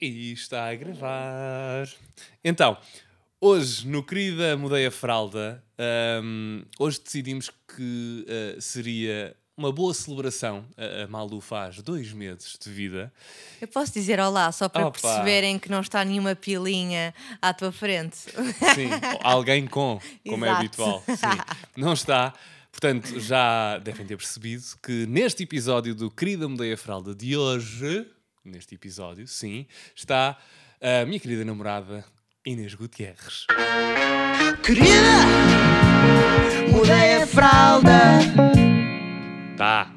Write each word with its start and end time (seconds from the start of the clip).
E 0.00 0.32
está 0.32 0.68
a 0.68 0.74
gravar. 0.74 1.88
Então, 2.44 2.76
hoje, 3.40 3.86
no 3.86 4.02
Querida 4.02 4.54
Mudei 4.54 4.86
a 4.86 4.90
Fralda, 4.90 5.64
hum, 6.22 6.62
hoje 6.78 7.00
decidimos 7.02 7.50
que 7.74 8.26
uh, 8.28 8.60
seria 8.60 9.34
uma 9.56 9.72
boa 9.72 9.94
celebração. 9.94 10.66
A, 10.76 11.04
a 11.04 11.06
Malu 11.06 11.40
faz 11.40 11.80
dois 11.80 12.12
meses 12.12 12.58
de 12.62 12.70
vida. 12.70 13.10
Eu 13.58 13.68
posso 13.68 13.94
dizer 13.94 14.20
olá, 14.20 14.52
só 14.52 14.68
para 14.68 14.86
Opa. 14.86 15.00
perceberem 15.00 15.58
que 15.58 15.70
não 15.70 15.80
está 15.80 16.04
nenhuma 16.04 16.34
pilinha 16.34 17.14
à 17.40 17.54
tua 17.54 17.72
frente. 17.72 18.16
Sim, 18.74 18.90
alguém 19.22 19.66
com, 19.66 19.98
como 20.28 20.44
é 20.44 20.48
Exato. 20.48 20.60
habitual. 20.60 21.04
Sim, 21.06 21.54
não 21.80 21.94
está. 21.94 22.34
Portanto, 22.70 23.18
já 23.18 23.78
devem 23.78 24.04
ter 24.04 24.18
percebido 24.18 24.62
que 24.82 25.06
neste 25.06 25.44
episódio 25.44 25.94
do 25.94 26.10
Querida 26.10 26.46
Mudei 26.46 26.74
a 26.74 26.76
Fralda 26.76 27.14
de 27.14 27.34
hoje, 27.34 28.06
neste 28.46 28.74
episódio, 28.74 29.26
sim, 29.26 29.66
está 29.94 30.36
a 30.80 31.04
minha 31.04 31.18
querida 31.20 31.44
namorada 31.44 32.04
Inês 32.44 32.74
Gutierrez. 32.74 33.46
Querida, 34.62 34.92
mudei 36.70 37.14
a 37.22 37.26
fralda. 37.26 38.00
Tá. 39.56 39.92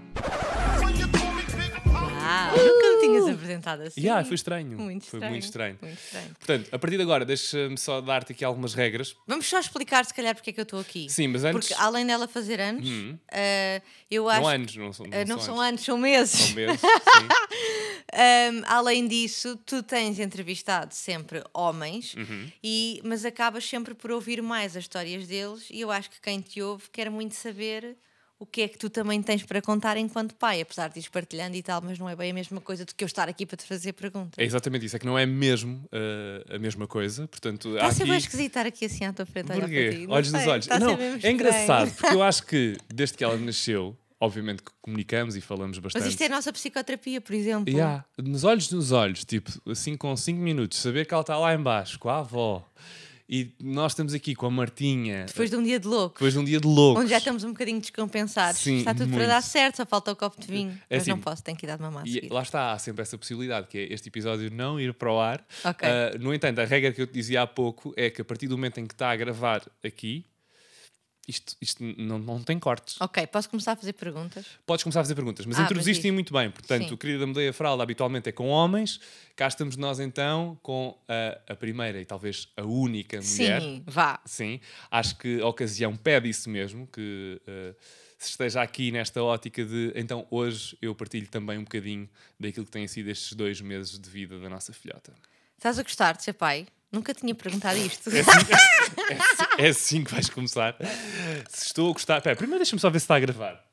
Ah, 2.31 2.51
nunca 2.55 2.91
me 2.91 2.99
tinhas 3.01 3.27
apresentado 3.27 3.81
assim. 3.81 3.99
Yeah, 4.01 4.23
foi 4.23 4.35
estranho. 4.35 4.77
Muito 4.77 5.05
Foi 5.07 5.17
estranho. 5.17 5.31
muito 5.31 5.43
estranho. 5.43 5.77
Muito 5.81 5.99
estranho. 5.99 6.27
Portanto, 6.37 6.69
a 6.71 6.79
partir 6.79 6.97
de 6.97 7.01
agora, 7.03 7.25
deixa-me 7.25 7.77
só 7.77 7.99
dar-te 8.01 8.31
aqui 8.33 8.45
algumas 8.45 8.73
regras. 8.75 9.15
Vamos 9.27 9.47
só 9.47 9.59
explicar, 9.59 10.05
se 10.05 10.13
calhar, 10.13 10.35
porque 10.35 10.51
é 10.51 10.53
que 10.53 10.59
eu 10.59 10.63
estou 10.63 10.79
aqui. 10.79 11.09
Sim, 11.09 11.27
mas 11.29 11.43
antes. 11.43 11.67
Porque 11.69 11.81
além 11.81 12.05
dela 12.05 12.27
fazer 12.27 12.61
anos, 12.61 12.87
eh, 13.31 13.81
eu 14.11 14.29
acho. 14.29 14.41
Não 14.41 14.47
anos, 14.47 14.75
não 14.75 14.93
são, 14.93 15.05
eh, 15.11 15.25
não 15.25 15.35
não 15.35 15.43
são 15.43 15.55
são 15.55 15.55
anos. 15.55 15.67
anos, 15.69 15.81
são 15.85 15.97
meses. 15.97 16.39
São 16.39 16.55
meses. 16.55 16.79
sim. 16.79 17.27
Um, 18.13 18.61
além 18.65 19.07
disso, 19.07 19.55
tu 19.65 19.83
tens 19.83 20.19
entrevistado 20.19 20.93
sempre 20.93 21.43
homens, 21.53 22.15
Uhum. 22.15 22.51
e, 22.63 23.01
mas 23.03 23.23
acabas 23.25 23.63
sempre 23.67 23.93
por 23.93 24.11
ouvir 24.11 24.41
mais 24.41 24.75
as 24.75 24.83
histórias 24.83 25.27
deles, 25.27 25.67
e 25.69 25.81
eu 25.81 25.91
acho 25.91 26.09
que 26.09 26.19
quem 26.21 26.41
te 26.41 26.61
ouve 26.61 26.85
quer 26.91 27.09
muito 27.09 27.35
saber 27.35 27.95
o 28.41 28.45
que 28.45 28.61
é 28.61 28.67
que 28.69 28.77
tu 28.77 28.89
também 28.89 29.21
tens 29.21 29.43
para 29.43 29.61
contar 29.61 29.97
enquanto 29.97 30.33
pai, 30.33 30.61
apesar 30.61 30.87
de 30.87 30.97
ires 30.97 31.09
partilhando 31.09 31.57
e 31.57 31.61
tal, 31.61 31.81
mas 31.81 31.99
não 31.99 32.07
é 32.09 32.15
bem 32.15 32.31
a 32.31 32.33
mesma 32.33 32.61
coisa 32.61 32.85
do 32.85 32.95
que 32.95 33.03
eu 33.03 33.05
estar 33.05 33.27
aqui 33.27 33.45
para 33.45 33.57
te 33.57 33.65
fazer 33.65 33.91
perguntas. 33.91 34.31
É 34.37 34.45
exatamente 34.45 34.85
isso. 34.85 34.95
É 34.95 34.99
que 34.99 35.05
não 35.05 35.19
é 35.19 35.25
mesmo 35.25 35.83
uh, 35.91 36.55
a 36.55 36.57
mesma 36.57 36.87
coisa. 36.87 37.27
Portanto, 37.27 37.75
Está 37.75 37.87
aqui... 37.87 38.05
bem 38.05 38.17
esquisito 38.17 38.47
estar 38.47 38.65
aqui 38.65 38.85
assim 38.85 39.03
à 39.03 39.11
tua 39.11 39.25
frente 39.25 39.51
olhar 39.51 39.67
para 39.67 39.91
ti. 39.91 40.05
Olhos 40.07 40.31
nos 40.31 40.47
olhos. 40.47 40.67
Não, 40.67 40.97
é 41.21 41.29
engraçado, 41.31 41.91
porque 41.93 42.15
eu 42.15 42.23
acho 42.23 42.45
que 42.45 42.77
desde 42.87 43.17
que 43.17 43.25
ela 43.25 43.35
nasceu, 43.35 43.97
obviamente 44.19 44.61
que 44.63 44.71
comunicamos 44.81 45.35
e 45.35 45.41
falamos 45.41 45.77
bastante. 45.79 46.03
Mas 46.03 46.11
isto 46.11 46.21
é 46.21 46.25
a 46.25 46.29
nossa 46.29 46.51
psicoterapia, 46.51 47.21
por 47.21 47.33
exemplo. 47.33 47.73
Yeah, 47.73 48.05
nos 48.17 48.43
olhos 48.43 48.69
nos 48.71 48.91
olhos, 48.91 49.23
tipo, 49.25 49.51
assim 49.69 49.95
com 49.95 50.15
5 50.15 50.39
minutos, 50.39 50.79
saber 50.79 51.05
que 51.05 51.13
ela 51.13 51.21
está 51.21 51.37
lá 51.37 51.53
embaixo 51.53 51.97
com 51.99 52.09
a 52.09 52.19
avó 52.19 52.65
e 53.31 53.53
nós 53.61 53.91
estamos 53.91 54.15
aqui 54.15 54.33
com 54.33 54.47
a 54.47 54.49
Martinha 54.49 55.25
Depois 55.27 55.51
de 55.51 55.55
um 55.55 55.61
dia 55.61 55.79
de 55.79 55.87
louco. 55.87 56.15
depois 56.15 56.33
de 56.33 56.39
um 56.39 56.43
dia 56.43 56.59
de 56.59 56.65
loucos. 56.65 57.03
Onde 57.03 57.11
já 57.11 57.19
estamos 57.19 57.43
um 57.43 57.49
bocadinho 57.49 57.79
descompensados. 57.79 58.59
Sim, 58.59 58.79
Está 58.79 58.91
tudo 58.91 59.09
muito. 59.09 59.17
para 59.17 59.27
dar 59.27 59.41
certo, 59.43 59.77
só 59.77 59.85
falta 59.85 60.11
o 60.11 60.15
copo 60.15 60.41
de 60.41 60.47
vinho. 60.47 60.71
É 60.89 60.97
mas 60.97 61.05
não 61.05 61.13
assim, 61.13 61.23
posso, 61.23 61.43
tenho 61.43 61.55
que 61.55 61.63
ir 61.63 61.67
dar 61.67 61.75
de 61.75 61.83
mamar 61.83 62.07
E 62.07 62.27
lá 62.27 62.41
está, 62.41 62.71
há 62.71 62.79
sempre 62.79 63.03
essa 63.03 63.19
possibilidade, 63.19 63.67
que 63.67 63.77
é 63.77 63.93
este 63.93 64.09
episódio 64.09 64.49
não 64.51 64.79
ir 64.79 64.95
para 64.95 65.13
o 65.13 65.19
ar. 65.19 65.45
Ok. 65.63 65.87
Ah, 65.87 66.17
no 66.19 66.33
entanto, 66.33 66.59
a 66.59 66.65
regra 66.65 66.91
que 66.91 67.03
eu 67.03 67.05
te 67.05 67.13
dizia 67.13 67.43
há 67.43 67.47
pouco 67.47 67.93
é 67.95 68.09
que 68.09 68.19
a 68.19 68.25
partir 68.25 68.47
do 68.47 68.57
momento 68.57 68.79
em 68.79 68.87
que 68.87 68.95
está 68.95 69.11
a 69.11 69.15
gravar 69.15 69.61
aqui, 69.85 70.25
isto, 71.29 71.55
isto 71.61 71.83
não, 71.83 72.17
não 72.17 72.41
tem 72.41 72.57
cortes. 72.57 72.99
Ok, 72.99 73.25
posso 73.27 73.47
começar 73.49 73.73
a 73.73 73.75
fazer 73.75 73.93
perguntas? 73.93 74.45
Podes 74.65 74.83
começar 74.83 75.01
a 75.01 75.03
fazer 75.03 75.13
perguntas, 75.15 75.45
mas 75.45 75.59
Ah, 75.59 75.63
introduziste 75.63 76.05
mas 76.07 76.13
muito 76.13 76.33
bem. 76.33 76.49
Portanto, 76.49 76.87
Sim. 76.87 76.93
o 76.93 76.97
Querida 76.97 77.27
Mudei 77.27 77.49
a 77.49 77.53
Fralda 77.53 77.83
habitualmente 77.83 78.27
é 78.29 78.31
com 78.31 78.47
homens. 78.47 78.99
Cá 79.35 79.47
estamos 79.47 79.77
nós 79.77 79.99
então 79.99 80.59
com 80.63 80.97
a, 81.07 81.53
a 81.53 81.55
primeira 81.55 82.01
e 82.01 82.05
talvez 82.05 82.47
a 82.57 82.63
única 82.63 83.21
mulher. 83.21 83.61
Sim, 83.61 83.83
vá. 83.85 84.19
Sim, 84.25 84.59
acho 84.89 85.15
que 85.17 85.39
a 85.39 85.47
ocasião 85.47 85.95
pede 85.95 86.27
isso 86.27 86.49
mesmo, 86.49 86.87
que 86.87 87.39
eh, 87.47 87.75
se 88.17 88.31
esteja 88.31 88.61
aqui 88.61 88.91
nesta 88.91 89.23
ótica 89.23 89.63
de 89.63 89.93
então 89.95 90.25
hoje 90.31 90.77
eu 90.81 90.93
partilho 90.95 91.27
também 91.27 91.57
um 91.57 91.63
bocadinho 91.63 92.09
daquilo 92.39 92.65
que 92.65 92.71
têm 92.71 92.87
sido 92.87 93.09
estes 93.09 93.33
dois 93.33 93.61
meses 93.61 93.99
de 93.99 94.09
vida 94.09 94.39
da 94.39 94.49
nossa 94.49 94.73
filhota. 94.73 95.13
Estás 95.57 95.77
a 95.77 95.83
gostar 95.83 96.17
de 96.17 96.23
ser 96.23 96.33
pai? 96.33 96.65
Nunca 96.91 97.13
tinha 97.13 97.33
perguntado 97.35 97.77
isto. 97.77 98.09
É 99.09 99.13
assim, 99.13 99.45
é 99.57 99.67
assim 99.67 100.03
que 100.03 100.11
vais 100.11 100.29
começar. 100.29 100.75
Se 101.49 101.67
estou 101.67 101.89
a 101.89 101.93
gostar. 101.93 102.17
Espera, 102.17 102.35
primeiro 102.35 102.59
deixa-me 102.59 102.79
só 102.79 102.89
ver 102.89 102.99
se 102.99 103.05
está 103.05 103.15
a 103.15 103.19
gravar. 103.19 103.63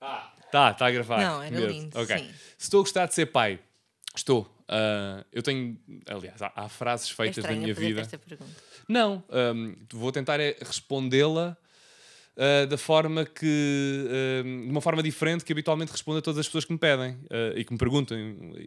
Ah, 0.00 0.32
está, 0.44 0.70
está 0.72 0.86
a 0.86 0.90
gravar. 0.90 1.20
Não, 1.20 1.42
era 1.42 1.50
Mesmo. 1.54 1.68
lindo, 1.70 1.98
Ok. 2.00 2.18
sim. 2.18 2.24
Se 2.58 2.64
estou 2.66 2.80
a 2.80 2.82
gostar 2.82 3.06
de 3.06 3.14
ser 3.14 3.26
pai, 3.26 3.58
estou. 4.14 4.50
Ah, 4.68 5.24
eu 5.32 5.42
tenho, 5.42 5.78
aliás, 6.06 6.40
há, 6.42 6.52
há 6.54 6.68
frases 6.68 7.10
É 7.10 7.14
feitas 7.14 7.36
da 7.36 7.40
estranho 7.50 7.62
minha 7.62 7.74
fazer 7.74 7.86
vida. 7.86 8.00
esta 8.02 8.18
pergunta. 8.18 8.50
Não, 8.88 9.22
hum, 9.54 9.76
vou 9.92 10.12
tentar 10.12 10.38
é 10.40 10.56
respondê-la 10.60 11.56
ah, 12.36 12.66
da 12.66 12.76
forma 12.76 13.24
que. 13.24 14.42
hum, 14.44 14.64
de 14.66 14.70
uma 14.70 14.80
forma 14.80 15.02
diferente 15.02 15.44
que 15.44 15.52
habitualmente 15.52 15.92
respondo 15.92 16.18
a 16.18 16.22
todas 16.22 16.38
as 16.40 16.46
pessoas 16.46 16.64
que 16.64 16.72
me 16.72 16.78
pedem 16.78 17.18
ah, 17.30 17.52
e 17.58 17.64
que 17.64 17.72
me 17.72 17.78
perguntam 17.78 18.16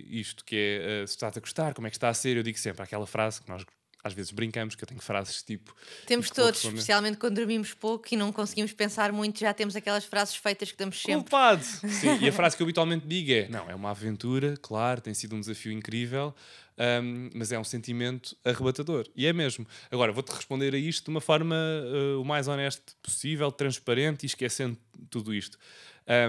isto, 0.10 0.44
que 0.46 0.56
é 0.82 1.06
se 1.06 1.14
estás 1.16 1.36
a 1.38 1.40
gostar, 1.40 1.74
como 1.74 1.86
é 1.88 1.90
que 1.92 1.96
está 1.98 2.10
a 2.10 2.14
ser. 2.14 2.38
Eu 2.38 2.44
digo 2.44 2.58
sempre 2.58 2.82
aquela 2.82 3.06
frase 3.06 3.42
que 3.42 3.50
nós 3.50 3.64
às 4.04 4.14
vezes 4.14 4.32
brincamos, 4.32 4.76
que 4.76 4.84
eu 4.84 4.88
tenho 4.88 5.02
frases 5.02 5.42
tipo. 5.42 5.76
Temos 6.06 6.30
todos, 6.30 6.64
especialmente 6.64 7.18
quando 7.18 7.36
dormimos 7.36 7.74
pouco 7.74 8.08
e 8.12 8.16
não 8.16 8.32
conseguimos 8.32 8.72
pensar 8.74 9.12
muito, 9.12 9.40
já 9.40 9.54
temos 9.54 9.76
aquelas 9.76 10.06
frases 10.06 10.36
feitas 10.36 10.72
que 10.72 10.78
damos 10.78 11.00
sempre. 11.00 11.16
Culpado! 11.16 11.64
Sim, 11.90 12.18
e 12.22 12.30
a 12.30 12.32
frase 12.32 12.56
que 12.56 12.62
eu 12.62 12.66
habitualmente 12.66 13.08
digo 13.08 13.32
é: 13.32 13.48
não, 13.50 13.70
é 13.70 13.76
uma 13.76 13.92
aventura, 13.92 14.56
claro, 14.62 15.02
tem 15.02 15.14
sido 15.14 15.36
um 15.36 15.40
desafio 15.40 15.72
incrível, 15.72 16.34
hum, 16.78 17.30
mas 17.34 17.52
é 17.52 17.60
um 17.60 17.64
sentimento 17.64 18.38
arrebatador. 18.46 19.08
E 19.16 19.26
é 19.26 19.34
mesmo. 19.34 19.68
Agora, 19.92 20.12
vou-te 20.12 20.32
responder 20.32 20.74
a 20.74 20.78
isto 20.78 21.06
de 21.06 21.10
uma 21.10 21.22
forma 21.22 21.56
uh, 21.56 22.22
o 22.22 22.26
mais 22.26 22.48
honesta 22.48 22.94
possível, 23.02 23.52
transparente 23.52 24.24
e 24.24 24.28
esquecendo 24.28 24.78
tudo 25.10 25.34
isto. 25.34 25.58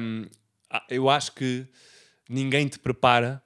Hum, 0.01 0.27
ah, 0.71 0.85
eu 0.91 1.09
acho 1.09 1.33
que 1.33 1.67
ninguém 2.29 2.67
te 2.67 2.79
prepara 2.79 3.43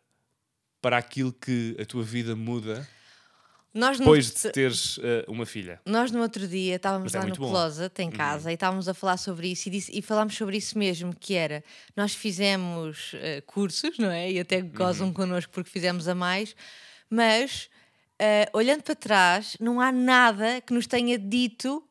para 0.81 0.97
aquilo 0.97 1.32
que 1.32 1.77
a 1.81 1.84
tua 1.84 2.03
vida 2.03 2.34
muda 2.34 2.88
Nós 3.75 3.99
no, 3.99 4.05
depois 4.05 4.31
de 4.31 4.50
teres 4.50 4.99
uh, 4.99 5.03
uma 5.28 5.47
filha. 5.47 5.81
nós 5.87 6.10
no 6.10 6.21
outro 6.21 6.47
dia 6.47 6.77
estávamos 6.77 7.15
é 7.15 7.19
lá 7.19 7.25
no 7.27 7.34
bom. 7.34 7.44
Uhum. 7.44 7.50
closet, 7.50 8.03
em 8.03 8.10
casa, 8.10 8.50
e 8.50 8.55
estávamos 8.55 8.87
a 8.88 8.93
falar 8.94 9.16
sobre 9.16 9.49
isso 9.50 9.69
e, 9.69 9.71
disse- 9.71 9.93
e 9.97 10.03
falámos 10.03 10.37
sobre 10.37 10.56
isso 10.59 10.77
mesmo, 10.78 11.15
que 11.19 11.34
era, 11.34 11.65
nós 11.97 12.15
fizemos 12.15 13.12
eh, 13.15 13.41
cursos, 13.47 13.97
não 13.99 14.11
é? 14.11 14.31
E 14.31 14.38
até 14.41 14.61
gozam 14.61 15.06
Uhum. 15.09 15.12
connosco 15.15 15.50
porque 15.53 15.71
fizemos 15.71 16.06
a 16.06 16.15
mais, 16.15 16.55
mas 17.09 17.71
eh, 18.19 18.49
olhando 18.53 18.82
para 18.82 18.94
trás, 18.94 19.56
não 19.59 19.81
há 19.81 19.91
nada 19.91 20.61
que 20.61 20.75
nos 20.75 20.87
tenha 20.87 21.19
dito 21.19 21.82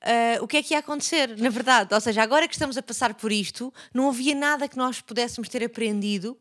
ah, 0.00 0.38
o 0.40 0.46
que 0.46 0.56
é 0.58 0.62
que 0.62 0.74
ia 0.74 0.78
acontecer, 0.78 1.36
na 1.36 1.48
verdade. 1.50 1.92
Ou 1.92 2.00
seja, 2.00 2.22
agora 2.22 2.46
que 2.46 2.54
estamos 2.54 2.76
a 2.78 2.82
passar 2.82 3.14
por 3.14 3.32
isto, 3.32 3.74
não 3.92 4.08
havia 4.08 4.34
nada 4.36 4.68
que 4.68 4.76
nós 4.76 5.00
pudéssemos 5.00 5.48
ter 5.48 5.64
aprendido 5.64 6.38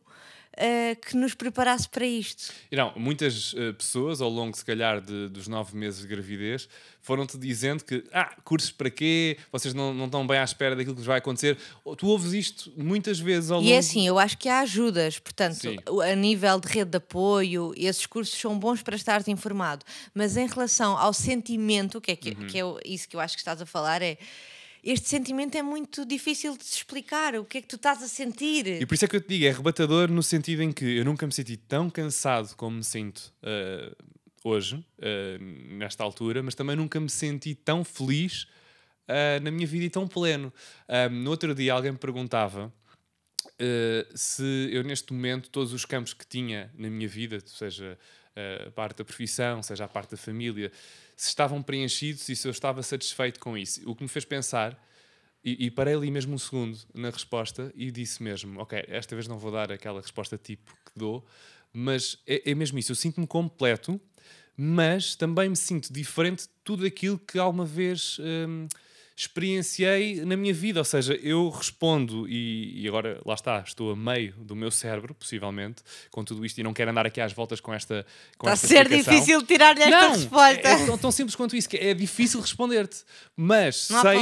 ah, 0.57 0.95
que 0.95 1.15
nos 1.15 1.33
preparasse 1.33 1.87
para 1.87 2.05
isto. 2.05 2.51
Não, 2.71 2.91
muitas 2.95 3.53
eh, 3.57 3.71
pessoas 3.73 4.21
ao 4.21 4.29
longo, 4.29 4.55
se 4.57 4.65
calhar, 4.65 4.99
de- 5.01 5.29
dos 5.29 5.47
nove 5.47 5.75
meses 5.77 6.01
de 6.01 6.07
gravidez 6.07 6.67
foram-te 7.01 7.37
dizendo 7.37 7.85
que, 7.85 8.03
ah, 8.11 8.35
cursos 8.43 8.69
para 8.71 8.89
quê? 8.89 9.37
Vocês 9.49 9.73
não, 9.73 9.93
não 9.93 10.05
estão 10.07 10.27
bem 10.27 10.37
à 10.39 10.43
espera 10.43 10.75
daquilo 10.75 10.93
que 10.93 10.99
vos 10.99 11.07
vai 11.07 11.19
acontecer. 11.19 11.57
Tu 11.97 12.05
ouves 12.05 12.33
isto 12.33 12.73
muitas 12.75 13.17
vezes 13.17 13.49
ao 13.49 13.59
longo... 13.59 13.69
E 13.69 13.71
é 13.71 13.77
assim, 13.77 14.05
eu 14.05 14.19
acho 14.19 14.37
que 14.37 14.49
há 14.49 14.59
ajudas, 14.59 15.17
portanto, 15.17 15.55
Sim. 15.55 15.77
a 16.03 16.15
nível 16.15 16.59
de 16.59 16.67
rede 16.67 16.91
de 16.91 16.97
apoio, 16.97 17.73
esses 17.77 18.05
cursos 18.05 18.37
são 18.37 18.59
bons 18.59 18.81
para 18.83 18.95
estares 18.97 19.27
informado, 19.29 19.85
mas 20.13 20.35
em 20.35 20.47
relação 20.47 20.97
ao 20.97 21.13
sentimento, 21.13 22.01
que 22.01 22.11
é, 22.11 22.15
que, 22.17 22.29
Uhum. 22.31 22.47
que 22.47 22.59
é 22.59 22.93
isso 22.93 23.07
que 23.07 23.15
eu 23.15 23.21
acho 23.21 23.35
que 23.35 23.41
estás 23.41 23.61
a 23.61 23.65
falar, 23.65 24.01
é 24.01 24.17
este 24.91 25.09
sentimento 25.09 25.57
é 25.57 25.61
muito 25.61 26.05
difícil 26.05 26.57
de 26.57 26.63
se 26.63 26.77
explicar. 26.77 27.35
O 27.35 27.43
que 27.43 27.57
é 27.57 27.61
que 27.61 27.67
tu 27.67 27.75
estás 27.75 28.01
a 28.01 28.07
sentir? 28.07 28.65
E 28.67 28.85
por 28.85 28.93
isso 28.93 29.03
é 29.03 29.07
que 29.07 29.17
eu 29.17 29.21
te 29.21 29.27
digo, 29.27 29.45
é 29.45 29.49
arrebatador 29.49 30.09
no 30.09 30.23
sentido 30.23 30.63
em 30.63 30.71
que 30.71 30.97
eu 30.97 31.03
nunca 31.03 31.25
me 31.25 31.33
senti 31.33 31.57
tão 31.57 31.89
cansado 31.89 32.55
como 32.55 32.77
me 32.77 32.83
sinto 32.85 33.33
eh, 33.43 33.93
hoje, 34.45 34.81
eh, 34.99 35.37
nesta 35.39 36.05
altura, 36.05 36.41
mas 36.41 36.55
também 36.55 36.77
nunca 36.77 37.01
me 37.01 37.09
senti 37.09 37.53
tão 37.53 37.83
feliz 37.83 38.47
eh, 39.09 39.41
na 39.41 39.51
minha 39.51 39.67
vida 39.67 39.83
e 39.83 39.89
tão 39.89 40.07
pleno. 40.07 40.53
No 41.11 41.31
outro 41.31 41.53
dia 41.53 41.73
alguém 41.73 41.91
me 41.91 41.97
perguntava 41.97 42.71
se 44.15 44.69
eu 44.71 44.83
neste 44.83 45.11
momento 45.11 45.49
todos 45.49 45.73
os 45.73 45.83
campos 45.83 46.13
que 46.13 46.25
tinha 46.25 46.71
na 46.75 46.89
minha 46.89 47.07
vida, 47.07 47.39
seja 47.45 47.97
a 48.67 48.71
parte 48.71 48.99
da 48.99 49.03
profissão, 49.03 49.63
seja 49.63 49.85
a 49.85 49.87
parte 49.87 50.11
da 50.11 50.17
família, 50.17 50.71
se 51.17 51.29
estavam 51.29 51.63
preenchidos 51.63 52.29
e 52.29 52.35
se 52.35 52.47
eu 52.47 52.51
estava 52.51 52.83
satisfeito 52.83 53.39
com 53.39 53.57
isso. 53.57 53.81
O 53.89 53.95
que 53.95 54.03
me 54.03 54.07
fez 54.07 54.23
pensar, 54.23 54.79
e, 55.43 55.65
e 55.65 55.71
parei 55.71 55.95
ali 55.95 56.11
mesmo 56.11 56.35
um 56.35 56.37
segundo 56.37 56.77
na 56.93 57.09
resposta 57.09 57.73
e 57.75 57.89
disse 57.89 58.21
mesmo, 58.21 58.61
ok, 58.61 58.85
esta 58.87 59.15
vez 59.15 59.27
não 59.27 59.39
vou 59.39 59.51
dar 59.51 59.71
aquela 59.71 59.99
resposta 59.99 60.37
tipo 60.37 60.71
que 60.85 60.91
dou, 60.95 61.25
mas 61.73 62.19
é, 62.27 62.51
é 62.51 62.55
mesmo 62.55 62.77
isso, 62.77 62.91
eu 62.91 62.95
sinto-me 62.95 63.25
completo, 63.25 63.99
mas 64.55 65.15
também 65.15 65.49
me 65.49 65.55
sinto 65.55 65.91
diferente 65.91 66.43
de 66.43 66.49
tudo 66.63 66.85
aquilo 66.85 67.17
que 67.17 67.39
alguma 67.39 67.65
vez 67.65 68.17
hum, 68.19 68.67
experienciei 69.17 70.23
na 70.23 70.37
minha 70.37 70.53
vida. 70.53 70.79
Ou 70.79 70.85
seja, 70.85 71.15
eu 71.15 71.49
respondo 71.49 72.27
e, 72.29 72.81
e 72.83 72.87
agora, 72.87 73.19
lá 73.25 73.33
está, 73.33 73.63
estou 73.65 73.91
a 73.91 73.95
meio 73.95 74.33
do 74.37 74.55
meu 74.55 74.69
cérebro, 74.69 75.13
possivelmente, 75.15 75.81
com 76.11 76.23
tudo 76.23 76.45
isto 76.45 76.59
e 76.59 76.63
não 76.63 76.73
quero 76.73 76.91
andar 76.91 77.05
aqui 77.05 77.19
às 77.19 77.33
voltas 77.33 77.59
com 77.59 77.73
esta 77.73 78.05
com 78.37 78.47
Está 78.47 78.51
a 78.51 78.53
esta 78.53 78.67
ser 78.67 78.81
explicação. 78.83 79.13
difícil 79.13 79.43
tirar-lhe 79.45 79.81
esta 79.83 80.01
Não, 80.01 80.09
resposta. 80.13 80.67
É, 80.67 80.71
é 80.93 80.97
tão, 80.97 81.11
simples 81.11 81.35
quanto 81.35 81.55
isso, 81.55 81.67
que 81.67 81.77
é 81.77 81.93
difícil 81.93 82.39
responder-te. 82.39 83.03
Mas 83.35 83.89
Não 83.89 84.01
sei 84.01 84.17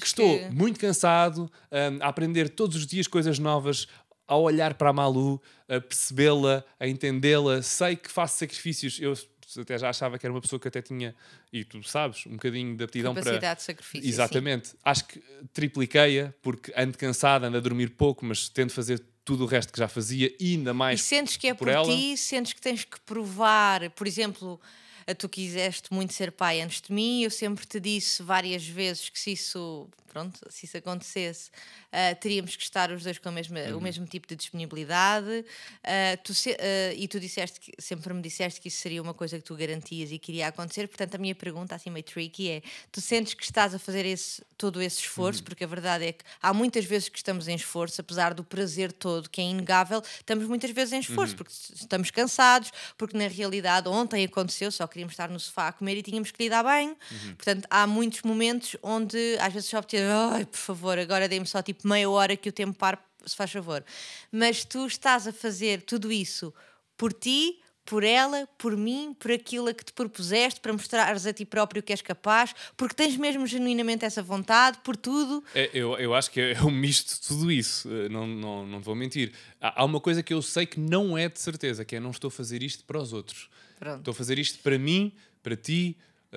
que 0.00 0.06
estou 0.06 0.38
que- 0.38 0.50
muito 0.50 0.78
cansado 0.80 1.50
hum, 1.70 1.98
a 2.00 2.08
aprender 2.08 2.48
todos 2.48 2.76
os 2.76 2.86
dias 2.86 3.06
coisas 3.06 3.38
novas, 3.38 3.86
a 4.26 4.36
olhar 4.36 4.74
para 4.74 4.90
a 4.90 4.92
Malu, 4.92 5.40
a 5.68 5.80
percebê-la, 5.80 6.64
a 6.78 6.86
entendê-la. 6.86 7.62
Sei 7.62 7.96
que 7.96 8.10
faço 8.10 8.38
sacrifícios. 8.38 9.00
Eu 9.00 9.14
até 9.58 9.78
já 9.78 9.90
achava 9.90 10.18
que 10.18 10.26
era 10.26 10.32
uma 10.32 10.40
pessoa 10.40 10.60
que 10.60 10.68
até 10.68 10.80
tinha, 10.82 11.14
e 11.52 11.64
tu 11.64 11.82
sabes, 11.82 12.26
um 12.26 12.32
bocadinho 12.32 12.76
de 12.76 12.84
aptidão 12.84 13.12
para. 13.14 13.22
Capacidade 13.24 13.60
de 13.60 13.64
sacrifício. 13.64 14.08
Exatamente. 14.08 14.72
Acho 14.84 15.04
que 15.06 15.22
tripliquei-a, 15.52 16.32
porque 16.42 16.72
ando 16.76 16.96
cansado, 16.96 17.44
ando 17.46 17.56
a 17.56 17.60
dormir 17.60 17.90
pouco, 17.90 18.24
mas 18.24 18.48
tento 18.48 18.72
fazer 18.72 19.02
tudo 19.24 19.44
o 19.44 19.46
resto 19.46 19.72
que 19.72 19.78
já 19.78 19.86
fazia 19.88 20.34
e 20.40 20.54
ainda 20.54 20.70
E 20.70 20.74
mais. 20.74 21.02
sentes 21.02 21.36
que 21.36 21.48
é 21.48 21.54
por 21.54 21.66
por, 21.66 21.68
ela? 21.68 21.84
ti, 21.86 22.16
sentes 22.16 22.52
que 22.52 22.60
tens 22.60 22.84
que 22.84 22.98
provar, 23.00 23.88
por 23.90 24.06
exemplo, 24.06 24.60
a 25.06 25.14
tu 25.14 25.28
quiseste 25.28 25.92
muito 25.92 26.12
ser 26.12 26.32
pai 26.32 26.60
antes 26.60 26.80
de 26.80 26.92
mim, 26.92 27.22
eu 27.22 27.30
sempre 27.30 27.66
te 27.66 27.78
disse 27.80 28.22
várias 28.22 28.66
vezes 28.66 29.08
que 29.08 29.18
se 29.18 29.32
isso, 29.32 29.88
pronto, 30.10 30.38
se 30.50 30.66
isso 30.66 30.76
acontecesse, 30.76 31.50
ah, 31.92 32.14
teríamos 32.16 32.56
que 32.56 32.62
estar 32.64 32.90
os 32.90 33.04
dois 33.04 33.18
com 33.18 33.30
mesma, 33.30 33.60
Uhum. 33.60 33.78
o 33.78 33.80
mesmo 33.80 34.04
tipo 34.06 34.26
de 34.26 34.34
disponibilidade. 34.36 35.44
Ah, 35.84 36.16
tu 36.24 36.34
se- 36.34 36.56
ah, 36.58 36.92
e 36.94 37.06
tu 37.08 37.20
disseste 37.20 37.60
que 37.60 37.72
sempre 37.78 38.12
me 38.12 38.20
disseste 38.22 38.60
que 38.60 38.68
isso 38.68 38.78
seria 38.78 39.00
uma 39.00 39.14
coisa 39.14 39.38
que 39.38 39.44
tu 39.44 39.54
garantias 39.54 40.10
e 40.10 40.18
que 40.18 40.32
iria 40.32 40.48
acontecer. 40.48 40.88
Portanto, 40.88 41.14
a 41.14 41.18
minha 41.18 41.34
pergunta, 41.34 41.74
assim 41.74 41.90
meio 41.90 42.04
tricky, 42.04 42.50
é: 42.50 42.62
tu 42.90 43.00
sentes 43.00 43.34
que 43.34 43.44
estás 43.44 43.74
a 43.74 43.78
fazer 43.78 44.04
esse, 44.04 44.42
todo 44.58 44.82
esse 44.82 45.00
esforço? 45.00 45.42
Porque 45.44 45.64
a 45.64 45.66
verdade 45.66 46.04
é 46.06 46.12
que 46.12 46.24
há 46.42 46.52
muitas 46.52 46.84
vezes 46.84 47.08
que 47.08 47.18
estamos 47.18 47.46
em 47.48 47.54
esforço, 47.54 48.00
apesar 48.00 48.34
do 48.34 48.42
prazer 48.44 48.92
todo 48.92 49.28
que 49.30 49.40
é 49.40 49.44
inegável, 49.44 50.02
estamos 50.18 50.46
muitas 50.46 50.70
vezes 50.70 50.92
em 50.92 51.00
esforço, 51.00 51.36
porque 51.36 51.52
estamos 51.74 52.10
cansados, 52.10 52.70
porque 52.98 53.16
na 53.16 53.28
realidade 53.28 53.88
ontem 53.88 54.24
aconteceu, 54.24 54.70
só 54.72 54.86
queríamos 54.86 55.12
estar 55.12 55.28
no 55.28 55.38
sofá 55.38 55.68
a 55.68 55.72
comer 55.72 55.96
e 55.98 56.02
tínhamos 56.02 56.30
que 56.30 56.42
lidar 56.42 56.62
bem. 56.64 56.96
Portanto, 57.36 57.66
há 57.70 57.86
muitos 57.86 58.22
momentos 58.22 58.76
onde 58.82 59.36
às 59.40 59.52
vezes 59.52 59.68
só 59.68 59.80
ai, 60.08 60.44
por 60.44 60.58
favor, 60.58 60.98
agora 60.98 61.28
dê-me 61.28 61.46
só 61.46 61.62
tipo 61.62 61.86
meia 61.86 62.08
hora 62.08 62.36
que 62.36 62.48
o 62.48 62.52
tempo 62.52 62.78
pare, 62.78 62.98
se 63.24 63.36
faz 63.36 63.50
favor. 63.50 63.84
Mas 64.30 64.64
tu 64.64 64.86
estás 64.86 65.26
a 65.26 65.32
fazer 65.32 65.82
tudo 65.82 66.10
isso 66.10 66.52
por 66.96 67.12
ti, 67.12 67.60
por 67.84 68.04
ela, 68.04 68.46
por 68.56 68.76
mim, 68.76 69.16
por 69.18 69.32
aquilo 69.32 69.68
a 69.68 69.74
que 69.74 69.84
te 69.84 69.92
propuseste, 69.92 70.60
para 70.60 70.72
mostrares 70.72 71.26
a 71.26 71.32
ti 71.32 71.44
próprio 71.44 71.82
que 71.82 71.92
és 71.92 72.00
capaz, 72.00 72.54
porque 72.76 72.94
tens 72.94 73.16
mesmo 73.16 73.46
genuinamente 73.46 74.04
essa 74.04 74.22
vontade, 74.22 74.78
por 74.84 74.96
tudo. 74.96 75.42
É, 75.54 75.70
eu, 75.72 75.96
eu 75.98 76.14
acho 76.14 76.30
que 76.30 76.40
é 76.40 76.62
um 76.62 76.70
misto 76.70 77.20
de 77.20 77.26
tudo 77.26 77.50
isso, 77.50 77.88
eh, 77.90 78.08
não, 78.08 78.26
não, 78.26 78.66
não 78.66 78.80
vou 78.80 78.94
mentir. 78.94 79.32
Há, 79.60 79.82
há 79.82 79.84
uma 79.84 80.00
coisa 80.00 80.22
que 80.22 80.32
eu 80.32 80.40
sei 80.40 80.66
que 80.66 80.78
não 80.78 81.18
é 81.18 81.28
de 81.28 81.40
certeza, 81.40 81.84
que 81.84 81.96
é 81.96 82.00
não 82.00 82.10
estou 82.10 82.28
a 82.28 82.30
fazer 82.30 82.62
isto 82.62 82.84
para 82.84 83.00
os 83.00 83.12
outros. 83.12 83.48
Pronto. 83.78 83.98
Estou 83.98 84.12
a 84.12 84.14
fazer 84.14 84.38
isto 84.38 84.60
para 84.60 84.78
mim, 84.78 85.12
para 85.42 85.56
ti, 85.56 85.96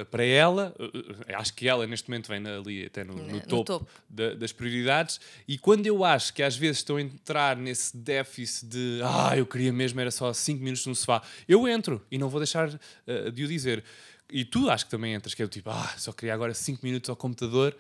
para 0.09 0.23
ela. 0.25 0.73
Eh, 0.79 0.91
eh, 1.27 1.35
Acho 1.35 1.53
que 1.53 1.67
ela 1.67 1.85
neste 1.85 2.09
momento 2.09 2.27
vem 2.27 2.45
ali 2.47 2.85
até 2.85 3.03
no, 3.03 3.13
no 3.15 3.27
No 3.27 3.41
topo, 3.41 3.63
topo. 3.63 3.87
da- 4.09 4.33
das 4.33 4.51
prioridades. 4.51 5.19
E 5.47 5.57
quando 5.57 5.85
eu 5.85 6.03
acho 6.03 6.33
que 6.33 6.41
às 6.41 6.55
vezes 6.55 6.77
estou 6.77 6.97
a 6.97 7.01
entrar 7.01 7.55
nesse 7.57 7.95
déficit 7.95 8.65
de 8.69 8.99
ah, 9.03 9.37
eu 9.37 9.45
queria 9.45 9.71
mesmo 9.71 9.99
era 9.99 10.09
só 10.11 10.33
5 10.33 10.63
minutos 10.63 10.85
no 10.87 10.95
sofá, 10.95 11.21
eu 11.47 11.67
entro 11.67 12.01
e 12.11 12.17
não 12.17 12.29
vou 12.29 12.39
deixar 12.39 12.69
eh, 13.07 13.29
de 13.31 13.43
o 13.43 13.47
dizer. 13.47 13.83
E 14.31 14.43
tu 14.43 14.69
acho 14.69 14.85
que 14.85 14.91
também 14.91 15.13
entras, 15.13 15.33
que 15.35 15.43
é 15.43 15.45
do 15.45 15.49
tipo, 15.51 15.69
ah, 15.69 15.93
só 15.97 16.11
queria 16.11 16.33
agora 16.33 16.53
5 16.53 16.79
minutos 16.83 17.09
ao 17.09 17.15
computador. 17.15 17.75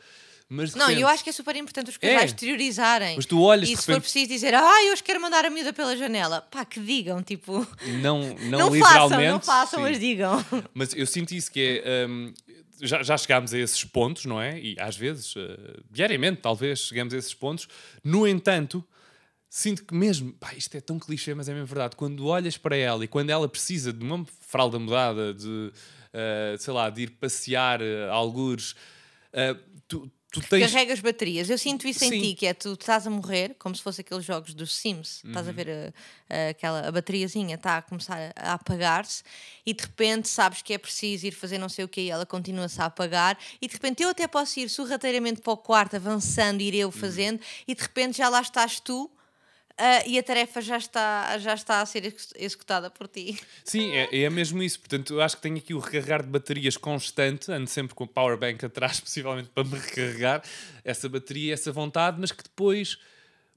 Mas 0.49 0.75
Não, 0.75 0.85
repente- 0.87 1.01
eu 1.01 1.07
acho 1.07 1.23
que 1.23 1.29
é 1.29 1.33
super 1.33 1.55
importante 1.55 1.89
os 1.89 1.97
É. 2.01 2.13
casais 2.13 2.31
exteriorizarem. 2.31 3.15
Mas 3.15 3.25
tu 3.25 3.41
olhas, 3.41 3.67
E 3.69 3.75
se 3.75 3.83
for 3.83 3.91
repente- 3.93 4.03
preciso 4.03 4.27
dizer, 4.27 4.53
ah, 4.53 4.83
eu 4.85 4.93
hoje 4.93 5.03
quero 5.03 5.19
mandar 5.21 5.45
a 5.45 5.49
miúda 5.49 5.73
pela 5.73 5.95
janela, 5.97 6.41
pá, 6.41 6.63
que 6.65 6.79
digam, 6.79 7.21
tipo, 7.23 7.65
não, 8.01 8.19
não, 8.49 8.69
não, 8.69 8.73
façam, 8.79 9.21
não 9.21 9.39
façam, 9.41 9.79
sim. 9.79 9.85
mas 9.85 9.99
digam. 9.99 10.45
Mas 10.73 10.93
eu 10.95 11.07
sinto 11.07 11.31
isso 11.33 11.51
que 11.51 11.81
é. 11.83 12.05
hum, 12.07 12.33
já, 12.81 13.01
já 13.01 13.17
chegámos 13.17 13.53
a 13.53 13.57
esses 13.59 13.83
pontos, 13.85 14.25
não 14.25 14.41
é? 14.41 14.59
E 14.59 14.75
às 14.79 14.95
vezes, 14.97 15.33
eh, 15.37 15.79
diariamente, 15.89 16.41
talvez, 16.41 16.79
chegamos 16.79 17.13
a 17.13 17.17
esses 17.17 17.33
pontos. 17.33 17.67
No 18.03 18.27
entanto, 18.27 18.85
sinto 19.49 19.85
que 19.85 19.93
mesmo. 19.95 20.33
Pá, 20.33 20.53
isto 20.53 20.75
é 20.75 20.81
tão 20.81 20.99
clichê, 20.99 21.33
mas 21.33 21.47
é 21.47 21.53
mesmo 21.53 21.67
verdade. 21.67 21.95
Quando 21.95 22.25
olhas 22.27 22.57
para 22.57 22.75
ela 22.75 23.03
e 23.05 23.07
quando 23.07 23.29
ela 23.29 23.47
precisa 23.47 23.93
de 23.93 24.03
uma 24.03 24.25
fralda 24.41 24.77
mudada, 24.79 25.33
de. 25.33 25.71
eh, 26.13 26.55
sei 26.59 26.73
lá, 26.73 26.89
de 26.89 27.03
ir 27.03 27.11
passear 27.11 27.79
uh, 27.81 28.11
algures, 28.11 28.75
eh, 29.31 29.55
tu, 29.87 30.11
tu 30.33 30.41
tens. 30.41 30.69
Carregas 30.71 30.99
baterias. 30.99 31.49
Eu 31.49 31.57
sinto 31.57 31.87
isso 31.87 32.03
em 32.03 32.09
Sim. 32.09 32.21
ti, 32.21 32.33
que 32.35 32.45
é 32.45 32.53
tu 32.53 32.73
estás 32.73 33.07
a 33.07 33.09
morrer, 33.09 33.55
como 33.57 33.73
se 33.75 33.81
fosse 33.81 34.01
aqueles 34.01 34.25
jogos 34.25 34.53
dos 34.53 34.75
Sims. 34.75 35.21
Estás 35.23 35.47
a 35.47 35.51
Uhum. 35.51 35.55
ver 35.55 35.69
a, 35.69 36.35
a- 36.35 36.49
aquela 36.49 36.87
a 36.87 36.91
bateriazinha 36.91 37.55
está 37.55 37.77
a 37.77 37.81
começar 37.81 38.33
a, 38.35 38.51
a 38.51 38.53
apagar-se 38.53 39.23
e 39.65 39.73
de 39.73 39.83
repente 39.83 40.27
sabes 40.27 40.61
que 40.61 40.73
é 40.73 40.77
preciso 40.77 41.25
ir 41.27 41.31
fazer 41.31 41.57
não 41.57 41.69
sei 41.69 41.85
o 41.85 41.87
que 41.87 42.01
e 42.01 42.09
ela 42.09 42.25
continua-se 42.25 42.81
a 42.81 42.85
apagar 42.85 43.37
e 43.61 43.67
de 43.67 43.73
repente 43.73 44.01
eu 44.03 44.09
até 44.09 44.27
posso 44.27 44.59
ir 44.59 44.69
sorrateiramente 44.69 45.39
para 45.41 45.53
o 45.53 45.57
quarto 45.57 45.95
avançando, 45.95 46.61
ir 46.61 46.73
Uhum. 46.73 46.79
eu 46.81 46.91
fazendo 46.91 47.39
e 47.67 47.75
de 47.75 47.81
repente 47.81 48.17
já 48.17 48.27
lá 48.27 48.41
estás 48.41 48.79
tu. 48.79 49.09
Ah, 49.77 50.03
e 50.05 50.17
a 50.19 50.23
tarefa 50.23 50.61
já 50.61 50.77
está, 50.77 51.37
já 51.39 51.53
está 51.53 51.81
a 51.81 51.85
ser 51.85 52.05
ex- 52.05 52.33
executada 52.35 52.89
por 52.89 53.07
ti. 53.07 53.39
Sim, 53.63 53.91
é, 53.91 54.15
é 54.23 54.29
mesmo 54.29 54.61
isso. 54.61 54.79
Portanto, 54.79 55.13
eu 55.15 55.21
acho 55.21 55.35
que 55.37 55.41
tenho 55.41 55.57
aqui 55.57 55.73
o 55.73 55.79
recarregar 55.79 56.21
de 56.23 56.29
baterias 56.29 56.77
constante. 56.77 57.51
Ando 57.51 57.69
sempre 57.69 57.95
com 57.95 58.03
o 58.03 58.07
powerbank 58.07 58.63
atrás, 58.65 58.99
possivelmente 59.01 59.49
para 59.49 59.63
me 59.63 59.75
recarregar 59.77 60.43
essa 60.83 61.09
bateria, 61.09 61.53
essa 61.53 61.71
vontade, 61.71 62.17
mas 62.19 62.31
que 62.31 62.43
depois 62.43 62.97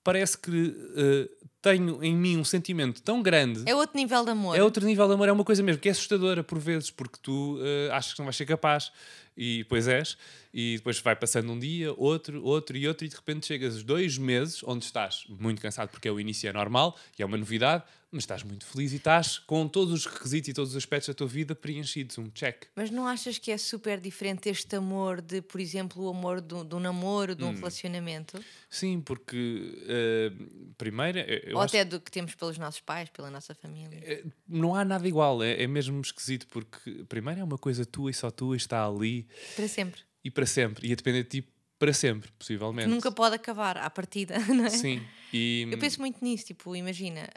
parece 0.02 0.38
que 0.38 0.74
eh, 0.96 1.28
tenho 1.60 2.02
em 2.02 2.14
mim 2.14 2.36
um 2.36 2.44
sentimento 2.44 3.02
tão 3.02 3.20
grande. 3.20 3.62
É 3.66 3.74
outro 3.74 3.96
nível 3.96 4.24
de 4.24 4.30
amor. 4.30 4.56
É 4.56 4.62
outro 4.62 4.86
nível 4.86 5.08
de 5.08 5.14
amor, 5.14 5.28
é 5.28 5.32
uma 5.32 5.42
coisa 5.44 5.62
mesmo 5.64 5.80
que 5.80 5.88
é 5.88 5.92
assustadora 5.92 6.44
por 6.44 6.58
vezes, 6.60 6.90
porque 6.92 7.18
tu 7.20 7.58
eh, 7.60 7.90
achas 7.92 8.12
que 8.12 8.20
não 8.20 8.26
vais 8.26 8.36
ser 8.36 8.46
capaz 8.46 8.92
e 9.36 9.58
depois 9.58 9.86
és, 9.86 10.16
e 10.52 10.76
depois 10.76 10.98
vai 11.00 11.14
passando 11.14 11.52
um 11.52 11.58
dia, 11.58 11.92
outro, 11.92 12.42
outro 12.42 12.76
e 12.76 12.88
outro, 12.88 13.04
e 13.04 13.08
de 13.08 13.16
repente 13.16 13.46
chegas 13.46 13.76
os 13.76 13.82
dois 13.82 14.16
meses 14.16 14.62
onde 14.64 14.84
estás 14.84 15.24
muito 15.28 15.60
cansado, 15.60 15.90
porque 15.90 16.08
é 16.08 16.12
o 16.12 16.18
início 16.18 16.48
é 16.48 16.52
normal 16.52 16.96
e 17.18 17.22
é 17.22 17.26
uma 17.26 17.36
novidade, 17.36 17.84
mas 18.10 18.22
estás 18.22 18.42
muito 18.42 18.64
feliz 18.64 18.92
e 18.92 18.96
estás 18.96 19.38
com 19.40 19.68
todos 19.68 19.92
os 19.92 20.06
requisitos 20.06 20.48
e 20.48 20.54
todos 20.54 20.70
os 20.70 20.76
aspectos 20.76 21.08
da 21.08 21.14
tua 21.14 21.26
vida 21.26 21.54
preenchidos, 21.54 22.16
um 22.16 22.30
check. 22.30 22.64
Mas 22.74 22.90
não 22.90 23.06
achas 23.06 23.36
que 23.36 23.50
é 23.50 23.58
super 23.58 24.00
diferente 24.00 24.48
este 24.48 24.74
amor 24.76 25.20
de, 25.20 25.42
por 25.42 25.60
exemplo, 25.60 26.04
o 26.04 26.08
amor 26.08 26.40
do, 26.40 26.64
do 26.64 26.80
namoro, 26.80 27.34
de 27.34 27.44
um 27.44 27.48
Hum. 27.50 27.54
relacionamento? 27.56 28.42
Sim, 28.70 29.00
porque 29.00 29.74
eh, 29.86 30.32
primeiro 30.78 31.18
eu 31.18 31.56
Ou 31.56 31.62
acho 31.62 31.76
até 31.76 31.84
do 31.84 32.00
que 32.00 32.10
temos 32.10 32.34
pelos 32.34 32.56
nossos 32.56 32.80
pais, 32.80 33.10
pela 33.10 33.30
nossa 33.30 33.54
família? 33.54 33.98
Eh, 34.02 34.24
não 34.48 34.74
há 34.74 34.84
nada 34.84 35.06
igual, 35.06 35.42
é, 35.42 35.62
é 35.62 35.66
mesmo 35.66 36.00
esquisito, 36.00 36.46
porque 36.48 37.04
primeiro 37.08 37.40
é 37.40 37.44
uma 37.44 37.58
coisa 37.58 37.84
tua 37.84 38.10
e 38.10 38.14
só 38.14 38.30
tua 38.30 38.54
e 38.54 38.56
está 38.56 38.86
ali 38.86 39.25
Para 39.54 39.68
sempre. 39.68 40.00
e 40.24 40.30
para 40.30 40.46
sempre, 40.46 40.88
e 40.88 40.92
a 40.92 40.96
depender 40.96 41.22
de 41.24 41.28
ti 41.42 41.48
para 41.78 41.92
sempre, 41.92 42.30
possivelmente. 42.38 42.88
Que 42.88 42.94
nunca 42.94 43.12
pode 43.12 43.34
acabar 43.34 43.76
à 43.76 43.88
partida, 43.90 44.38
não 44.48 44.64
é? 44.64 44.70
Sim, 44.70 45.06
e 45.32 45.68
Eu 45.70 45.78
penso 45.78 46.00
muito 46.00 46.24
nisso, 46.24 46.46
tipo, 46.46 46.74
imagina, 46.74 47.28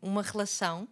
uma 0.00 0.22
relação, 0.22 0.86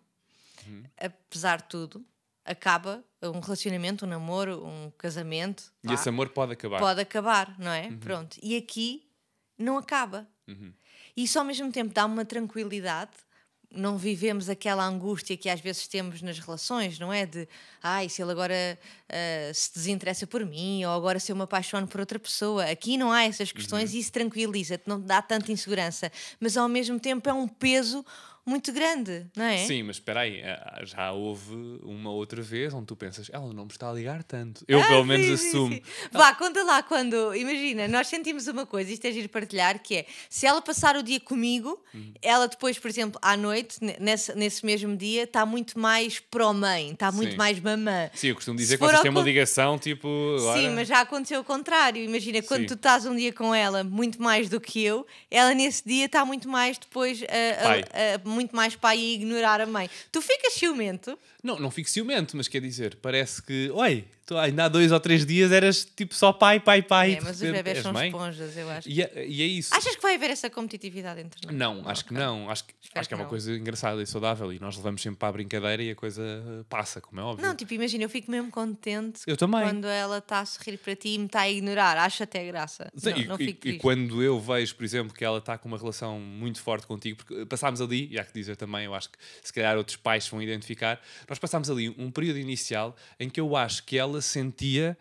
Uhum. 0.67 0.83
apesar 0.99 1.59
de 1.63 1.69
tudo, 1.69 2.05
acaba, 2.45 3.05
um 3.23 3.41
relacionamento, 3.41 4.05
um 4.05 4.09
namoro, 4.09 4.65
um 4.67 4.91
casamento, 4.99 5.73
e 5.83 5.89
vá, 5.89 5.95
esse 5.95 6.09
amor 6.09 6.29
pode 6.31 6.53
acabar. 6.53 6.79
pode 6.81 7.01
acabar, 7.01 7.57
não 7.59 7.67
Uhum. 7.71 7.73
é? 7.77 7.91
Pronto. 8.01 8.37
E 8.43 8.57
aqui 8.57 9.09
não 9.59 9.77
acaba. 9.79 10.29
E 11.17 11.23
isso 11.25 11.39
ao 11.39 11.45
mesmo 11.45 11.71
tempo 11.71 11.93
dá 11.95 12.05
uma 12.07 12.25
tranquilidade. 12.25 13.13
Não 13.75 13.97
vivemos 13.97 14.49
aquela 14.49 14.85
angústia 14.85 15.37
que 15.37 15.49
às 15.49 15.61
vezes 15.61 15.87
temos 15.87 16.21
nas 16.23 16.39
relações, 16.39 16.99
não 16.99 17.13
é? 17.13 17.25
De 17.25 17.49
ai, 17.83 18.09
se 18.09 18.21
ele 18.23 18.31
agora 18.33 18.79
ah, 19.09 19.51
se 19.55 19.73
desinteressa 19.75 20.27
por 20.27 20.45
mim, 20.45 20.85
ou 20.85 20.93
agora 20.93 21.19
se 21.19 21.33
eu 21.33 21.37
me 21.37 21.43
apaixono 21.43 21.87
por 21.89 22.01
outra 22.01 22.19
pessoa. 22.19 22.65
Aqui 22.67 22.97
não 22.97 23.11
há 23.11 23.25
essas 23.25 23.51
questões 23.51 23.91
Uhum. 23.91 23.97
e 23.97 24.01
isso 24.01 24.13
tranquiliza-te, 24.13 24.85
não 24.87 25.01
dá 25.01 25.23
tanta 25.23 25.51
insegurança. 25.53 26.13
Mas 26.39 26.57
ao 26.57 26.69
mesmo 26.69 27.01
tempo 27.01 27.29
é 27.29 27.33
um 27.33 27.49
peso 27.49 28.05
muito 28.45 28.73
grande, 28.73 29.27
não 29.37 29.45
é? 29.45 29.59
Sim, 29.59 29.85
mas 29.85 29.97
espera 29.97 30.21
aí, 30.21 30.43
ah, 30.43 30.81
já 30.85 31.13
houve 31.13 31.55
uma 31.83 32.11
outra 32.11 32.43
vez 32.43 32.75
onde 32.75 32.87
tu 32.87 32.97
pensas, 32.97 33.29
ela 33.33 33.53
não 33.53 33.65
me 33.65 33.71
está 33.71 33.89
a 33.89 33.93
ligar 33.93 34.23
tanto. 34.25 34.65
Eu 34.67 34.85
pelo 34.87 35.05
menos 35.05 35.29
Ah, 35.31 35.37
Sim, 35.37 35.49
assumo. 35.49 35.75
sim. 35.75 35.83
Vá, 36.11 36.35
conta 36.35 36.63
lá 36.65 36.83
quando. 36.83 37.35
Imagina, 37.35 37.87
nós 37.89 38.09
sentimos 38.09 38.47
uma 38.49 38.67
coisa, 38.67 38.93
isto 38.93 39.05
é 39.07 39.13
giro 39.13 39.29
partilhar, 39.29 39.81
que 39.81 39.97
é 39.97 40.07
se 40.29 40.45
ela 40.47 40.61
passar 40.61 40.97
o 40.97 41.03
dia 41.03 41.21
comigo, 41.21 41.81
Uhum. 41.95 42.13
ela 42.21 42.49
depois, 42.49 42.79
por 42.79 42.89
exemplo, 42.89 43.19
à 43.23 43.37
noite, 43.37 43.77
ne- 43.81 43.97
nesse, 44.01 44.35
nesse 44.35 44.67
mesmo 44.67 44.97
dia, 44.97 45.23
está 45.23 45.47
muito 45.47 45.79
mais 45.79 46.19
pró-mãe, 46.19 46.91
está 46.93 47.13
muito 47.13 47.33
Sim. 47.33 47.37
mais 47.37 47.61
mamã. 47.61 48.11
Sim, 48.15 48.29
eu 48.29 48.35
costumo 48.35 48.59
Se 48.59 48.65
dizer 48.65 48.75
que 48.77 48.79
for 48.81 48.89
vocês 48.91 49.03
têm 49.03 49.11
uma 49.11 49.23
ligação 49.23 49.79
tipo. 49.79 50.09
Sim, 50.55 50.71
mas 50.71 50.89
já 50.89 51.01
aconteceu 51.01 51.41
o 51.41 51.45
contrário. 51.45 52.03
Imagina, 52.03 52.43
quando 52.43 52.67
tu 52.67 52.75
estás 52.75 53.07
um 53.07 53.15
dia 53.15 53.33
com 53.33 53.55
ela 53.55 53.85
muito 53.85 54.21
mais 54.21 54.49
do 54.49 54.61
que 54.61 54.83
eu, 54.83 55.07
ela 55.31 55.55
nesse 55.55 55.87
dia 55.87 56.07
está 56.07 56.25
muito 56.25 56.49
mais 56.49 56.77
depois, 56.79 57.23
a- 57.23 57.25
a- 57.25 57.63
Pai. 57.69 57.85
a- 57.93 58.29
muito 58.33 58.57
mais 58.57 58.75
pai 58.75 58.99
e 58.99 59.15
ignorar 59.15 59.61
a 59.61 59.67
mãe. 59.67 59.89
Tu 60.11 60.21
ficas 60.21 60.55
ciumento? 60.55 61.19
Não, 61.43 61.59
não 61.59 61.71
fico 61.71 61.89
ciumento, 61.89 62.37
mas 62.37 62.49
quer 62.49 62.61
dizer, 62.61 62.97
parece 62.97 63.43
que, 63.43 63.71
oi, 63.71 64.05
Tu 64.25 64.37
ainda 64.39 64.65
há 64.65 64.69
dois 64.69 64.93
ou 64.93 65.01
três 65.01 65.27
dias 65.27 65.51
eras 65.51 65.85
tipo 65.85 66.15
só 66.15 66.33
pai, 66.33 66.61
pai, 66.61 66.81
pai. 66.81 67.15
É, 67.15 67.19
e 67.19 67.21
mas 67.23 67.37
os 67.43 67.51
bebés 67.51 67.77
és 67.79 67.83
são 67.83 67.93
mãe. 67.93 68.07
esponjas, 68.09 68.57
eu 68.57 68.71
acho. 68.71 68.89
E 68.89 69.03
é, 69.03 69.27
e 69.27 69.43
é 69.43 69.47
isso. 69.47 69.75
Achas 69.75 69.97
que 69.97 70.03
vai 70.03 70.15
haver 70.15 70.31
essa 70.31 70.49
competitividade 70.49 71.21
entre 71.21 71.45
nós? 71.47 71.55
Não, 71.57 71.89
acho 71.89 72.05
que 72.05 72.15
não. 72.15 72.49
Acho 72.49 72.65
que, 72.65 72.75
Espero 72.81 73.01
acho 73.01 73.09
que 73.09 73.15
é 73.15 73.17
uma 73.17 73.25
não. 73.25 73.29
coisa 73.31 73.53
engraçada 73.57 74.01
e 74.01 74.07
saudável 74.07 74.53
e 74.53 74.59
nós 74.61 74.77
levamos 74.77 75.03
sempre 75.03 75.19
para 75.19 75.29
a 75.29 75.33
brincadeira 75.33 75.83
e 75.83 75.91
a 75.91 75.95
coisa 75.97 76.23
passa, 76.69 77.01
como 77.01 77.21
é 77.21 77.25
óbvio. 77.25 77.45
Não, 77.47 77.55
tipo, 77.57 77.75
imagina, 77.75 78.05
eu 78.05 78.09
fico 78.09 78.31
mesmo 78.31 78.51
contente 78.51 79.21
Eu 79.27 79.37
também. 79.37 79.61
quando 79.63 79.87
ela 79.87 80.19
está 80.19 80.41
a 80.41 80.47
sorrir 80.47 80.77
para 80.79 80.95
ti 80.95 81.11
e 81.15 81.19
me 81.19 81.27
está 81.27 81.41
a 81.41 81.51
ignorar. 81.51 81.99
Acho 81.99 82.23
até 82.23 82.47
graça. 82.47 82.91
Sim, 82.97 83.11
não, 83.11 83.19
e, 83.19 83.25
não 83.27 83.35
e- 83.37 83.39
fico 83.47 83.51
e 83.51 83.61
triste. 83.61 83.81
quando 83.81 84.23
eu 84.23 84.39
vejo, 84.41 84.75
por 84.77 84.85
exemplo, 84.85 85.13
que 85.13 85.25
ela 85.25 85.39
está 85.39 85.59
com 85.59 85.67
uma 85.69 85.79
relação 85.79 86.21
muito 86.21 86.61
forte 86.63 86.87
contigo, 86.87 87.17
porque 87.25 87.45
passámos 87.47 87.81
ali, 87.81 88.09
e 88.11 88.19
há 88.21 88.25
que 88.25 88.33
dizer 88.33 88.57
também, 88.57 88.85
eu 88.85 88.95
acho 88.95 89.11
que 89.11 89.19
se 89.43 89.53
calhar 89.53 89.77
outros 89.77 89.97
pais 89.97 90.29
vão 90.29 90.41
identificar, 90.41 91.01
nós 91.29 91.39
passámos 91.41 91.69
ali 91.69 91.89
um 91.99 92.11
período 92.11 92.39
inicial 92.39 92.95
em 93.19 93.29
que 93.29 93.41
eu 93.41 93.57
acho 93.57 93.83
que 93.85 93.99
ela 93.99 94.12
sentia 94.21 94.99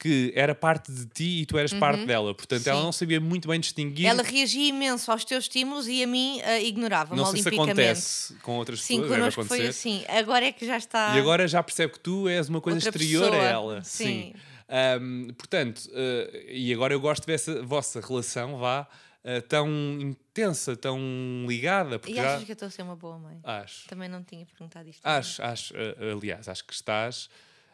que 0.00 0.32
era 0.36 0.54
parte 0.54 0.92
de 0.92 1.06
ti 1.06 1.40
e 1.42 1.46
tu 1.46 1.58
eras 1.58 1.72
parte 1.74 2.06
dela. 2.06 2.32
Portanto, 2.32 2.64
ela 2.68 2.76
Uhum. 2.76 2.82
Sim. 2.82 2.86
não 2.86 2.92
sabia 2.92 3.20
muito 3.20 3.48
bem 3.48 3.58
distinguir. 3.58 4.06
Ela 4.06 4.22
reagia 4.22 4.68
imenso 4.68 5.10
aos 5.10 5.24
teus 5.24 5.44
estímulos 5.44 5.88
e 5.88 6.04
a 6.04 6.06
mim 6.06 6.40
ah, 6.44 6.60
ignorava-me 6.60 7.20
não 7.20 7.26
sei 7.26 7.42
se 7.42 7.48
acontece 7.48 8.34
com 8.36 8.56
outras 8.58 8.80
Sim, 8.80 9.00
pessoas, 9.00 9.18
connosco 9.18 9.40
acontecer. 9.40 9.60
foi 9.62 9.68
assim. 9.68 10.04
Agora 10.08 10.44
é 10.46 10.52
que 10.52 10.64
já 10.64 10.76
está. 10.76 11.16
E 11.16 11.18
agora 11.18 11.48
já 11.48 11.60
percebe 11.64 11.94
que 11.94 11.98
tu 12.00 12.28
és 12.28 12.48
uma 12.48 12.60
coisa 12.60 12.78
exterior 12.78 13.24
a 13.26 13.30
pessoa, 13.30 13.44
ela. 13.48 13.82
sim. 13.82 14.34
Ahm, 14.68 15.28
portanto, 15.36 15.90
eh, 15.92 16.44
e 16.50 16.72
agora 16.72 16.92
eu 16.94 17.00
gosto 17.00 17.26
dessa 17.26 17.60
vossa 17.62 18.00
relação, 18.00 18.56
vá, 18.58 18.86
eh, 19.24 19.40
tão 19.40 19.68
intensa, 19.98 20.76
tão 20.76 21.00
ligada. 21.48 21.98
Porque 21.98 22.12
E 22.12 22.16
já... 22.16 22.34
achas 22.34 22.44
que 22.44 22.52
eu 22.52 22.54
estou 22.54 22.68
a 22.68 22.70
ser 22.70 22.82
uma 22.82 22.94
boa 22.94 23.18
mãe? 23.18 23.40
Acho. 23.42 23.88
Também 23.88 24.08
não 24.08 24.22
tinha 24.22 24.44
perguntado 24.46 24.88
isto. 24.88 25.00
Acho, 25.04 25.42
acho. 25.42 25.74
eh, 25.74 26.12
aliás, 26.12 26.48
acho 26.48 26.64
que 26.64 26.72
estás 26.74 27.28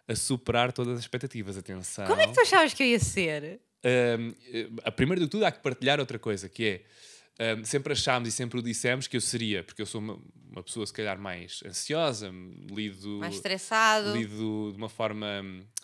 a 0.07 0.15
superar 0.15 0.73
todas 0.73 0.99
as 0.99 1.01
expectativas. 1.01 1.57
Atenção. 1.57 2.07
Como 2.07 2.21
é 2.21 2.27
que 2.27 2.35
tu 2.35 2.41
achavas 2.41 2.75
que 2.75 2.83
eu 2.83 2.87
ia 2.87 3.01
ser? 3.01 3.61
Um, 3.85 4.35
eh, 4.53 4.69
a 4.83 4.91
primeiro 4.91 5.21
de 5.21 5.29
tudo 5.29 5.45
há 5.45 5.53
que 5.53 5.61
partilhar 5.61 6.01
outra 6.01 6.19
coisa, 6.19 6.49
que 6.49 6.65
é 6.65 7.57
um, 7.57 7.65
sempre 7.65 7.93
achámos 7.93 8.29
e 8.29 8.33
sempre 8.33 8.59
o 8.59 8.63
dissemos 8.63 9.07
que 9.07 9.17
eu 9.17 9.21
seria, 9.21 9.65
porque 9.65 9.83
eu 9.83 9.87
sou 9.87 10.01
uma, 10.01 10.19
uma 10.51 10.63
pessoa 10.63 10.87
se 10.87 10.93
calhar 10.93 11.19
mais 11.19 11.63
ansiosa, 11.67 12.31
lido, 12.71 13.19
Mais 13.19 13.35
estressado? 13.35 14.17
lido 14.17 14.71
de 14.73 14.79
uma 14.79 14.89
forma 14.89 15.27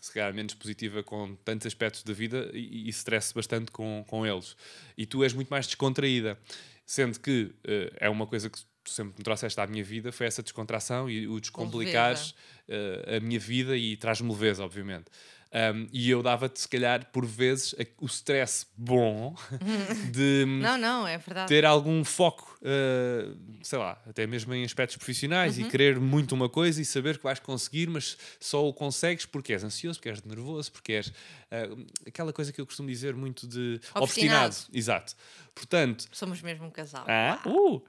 se 0.00 0.12
calhar 0.12 0.32
menos 0.32 0.54
positiva 0.54 1.02
com 1.02 1.34
tantos 1.44 1.66
aspectos 1.66 2.04
da 2.04 2.12
vida 2.12 2.50
e, 2.54 2.86
e 2.86 2.88
estresso 2.88 3.34
bastante 3.34 3.70
com, 3.70 4.04
com 4.06 4.24
eles. 4.24 4.56
E 4.96 5.04
tu 5.04 5.24
és 5.24 5.32
muito 5.32 5.48
mais 5.48 5.66
descontraída, 5.66 6.38
sendo 6.86 7.18
que 7.18 7.52
eh, 7.64 7.92
é 7.96 8.08
uma 8.08 8.26
coisa 8.26 8.48
que 8.48 8.60
tu 8.84 8.90
sempre 8.90 9.14
me 9.18 9.24
trouxeste 9.24 9.60
à 9.60 9.66
minha 9.66 9.84
vida, 9.84 10.10
foi 10.12 10.26
essa 10.26 10.42
descontração 10.42 11.08
e 11.10 11.26
o 11.28 11.38
descomplicares 11.40 12.34
eh, 12.68 13.16
a 13.16 13.20
minha 13.20 13.38
vida 13.38 13.76
e 13.76 13.96
traz-me 13.96 14.30
leveza, 14.30 14.64
obviamente. 14.64 15.06
Um, 15.52 15.88
e 15.92 16.08
eu 16.08 16.22
dava-te, 16.22 16.60
se 16.60 16.68
calhar, 16.68 17.10
por 17.10 17.26
vezes, 17.26 17.74
o 17.98 18.06
stress 18.06 18.68
bom 18.76 19.34
de 20.12 20.44
hum, 20.46 20.60
Não, 20.60 20.78
não, 20.78 21.08
é 21.08 21.18
verdade. 21.18 21.48
ter 21.48 21.64
algum 21.64 22.04
foco, 22.04 22.56
uh, 22.62 23.36
sei 23.60 23.76
lá, 23.80 24.00
até 24.08 24.28
mesmo 24.28 24.54
em 24.54 24.64
aspectos 24.64 24.96
profissionais 24.96 25.58
Uhum. 25.58 25.66
e 25.66 25.68
querer 25.68 25.98
muito 25.98 26.36
uma 26.36 26.48
coisa 26.48 26.80
e 26.80 26.84
saber 26.84 27.18
que 27.18 27.24
vais 27.24 27.40
conseguir, 27.40 27.88
mas 27.90 28.16
só 28.38 28.64
o 28.64 28.72
consegues 28.72 29.26
porque 29.26 29.52
és 29.52 29.64
ansioso, 29.64 29.98
porque 29.98 30.10
és 30.10 30.22
nervoso, 30.22 30.70
porque 30.70 30.92
és 30.92 31.08
uh, 31.08 31.84
aquela 32.06 32.32
coisa 32.32 32.52
que 32.52 32.60
eu 32.60 32.64
costumo 32.66 32.88
dizer 32.88 33.16
muito 33.16 33.44
de 33.48 33.80
Obstinado. 33.96 34.54
Exato. 34.72 35.16
Portanto, 35.52 36.06
Somos 36.12 36.40
mesmo 36.42 36.64
um 36.66 36.70
casal. 36.70 37.04
ah, 37.08 37.42
uh! 37.44 37.82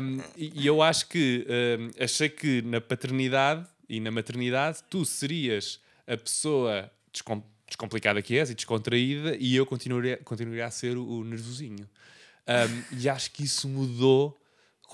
Um, 0.00 0.22
e 0.36 0.66
eu 0.66 0.82
acho 0.82 1.08
que 1.08 1.46
um, 1.78 2.02
achei 2.02 2.28
que 2.28 2.62
na 2.62 2.80
paternidade 2.80 3.66
e 3.88 4.00
na 4.00 4.10
maternidade 4.10 4.78
tu 4.88 5.04
serias 5.04 5.80
a 6.06 6.16
pessoa 6.16 6.90
descom- 7.12 7.42
descomplicada 7.66 8.20
que 8.22 8.38
és 8.38 8.50
e 8.50 8.54
descontraída 8.54 9.36
e 9.38 9.54
eu 9.54 9.66
continuaria, 9.66 10.16
continuaria 10.18 10.66
a 10.66 10.70
ser 10.70 10.96
o, 10.96 11.06
o 11.06 11.24
nervosinho. 11.24 11.88
Um, 12.46 12.98
e 12.98 13.08
acho 13.08 13.30
que 13.30 13.44
isso 13.44 13.68
mudou 13.68 14.38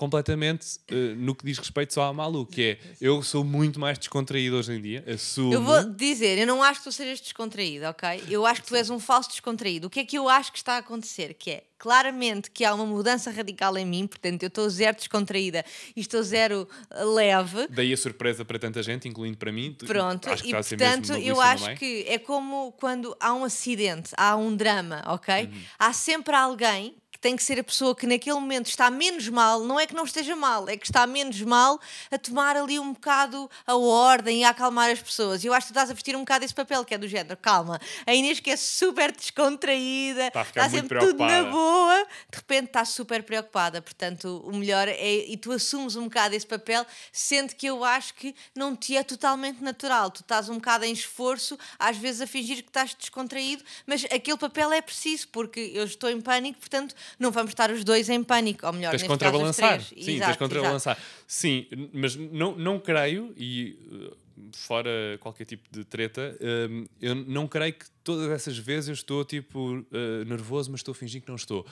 completamente 0.01 0.79
uh, 0.91 1.15
no 1.15 1.35
que 1.35 1.45
diz 1.45 1.59
respeito 1.59 1.93
só 1.93 2.05
à 2.05 2.11
Malu, 2.11 2.43
que 2.43 2.63
é 2.63 2.79
eu 2.99 3.21
sou 3.21 3.43
muito 3.43 3.79
mais 3.79 3.99
descontraído 3.99 4.55
hoje 4.55 4.73
em 4.73 4.81
dia, 4.81 5.05
assumo. 5.07 5.53
Eu 5.53 5.61
vou 5.61 5.83
dizer, 5.93 6.39
eu 6.39 6.47
não 6.47 6.63
acho 6.63 6.79
que 6.79 6.85
tu 6.85 6.91
sejas 6.91 7.21
descontraído, 7.21 7.85
ok? 7.85 8.23
Eu 8.27 8.43
acho 8.47 8.63
que 8.63 8.69
tu 8.69 8.75
és 8.75 8.89
um 8.89 8.99
falso 8.99 9.29
descontraído. 9.29 9.85
O 9.85 9.89
que 9.91 9.99
é 9.99 10.03
que 10.03 10.17
eu 10.17 10.27
acho 10.27 10.51
que 10.51 10.57
está 10.57 10.73
a 10.73 10.77
acontecer? 10.77 11.35
Que 11.35 11.51
é 11.51 11.63
claramente 11.77 12.49
que 12.49 12.65
há 12.65 12.73
uma 12.73 12.85
mudança 12.85 13.29
radical 13.29 13.77
em 13.77 13.85
mim, 13.85 14.07
portanto, 14.07 14.41
eu 14.41 14.47
estou 14.47 14.67
zero 14.71 14.97
descontraída 14.97 15.63
e 15.95 16.01
estou 16.01 16.23
zero 16.23 16.67
eh, 16.89 17.03
leve. 17.03 17.67
Daí 17.69 17.93
a 17.93 17.97
surpresa 17.97 18.43
para 18.43 18.57
tanta 18.57 18.81
gente, 18.81 19.07
incluindo 19.07 19.37
para 19.37 19.51
mim. 19.51 19.75
Pronto, 19.85 20.31
acho 20.31 20.41
que 20.41 20.49
e 20.49 20.51
portanto 20.51 21.13
eu 21.13 21.39
acho 21.39 21.69
é? 21.69 21.75
que 21.75 22.05
é 22.07 22.17
como 22.17 22.71
quando 22.71 23.15
há 23.19 23.35
um 23.35 23.43
acidente, 23.43 24.11
há 24.17 24.35
um 24.35 24.55
drama, 24.55 25.03
ok? 25.05 25.47
Há 25.77 25.93
sempre 25.93 26.35
alguém 26.35 26.95
tem 27.21 27.35
que 27.35 27.43
ser 27.43 27.59
a 27.59 27.63
pessoa 27.63 27.95
que 27.95 28.07
naquele 28.07 28.35
momento 28.39 28.67
está 28.67 28.89
menos 28.89 29.29
mal, 29.29 29.59
não 29.61 29.79
é 29.79 29.85
que 29.85 29.93
não 29.93 30.03
esteja 30.03 30.35
mal, 30.35 30.67
é 30.67 30.75
que 30.75 30.85
está 30.85 31.05
menos 31.05 31.39
mal 31.41 31.79
a 32.09 32.17
tomar 32.17 32.57
ali 32.57 32.79
um 32.79 32.93
bocado 32.93 33.49
a 33.65 33.75
ordem 33.75 34.41
e 34.41 34.43
a 34.43 34.49
acalmar 34.49 34.89
as 34.89 35.01
pessoas. 35.01 35.43
E 35.43 35.47
eu 35.47 35.53
acho 35.53 35.67
que 35.67 35.73
tu 35.73 35.77
estás 35.77 35.91
a 35.91 35.93
vestir 35.93 36.15
um 36.15 36.21
bocado 36.21 36.43
esse 36.43 36.53
papel, 36.53 36.83
que 36.83 36.93
é 36.95 36.97
do 36.97 37.07
género, 37.07 37.37
calma, 37.37 37.79
a 38.05 38.13
Inês 38.13 38.39
que 38.39 38.49
é 38.49 38.57
super 38.57 39.11
descontraída, 39.11 40.27
Está 40.27 40.41
a 40.41 40.45
ficar 40.45 40.69
muito 40.69 40.81
sempre 40.81 40.99
tudo 40.99 41.19
na 41.19 41.27
preocupada. 41.27 41.51
boa, 41.51 42.05
de 42.29 42.37
repente 42.37 42.65
está 42.65 42.85
super 42.85 43.23
preocupada. 43.23 43.81
Portanto, 43.81 44.41
o 44.45 44.55
melhor 44.55 44.87
é. 44.87 45.11
E 45.27 45.37
tu 45.37 45.51
assumes 45.51 45.95
um 45.95 46.05
bocado 46.05 46.35
esse 46.35 46.47
papel, 46.47 46.85
sendo 47.11 47.53
que 47.55 47.67
eu 47.67 47.83
acho 47.83 48.13
que 48.15 48.33
não 48.55 48.75
te 48.75 48.97
é 48.97 49.03
totalmente 49.03 49.61
natural. 49.61 50.09
Tu 50.09 50.21
estás 50.21 50.49
um 50.49 50.55
bocado 50.55 50.85
em 50.85 50.91
esforço, 50.93 51.57
às 51.77 51.97
vezes 51.97 52.21
a 52.21 52.27
fingir 52.27 52.63
que 52.63 52.69
estás 52.69 52.93
descontraído, 52.95 53.63
mas 53.85 54.05
aquele 54.05 54.37
papel 54.37 54.71
é 54.71 54.81
preciso, 54.81 55.27
porque 55.27 55.71
eu 55.73 55.83
estou 55.83 56.09
em 56.09 56.19
pânico, 56.19 56.59
portanto, 56.59 56.95
não 57.19 57.31
vamos 57.31 57.51
estar 57.51 57.71
os 57.71 57.83
dois 57.83 58.09
em 58.09 58.23
pânico. 58.23 58.65
Ou 58.65 58.73
melhor, 58.73 58.91
Tens 58.91 59.01
caso, 59.01 59.09
contrabalançar. 59.09 59.83
três. 59.83 60.05
Sim, 60.05 60.11
Exato, 60.15 60.31
tens 60.31 60.37
contrabalançar. 60.37 60.97
Sim, 61.27 61.67
mas 61.93 62.15
não, 62.15 62.55
não 62.55 62.79
creio, 62.79 63.33
e 63.37 63.77
uh, 63.91 64.17
fora 64.53 64.89
qualquer 65.19 65.45
tipo 65.45 65.67
de 65.71 65.83
treta, 65.83 66.37
um, 66.69 66.85
eu 67.01 67.15
não 67.15 67.47
creio 67.47 67.73
que 67.73 67.85
todas 68.03 68.29
essas 68.31 68.57
vezes 68.57 68.89
eu 68.89 68.93
estou 68.93 69.23
tipo 69.23 69.77
uh, 69.77 70.25
nervoso, 70.25 70.71
mas 70.71 70.79
estou 70.79 70.91
a 70.91 70.95
fingir 70.95 71.21
que 71.21 71.27
não 71.29 71.35
estou. 71.35 71.65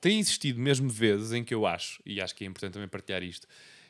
Tem 0.00 0.18
existido 0.18 0.60
mesmo 0.60 0.88
vezes 0.88 1.32
em 1.32 1.42
que 1.42 1.54
eu 1.54 1.66
acho, 1.66 2.02
e 2.04 2.20
acho 2.20 2.34
que 2.34 2.44
é 2.44 2.46
importante 2.46 2.74
também 2.74 2.88
partilhar 2.88 3.22
isto, 3.22 3.46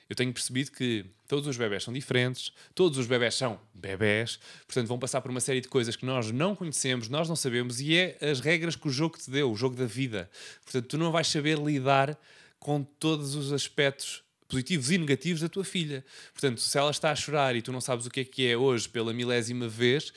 eu 0.08 0.16
tenho 0.16 0.32
percebido 0.32 0.70
que 0.70 1.06
todos 1.26 1.46
os 1.46 1.56
bebés 1.56 1.82
são 1.82 1.92
diferentes, 1.92 2.52
todos 2.74 2.98
os 2.98 3.06
bebés 3.06 3.34
são 3.34 3.58
bebés, 3.74 4.38
portanto 4.66 4.86
vão 4.86 4.98
passar 4.98 5.20
por 5.20 5.30
uma 5.30 5.40
série 5.40 5.60
de 5.60 5.68
coisas 5.68 5.96
que 5.96 6.04
nós 6.04 6.30
não 6.30 6.54
conhecemos, 6.54 7.08
nós 7.08 7.28
não 7.28 7.36
sabemos, 7.36 7.80
e 7.80 7.96
é 7.96 8.18
as 8.20 8.40
regras 8.40 8.76
que 8.76 8.86
o 8.86 8.90
jogo 8.90 9.18
te 9.18 9.30
deu, 9.30 9.50
o 9.50 9.56
jogo 9.56 9.76
da 9.76 9.86
vida. 9.86 10.30
Portanto, 10.64 10.86
tu 10.86 10.98
não 10.98 11.10
vais 11.10 11.26
saber 11.26 11.58
lidar 11.58 12.18
com 12.58 12.82
todos 12.82 13.34
os 13.34 13.52
aspectos 13.52 14.22
positivos 14.48 14.90
e 14.90 14.98
negativos 14.98 15.40
da 15.40 15.48
tua 15.48 15.64
filha. 15.64 16.04
Portanto, 16.32 16.60
se 16.60 16.78
ela 16.78 16.90
está 16.90 17.10
a 17.10 17.16
chorar 17.16 17.56
e 17.56 17.62
tu 17.62 17.72
não 17.72 17.80
sabes 17.80 18.06
o 18.06 18.10
que 18.10 18.20
é 18.20 18.24
que 18.24 18.46
é 18.46 18.56
hoje 18.56 18.88
pela 18.88 19.12
milésima 19.12 19.68
vez, 19.68 20.12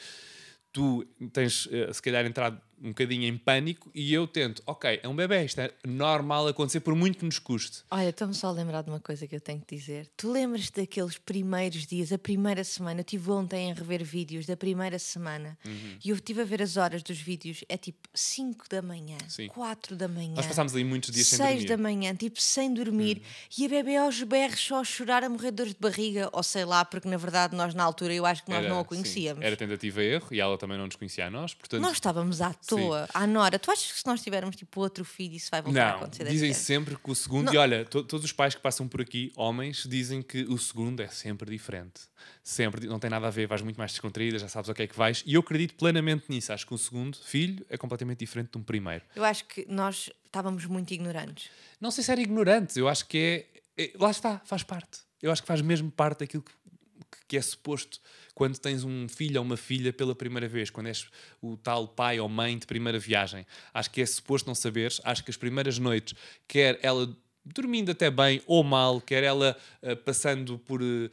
tu 0.72 1.06
tens, 1.34 1.68
eh, 1.72 1.92
se 1.92 2.02
calhar, 2.02 2.26
entrado 2.26 2.62
um 2.82 2.90
bocadinho 2.90 3.24
em 3.24 3.38
pânico 3.38 3.90
e 3.94 4.14
eu 4.14 4.28
tento, 4.28 4.62
ok, 4.66 5.00
é 5.02 5.08
um 5.08 5.16
bebê, 5.16 5.44
isto 5.46 5.60
é 5.62 5.72
normal 5.86 6.48
acontecer, 6.48 6.80
por 6.80 6.96
muito 6.96 7.18
que 7.18 7.26
nos 7.26 7.40
custe. 7.40 7.84
Olha, 7.90 8.10
estou-me 8.10 8.34
só 8.34 8.48
a 8.48 8.52
lembrar 8.52 8.82
de 8.84 8.90
uma 8.90 9.00
coisa 9.00 9.28
que 9.28 9.36
eu 9.36 9.42
tenho 9.42 9.60
que 9.62 9.76
dizer. 9.76 10.10
Tu 10.16 10.32
lembras-te 10.32 10.80
daqueles 10.82 11.18
primeiros 11.18 11.86
dias, 11.88 12.12
a 12.12 12.18
primeira 12.18 12.64
semana? 12.64 13.00
Eu 13.00 13.02
estive 13.02 13.32
ontem 13.32 13.72
a 13.72 13.74
rever 13.76 14.04
vídeos 14.04 14.46
da 14.46 14.56
primeira 14.56 15.00
semana 15.00 15.58
Uhum. 15.66 15.98
e 16.04 16.10
eu 16.10 16.16
estive 16.16 16.42
a 16.42 16.46
ver 16.46 16.62
as 16.62 16.78
horas 16.78 17.02
dos 17.04 17.18
vídeos. 17.20 17.64
É 17.68 17.78
tipo 17.78 18.08
5 18.14 18.66
da 18.70 18.82
manhã, 18.82 19.18
Sim. 19.28 19.48
4 19.48 19.96
da 19.96 20.08
manhã. 20.08 20.36
Nós 20.36 20.46
passámos 20.46 20.74
ali 20.74 20.84
muitos 20.84 21.12
dias 21.12 21.28
sem 21.28 21.38
6 21.38 21.48
dormir. 21.48 21.62
Uhum. 21.62 21.68
da 21.78 21.78
manhã, 21.84 22.16
tipo 22.16 22.42
sem 22.42 22.74
dormir, 22.74 23.22
e 23.58 23.66
a 23.66 23.70
bebê 23.70 23.96
aos 23.98 24.22
berros 24.24 24.60
só 24.60 24.82
a 24.82 24.84
chorar, 24.84 25.24
a 25.24 25.30
morrer 25.30 25.52
de 25.52 25.58
dores 25.58 25.74
de 25.74 25.80
barriga, 25.80 26.30
ou 26.32 26.44
sei 26.44 26.66
lá, 26.66 26.86
porque 26.86 27.08
na 27.08 27.18
verdade 27.18 27.56
nós 27.56 27.74
na 27.74 27.84
altura 27.84 28.14
eu 28.14 28.26
acho 28.26 28.44
que 28.44 28.50
nós 28.52 28.60
Era, 28.60 28.70
não 28.70 28.78
a 28.80 28.82
sim, 28.84 28.88
conhecíamos. 28.90 29.44
era 29.44 29.56
tentativa 29.58 30.02
erro 30.04 30.28
e 30.32 30.40
ela 30.40 30.58
também 30.58 30.78
não 30.78 30.86
nos 30.86 30.96
conhecia 30.96 31.28
a 31.28 31.30
nós, 31.30 31.54
portanto... 31.54 31.82
Nós 31.82 31.94
estávamos 31.94 32.42
à 32.42 32.54
toa, 32.68 33.08
à 33.14 33.26
Nora. 33.26 33.58
Tu 33.58 33.72
achas 33.72 33.92
que 33.92 34.00
se 34.00 34.06
nós 34.06 34.22
tivermos 34.22 34.56
tipo 34.56 34.80
outro 34.80 35.04
filho 35.06 35.36
isso 35.36 35.50
vai 35.52 35.62
voltar 35.62 35.88
a 35.88 35.92
Não, 35.94 35.98
acontecer? 36.02 36.24
desse 36.26 36.36
dizem 36.36 36.54
sempre 36.54 36.96
que 36.96 37.10
o 37.12 37.16
segundo, 37.16 37.46
Não. 37.48 37.54
e 37.54 37.58
olha, 37.58 37.86
to- 37.86 38.04
todos 38.04 38.26
os 38.26 38.32
pais 38.32 38.54
que 38.56 38.62
passam 38.62 38.88
por 38.88 39.02
aqui, 39.02 39.32
homens, 39.36 39.84
dizem 39.88 40.22
que 40.22 40.44
o 40.44 40.58
segundo 40.58 41.02
é 41.02 41.08
sempre 41.08 41.50
diferente. 41.50 42.02
Sempre, 42.44 42.88
não 42.88 43.00
tem 43.00 43.10
nada 43.10 43.28
a 43.28 43.30
ver, 43.30 43.48
vais 43.48 43.62
muito 43.62 43.78
mais 43.78 43.92
descontraída, 43.92 44.40
já 44.40 44.48
sabes 44.48 44.70
o 44.70 44.74
que 44.74 44.84
é 44.84 44.88
que 44.88 44.96
vais. 44.98 45.24
E 45.26 45.34
eu 45.34 45.42
acredito 45.42 45.76
plenamente 45.76 46.26
nisso. 46.30 46.52
Acho 46.54 46.66
que 46.66 46.74
um 46.74 46.78
segundo 46.78 47.18
filho 47.18 47.66
é 47.70 47.78
completamente 47.78 48.20
diferente 48.20 48.52
de 48.52 48.58
um 48.58 48.64
primeiro. 48.64 49.04
Eu 49.16 49.24
acho 49.26 49.46
que 49.46 49.66
nós 49.70 50.10
estávamos 50.26 50.66
muito 50.66 50.94
ignorantes. 50.94 51.50
Não 51.80 51.92
sei 51.92 52.04
se 52.04 52.12
era 52.12 52.22
ignorante, 52.22 52.80
eu 52.80 52.88
acho 52.88 53.06
que 53.08 53.46
é, 53.78 53.84
é- 53.84 53.92
Lá 54.00 54.10
está, 54.12 54.40
faz 54.46 54.64
parte. 54.64 55.00
Eu 55.22 55.32
acho 55.32 55.42
que 55.42 55.48
faz 55.48 55.62
mesmo 55.62 55.90
parte 55.92 56.20
daquilo 56.20 56.44
que, 56.44 56.52
que 57.28 57.38
é 57.38 57.42
suposto 57.42 58.00
quando 58.34 58.58
tens 58.60 58.84
um 58.84 59.08
filho 59.10 59.40
ou 59.40 59.46
uma 59.46 59.58
filha 59.58 59.92
pela 59.92 60.14
primeira 60.14 60.48
vez, 60.48 60.70
quando 60.70 60.88
és 60.88 61.08
o 61.42 61.58
tal 61.58 61.88
pai 61.88 62.20
ou 62.20 62.30
mãe 62.30 62.58
de 62.58 62.68
primeira 62.68 63.00
viagem. 63.00 63.46
Acho 63.74 63.90
que 63.90 64.02
é 64.02 64.06
suposto 64.06 64.48
não 64.48 64.54
saberes. 64.54 65.02
Acho 65.04 65.24
que 65.24 65.32
as 65.32 65.38
primeiras 65.38 65.80
noites, 65.80 66.14
quer 66.48 66.80
ela 66.84 67.12
dormindo 67.54 67.92
até 67.92 68.10
bem 68.10 68.42
ou 68.46 68.64
mal, 68.64 69.00
quer 69.02 69.24
ela 69.24 69.56
uh, 69.82 69.96
passando 69.98 70.58
por 70.60 70.82
uh, 70.82 71.10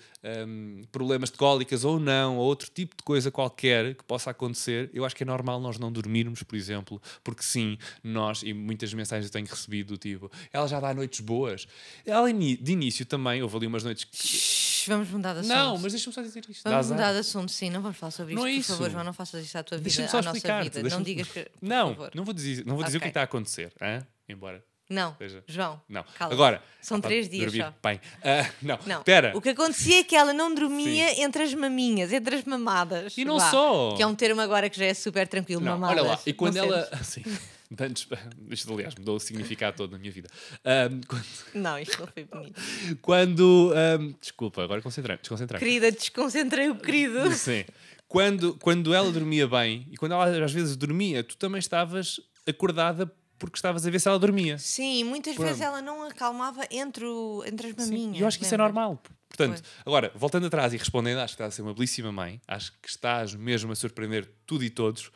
um, 0.47 0.83
problemas 0.91 1.31
de 1.31 1.37
cólicas 1.37 1.85
ou 1.85 1.99
não, 1.99 2.37
ou 2.37 2.45
outro 2.45 2.71
tipo 2.71 2.97
de 2.97 3.03
coisa 3.03 3.31
qualquer 3.31 3.95
que 3.95 4.05
possa 4.05 4.31
acontecer, 4.31 4.91
eu 4.93 5.05
acho 5.05 5.15
que 5.15 5.23
é 5.23 5.27
normal 5.27 5.61
nós 5.61 5.79
não 5.79 5.93
dormirmos, 5.93 6.43
por 6.43 6.57
exemplo, 6.57 7.01
porque 7.23 7.43
sim, 7.43 7.79
nós, 8.03 8.43
e 8.43 8.53
muitas 8.53 8.93
mensagens 8.93 9.27
eu 9.27 9.33
tenho 9.33 9.47
recebido 9.47 9.95
do 9.95 9.99
tipo, 9.99 10.31
ela 10.53 10.67
já 10.67 10.81
dá 10.81 10.93
noites 10.93 11.21
boas. 11.21 11.67
Ela 12.05 12.33
de 12.33 12.73
início 12.73 13.07
também, 13.07 13.43
houve 13.43 13.57
ali 13.57 13.67
umas 13.67 13.85
noites 13.85 14.05
que. 14.05 14.74
Vamos 14.89 15.09
mudar 15.11 15.33
de 15.35 15.41
assunto. 15.41 15.53
Não, 15.55 15.79
mas 15.79 15.93
deixa-me 15.93 16.15
só 16.15 16.23
dizer 16.23 16.45
isto. 16.49 16.63
Vamos 16.69 16.91
mudar 16.91 17.13
de 17.13 17.19
assunto, 17.19 17.51
sim, 17.53 17.71
não 17.71 17.81
vamos 17.83 17.97
falar 17.99 18.11
sobre 18.11 18.33
isto. 18.35 18.41
Não 18.41 18.47
é 18.47 18.53
por 18.53 18.59
isso. 18.59 18.73
favor, 18.73 18.91
João, 18.91 19.05
não 19.05 19.13
faças 19.13 19.45
isto 19.45 19.57
à 19.57 19.63
tua 19.63 19.79
vida, 19.79 20.09
à 20.13 20.23
nossa 20.23 20.63
vida. 20.63 20.83
Não 20.91 21.03
digas 21.03 21.29
que. 21.29 21.49
Não, 21.61 21.97
não 22.15 22.25
vou 22.25 22.35
dizer, 22.35 22.65
não 22.67 22.77
vou 22.77 22.85
dizer 22.85 22.99
o 22.99 23.01
que 23.01 23.05
Ok. 23.07 23.11
está 23.11 23.21
a 23.21 23.25
acontecer. 23.25 23.73
hã? 23.81 24.07
Embora. 24.29 24.65
Não, 24.91 25.17
Veja. 25.19 25.43
João. 25.47 25.81
Não. 25.89 26.05
Cala-te. 26.19 26.35
Agora. 26.35 26.63
São 26.83 26.99
ah, 26.99 27.01
pá, 27.01 27.09
três 27.09 27.27
dias 27.29 27.47
dormir 27.51 27.63
só. 27.65 27.89
Bem. 27.89 28.01
Ah, 28.23 28.51
não. 28.61 28.79
Não. 28.87 28.99
Espera. 28.99 29.33
O 29.35 29.41
que 29.41 29.49
acontecia 29.49 30.01
é 30.01 30.05
que 30.05 30.15
ela 30.15 30.35
não 30.35 30.55
dormia 30.55 31.23
entre 31.23 31.43
as 31.43 31.55
maminhas, 31.55 32.13
entre 32.13 32.37
as 32.37 32.45
mamadas. 32.45 33.17
E 33.17 33.25
não 33.25 33.39
Vá. 33.39 33.51
só. 33.51 33.95
Que 33.97 34.03
é 34.03 34.07
um 34.07 34.15
termo 34.15 34.43
agora 34.43 34.69
que 34.69 34.79
já 34.79 34.85
é 34.85 34.93
super 34.93 35.27
tranquilo, 35.27 35.63
Não, 35.63 35.73
mamadas. 35.73 35.99
olha 36.03 36.11
lá. 36.11 36.21
E 36.27 36.35
quando 36.35 36.57
Não 36.57 36.65
ela. 36.67 36.85
sentes? 37.03 37.33
Antes, 37.81 38.07
isto, 38.51 38.73
aliás, 38.73 38.95
mudou 38.95 39.17
o 39.17 39.21
significado 39.21 39.77
todo 39.77 39.93
na 39.93 39.99
minha 39.99 40.13
vida. 40.13 40.29
Ahm, 40.65 41.01
quando. 41.09 41.25
Não, 41.55 41.79
isto 41.79 41.99
não 42.01 42.07
foi 42.07 42.25
bonito. 42.25 42.61
quando, 43.01 43.73
ahm, 43.75 44.15
desculpa, 44.21 44.63
agora 44.63 44.81
concentrei. 44.83 45.17
Desconcentrei. 45.17 45.59
Querida, 45.59 45.91
desconcentrei 45.91 46.69
o 46.71 46.77
querido. 46.77 47.31
Sim. 47.35 47.65
Quando, 48.07 48.55
quando 48.59 48.95
ela 48.95 49.11
dormia 49.11 49.49
bem 49.49 49.89
e 49.91 49.97
quando 49.97 50.13
ela 50.13 50.45
às 50.45 50.53
vezes 50.53 50.77
dormia, 50.77 51.25
tu 51.25 51.37
também 51.37 51.59
estavas 51.59 52.21
acordada 52.47 53.11
porque 53.39 53.57
estavas 53.59 53.85
a 53.87 53.91
ver 53.91 53.99
se 54.01 54.07
ela 54.09 54.19
dormia. 54.19 54.57
Sim, 54.59 55.03
muitas 55.05 55.35
vezes 55.37 55.61
ela 55.61 55.83
não 55.83 56.05
acalmava 56.05 56.63
entre, 56.71 57.05
o- 57.05 57.43
entre 57.45 57.69
as 57.69 57.75
maminhas. 57.77 58.17
E 58.17 58.21
eu 58.21 58.27
acho 58.29 58.39
que 58.39 58.45
isso 58.45 58.55
é 58.55 58.59
normal. 58.59 59.03
Portanto, 59.29 59.61
Pois. 59.61 59.63
agora, 59.85 60.13
voltando 60.15 60.47
atrás 60.47 60.73
e 60.73 60.77
respondendo, 60.77 61.19
acho 61.19 61.33
que 61.35 61.43
estás 61.43 61.53
a 61.55 61.57
ser 61.57 61.63
uma 61.63 61.75
belíssima 61.75 62.13
mãe, 62.13 62.41
acho 62.47 62.71
que 62.81 62.89
estás 62.89 63.35
mesmo 63.35 63.73
a 63.73 63.75
surpreender 63.75 64.31
tudo 64.47 64.63
e 64.63 64.71
todos. 64.71 65.11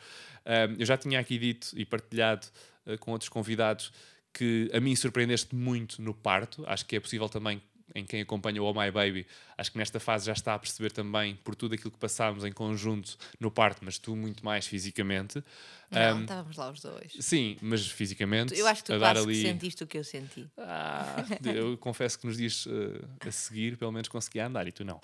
Eu 0.77 0.85
já 0.85 0.97
tinha 0.97 1.19
aqui 1.19 1.37
dito 1.37 1.69
e 1.75 1.85
partilhado 1.85 2.47
ah, 2.85 2.97
com 2.97 3.11
outros 3.11 3.29
convidados 3.29 3.91
que 4.33 4.69
a 4.73 4.79
mim 4.79 4.95
surpreendeste 4.95 5.55
muito 5.55 6.01
no 6.01 6.13
parto. 6.13 6.63
Acho 6.67 6.85
que 6.85 6.95
é 6.95 6.99
possível 6.99 7.27
também, 7.27 7.61
em 7.95 8.05
quem 8.05 8.21
acompanha 8.21 8.61
o 8.61 8.65
Oh 8.65 8.73
My 8.73 8.91
Baby, 8.91 9.25
acho 9.57 9.71
que 9.71 9.77
nesta 9.77 9.99
fase 9.99 10.25
já 10.25 10.33
está 10.33 10.53
a 10.53 10.59
perceber 10.59 10.91
também 10.91 11.35
por 11.43 11.55
tudo 11.55 11.75
aquilo 11.75 11.91
que 11.91 11.97
passámos 11.97 12.43
em 12.43 12.51
conjunto 12.51 13.17
no 13.39 13.49
parto, 13.49 13.79
mas 13.83 13.97
tu 13.97 14.15
muito 14.15 14.43
mais 14.43 14.67
fisicamente. 14.67 15.43
Não, 15.91 16.17
Ahm, 16.17 16.21
estávamos 16.21 16.57
lá 16.57 16.71
os 16.71 16.81
dois. 16.81 17.13
sim, 17.19 17.57
mas 17.61 17.87
fisicamente. 17.87 18.57
Eu 18.57 18.67
acho 18.67 18.83
que 18.83 18.93
tu 18.93 18.99
quase 18.99 19.21
ali... 19.21 19.33
que 19.33 19.41
sentiste 19.41 19.83
o 19.83 19.87
que 19.87 19.97
eu 19.97 20.03
senti. 20.03 20.47
Ah, 20.57 21.25
eu 21.43 21.77
confesso 21.77 22.19
que 22.19 22.27
nos 22.27 22.37
dias 22.37 22.67
eh, 22.67 23.27
a 23.27 23.31
seguir, 23.31 23.75
pelo 23.75 23.91
menos 23.91 24.07
conseguia 24.07 24.45
andar 24.45 24.67
e 24.67 24.71
tu 24.71 24.85
não. 24.85 25.01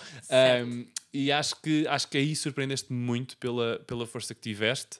Um, 0.65 0.85
e 1.11 1.31
acho 1.31 1.55
que, 1.61 1.87
acho 1.87 2.07
que 2.07 2.17
aí 2.17 2.35
surpreendeste-me 2.35 2.99
muito 2.99 3.35
pela, 3.37 3.79
pela 3.87 4.05
força 4.05 4.35
que 4.35 4.41
tiveste. 4.41 4.99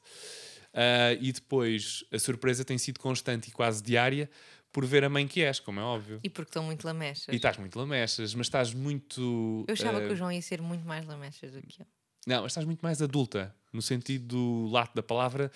Ah, 0.73 1.13
e 1.21 1.31
depois 1.31 2.03
a 2.11 2.19
surpresa 2.19 2.65
tem 2.65 2.77
sido 2.77 2.99
constante 2.99 3.47
e 3.47 3.51
quase 3.51 3.81
diária 3.81 4.29
por 4.75 4.85
ver 4.85 5.05
a 5.05 5.09
mãe 5.09 5.25
que 5.25 5.41
és, 5.41 5.57
como 5.61 5.79
é 5.79 5.83
óbvio. 5.83 6.19
E 6.21 6.29
porque 6.29 6.49
estão 6.49 6.61
muito 6.61 6.83
lamechas. 6.85 7.29
E 7.31 7.37
estás 7.37 7.55
muito 7.57 7.79
lamechas, 7.79 8.35
mas 8.35 8.47
estás 8.47 8.73
muito. 8.73 9.63
Eu 9.69 9.71
achava 9.71 9.99
ah, 9.99 10.01
que 10.05 10.11
o 10.11 10.15
João 10.17 10.29
ia 10.29 10.41
ser 10.41 10.61
muito 10.61 10.85
mais 10.85 11.05
lamechas 11.05 11.53
do 11.53 11.61
que 11.61 11.81
eu. 11.81 11.85
Não, 12.27 12.41
mas 12.41 12.51
estás 12.51 12.65
muito 12.65 12.81
mais 12.81 13.01
adulta, 13.01 13.55
no 13.71 13.81
sentido 13.81 14.25
do 14.27 14.69
lato 14.69 14.93
da 14.93 15.01
palavra, 15.01 15.49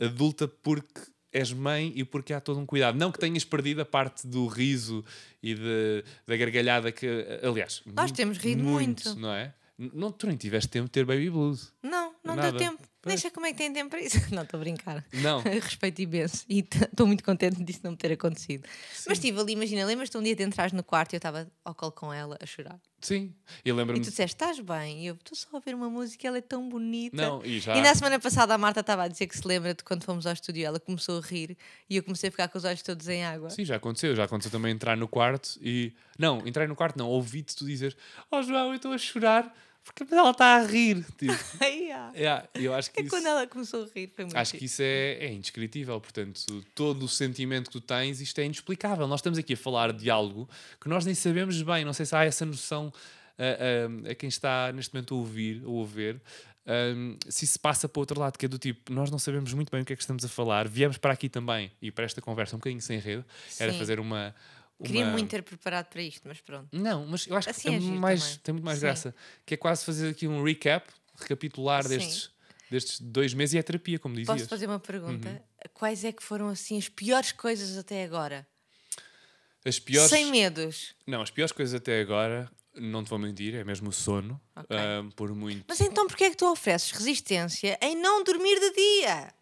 adulta 0.00 0.48
porque 0.48 1.02
és 1.30 1.52
mãe 1.52 1.92
e 1.94 2.04
porque 2.04 2.32
há 2.32 2.40
todo 2.40 2.58
um 2.58 2.64
cuidado. 2.64 2.96
Não 2.96 3.12
que 3.12 3.18
tenhas 3.18 3.44
perdido 3.44 3.82
a 3.82 3.84
parte 3.84 4.26
do 4.26 4.46
riso 4.46 5.04
e 5.42 5.54
de, 5.54 6.02
da 6.26 6.34
gargalhada 6.34 6.90
que, 6.90 7.06
aliás, 7.42 7.82
Nós 7.84 8.10
mu- 8.12 8.16
temos 8.16 8.38
rido 8.38 8.62
muito. 8.64 9.14
não 9.16 9.30
é? 9.34 9.52
Não, 9.76 10.10
tu 10.10 10.26
nem 10.26 10.38
tiveste 10.38 10.70
tempo 10.70 10.86
de 10.86 10.92
ter 10.92 11.04
baby 11.04 11.28
blues. 11.28 11.70
Não, 11.82 12.14
não 12.24 12.34
Nada. 12.34 12.50
deu 12.52 12.58
tempo. 12.58 12.82
Pois. 13.04 13.20
sei 13.20 13.30
como 13.30 13.46
é 13.46 13.52
que 13.52 13.58
tem 13.58 13.72
tempo 13.72 13.90
para 13.90 14.00
isso. 14.00 14.18
Não, 14.34 14.42
estou 14.42 14.58
a 14.58 14.60
brincar. 14.62 15.04
Não. 15.12 15.40
Respeito 15.44 16.02
imenso. 16.02 16.44
E 16.48 16.60
estou 16.60 17.06
muito 17.06 17.22
contente 17.24 17.62
disso 17.62 17.80
não 17.84 17.92
me 17.92 17.96
ter 17.96 18.12
acontecido. 18.12 18.66
Mas 19.06 19.18
estive 19.18 19.38
ali, 19.40 19.52
imagina, 19.52 19.84
lembras-te 19.84 20.16
um 20.16 20.22
dia 20.22 20.34
de 20.34 20.42
entrares 20.42 20.72
no 20.72 20.82
quarto 20.82 21.12
e 21.12 21.16
eu 21.16 21.18
estava 21.18 21.50
ao 21.64 21.74
colo 21.74 21.92
com 21.92 22.12
ela 22.12 22.36
a 22.40 22.46
chorar. 22.46 22.78
Sim. 23.00 23.34
E 23.64 23.68
E 23.68 23.72
lembro-me. 23.72 24.00
tu 24.00 24.08
disseste, 24.08 24.34
estás 24.34 24.58
bem? 24.60 25.02
E 25.02 25.06
eu 25.08 25.14
estou 25.14 25.36
só 25.36 25.54
a 25.56 25.60
ver 25.60 25.74
uma 25.74 25.90
música, 25.90 26.26
ela 26.26 26.38
é 26.38 26.40
tão 26.40 26.66
bonita. 26.68 27.14
Não, 27.16 27.44
e 27.44 27.60
já. 27.60 27.76
E 27.76 27.82
na 27.82 27.94
semana 27.94 28.18
passada 28.18 28.54
a 28.54 28.58
Marta 28.58 28.80
estava 28.80 29.02
a 29.02 29.08
dizer 29.08 29.26
que 29.26 29.36
se 29.36 29.46
lembra 29.46 29.74
de 29.74 29.84
quando 29.84 30.04
fomos 30.04 30.26
ao 30.26 30.32
estúdio, 30.32 30.64
ela 30.64 30.80
começou 30.80 31.18
a 31.18 31.20
rir 31.20 31.56
e 31.90 31.96
eu 31.96 32.02
comecei 32.02 32.28
a 32.28 32.30
ficar 32.30 32.48
com 32.48 32.56
os 32.56 32.64
olhos 32.64 32.80
todos 32.82 33.06
em 33.08 33.22
água. 33.24 33.50
Sim, 33.50 33.64
já 33.64 33.76
aconteceu. 33.76 34.16
Já 34.16 34.24
aconteceu 34.24 34.50
também 34.50 34.72
entrar 34.72 34.96
no 34.96 35.06
quarto 35.06 35.58
e. 35.60 35.92
Não, 36.18 36.46
entrar 36.46 36.66
no 36.66 36.74
quarto 36.74 36.96
não. 36.98 37.08
Ouvi-te 37.08 37.54
tu 37.54 37.66
dizer: 37.66 37.94
Oh 38.30 38.40
João, 38.42 38.68
eu 38.70 38.76
estou 38.76 38.92
a 38.92 38.98
chorar 38.98 39.54
porque 39.84 40.14
ela 40.14 40.30
está 40.30 40.56
a 40.56 40.66
rir. 40.66 41.04
Tipo, 41.18 41.32
Ai, 41.60 41.90
ah. 41.92 42.10
yeah, 42.16 42.48
eu 42.54 42.74
acho 42.74 42.90
que 42.90 43.00
É 43.00 43.02
isso... 43.02 43.10
quando 43.10 43.26
ela 43.26 43.46
começou 43.46 43.84
a 43.84 43.86
rir, 43.94 44.10
foi 44.14 44.24
muito 44.24 44.36
Acho 44.36 44.56
que 44.56 44.64
isso 44.64 44.82
é, 44.82 45.24
é 45.26 45.32
indescritível. 45.32 46.00
Portanto, 46.00 46.64
todo 46.74 47.04
o 47.04 47.08
sentimento 47.08 47.66
que 47.66 47.72
tu 47.72 47.80
tens, 47.80 48.20
isto 48.20 48.38
é 48.40 48.44
inexplicável. 48.44 49.06
Nós 49.06 49.20
estamos 49.20 49.38
aqui 49.38 49.52
a 49.52 49.56
falar 49.56 49.92
de 49.92 50.10
algo 50.10 50.48
que 50.80 50.88
nós 50.88 51.04
nem 51.04 51.14
sabemos 51.14 51.60
bem. 51.62 51.84
Não 51.84 51.92
sei 51.92 52.06
se 52.06 52.16
há 52.16 52.24
essa 52.24 52.44
noção 52.44 52.92
a, 53.38 53.42
a- 54.08 54.12
a 54.12 54.14
quem 54.14 54.28
está 54.28 54.72
neste 54.72 54.94
momento 54.94 55.14
a 55.14 55.18
ouvir 55.18 55.62
ou 55.64 55.82
a 55.82 55.86
ver. 55.86 56.20
hum, 56.96 57.16
se 57.28 57.46
se 57.46 57.58
passa 57.58 57.86
para 57.88 57.98
o 57.98 58.02
outro 58.02 58.18
lado, 58.18 58.38
que 58.38 58.46
é 58.46 58.48
do 58.48 58.58
tipo, 58.58 58.92
nós 58.92 59.10
não 59.10 59.18
sabemos 59.18 59.52
muito 59.52 59.70
bem 59.70 59.82
o 59.82 59.84
que 59.84 59.92
é 59.92 59.96
que 59.96 60.02
estamos 60.02 60.24
a 60.24 60.28
falar. 60.28 60.66
Viemos 60.66 60.96
para 60.96 61.12
aqui 61.12 61.28
também 61.28 61.70
e 61.82 61.90
para 61.90 62.04
esta 62.06 62.22
conversa 62.22 62.56
um 62.56 62.58
bocadinho 62.58 62.80
sem 62.80 62.98
rede. 62.98 63.24
Era 63.58 63.72
Sim. 63.72 63.78
fazer 63.78 64.00
uma. 64.00 64.34
Uma... 64.78 64.86
Queria 64.86 65.06
muito 65.06 65.30
ter 65.30 65.42
preparado 65.42 65.86
para 65.86 66.02
isto, 66.02 66.22
mas 66.26 66.40
pronto. 66.40 66.68
Não, 66.72 67.06
mas 67.06 67.26
eu 67.26 67.36
acho 67.36 67.50
Assim 67.50 67.68
que 67.70 67.74
é 67.76 67.80
mais, 67.80 68.36
tem 68.38 68.52
muito 68.52 68.64
mais 68.64 68.78
Sim. 68.78 68.86
graça. 68.86 69.14
Que 69.46 69.54
é 69.54 69.56
quase 69.56 69.84
fazer 69.84 70.10
aqui 70.10 70.26
um 70.26 70.42
recap, 70.42 70.88
recapitular 71.16 71.82
Sim. 71.84 71.90
destes, 71.90 72.30
destes 72.70 73.00
dois 73.00 73.34
meses 73.34 73.54
e 73.54 73.58
é 73.58 73.62
terapia, 73.62 73.98
como 73.98 74.14
dizias. 74.14 74.36
Posso 74.36 74.48
fazer 74.48 74.66
uma 74.66 74.80
pergunta? 74.80 75.28
Uhum. 75.28 75.70
Quais 75.72 76.04
é 76.04 76.12
que 76.12 76.22
foram 76.22 76.48
assim 76.48 76.76
as 76.76 76.88
piores 76.88 77.32
coisas 77.32 77.78
até 77.78 78.04
agora? 78.04 78.46
As 79.64 79.78
piores. 79.78 80.10
Sem 80.10 80.30
medos. 80.30 80.94
Não, 81.06 81.22
as 81.22 81.30
piores 81.30 81.52
coisas 81.52 81.74
até 81.74 82.00
agora, 82.00 82.50
não 82.74 83.02
te 83.02 83.08
vou 83.08 83.18
mentir, 83.18 83.54
é 83.54 83.64
mesmo 83.64 83.88
o 83.88 83.92
sono. 83.92 84.40
Ok. 84.54 84.76
ah, 84.76 85.04
por 85.16 85.34
muito. 85.34 85.64
Mas 85.66 85.80
então 85.80 86.06
porquê 86.06 86.24
é 86.24 86.30
que 86.30 86.36
tu 86.36 86.50
ofereces 86.50 86.90
resistência 86.90 87.78
em 87.80 87.96
não 87.96 88.22
dormir 88.22 88.58
de 88.60 88.72
dia? 88.72 89.32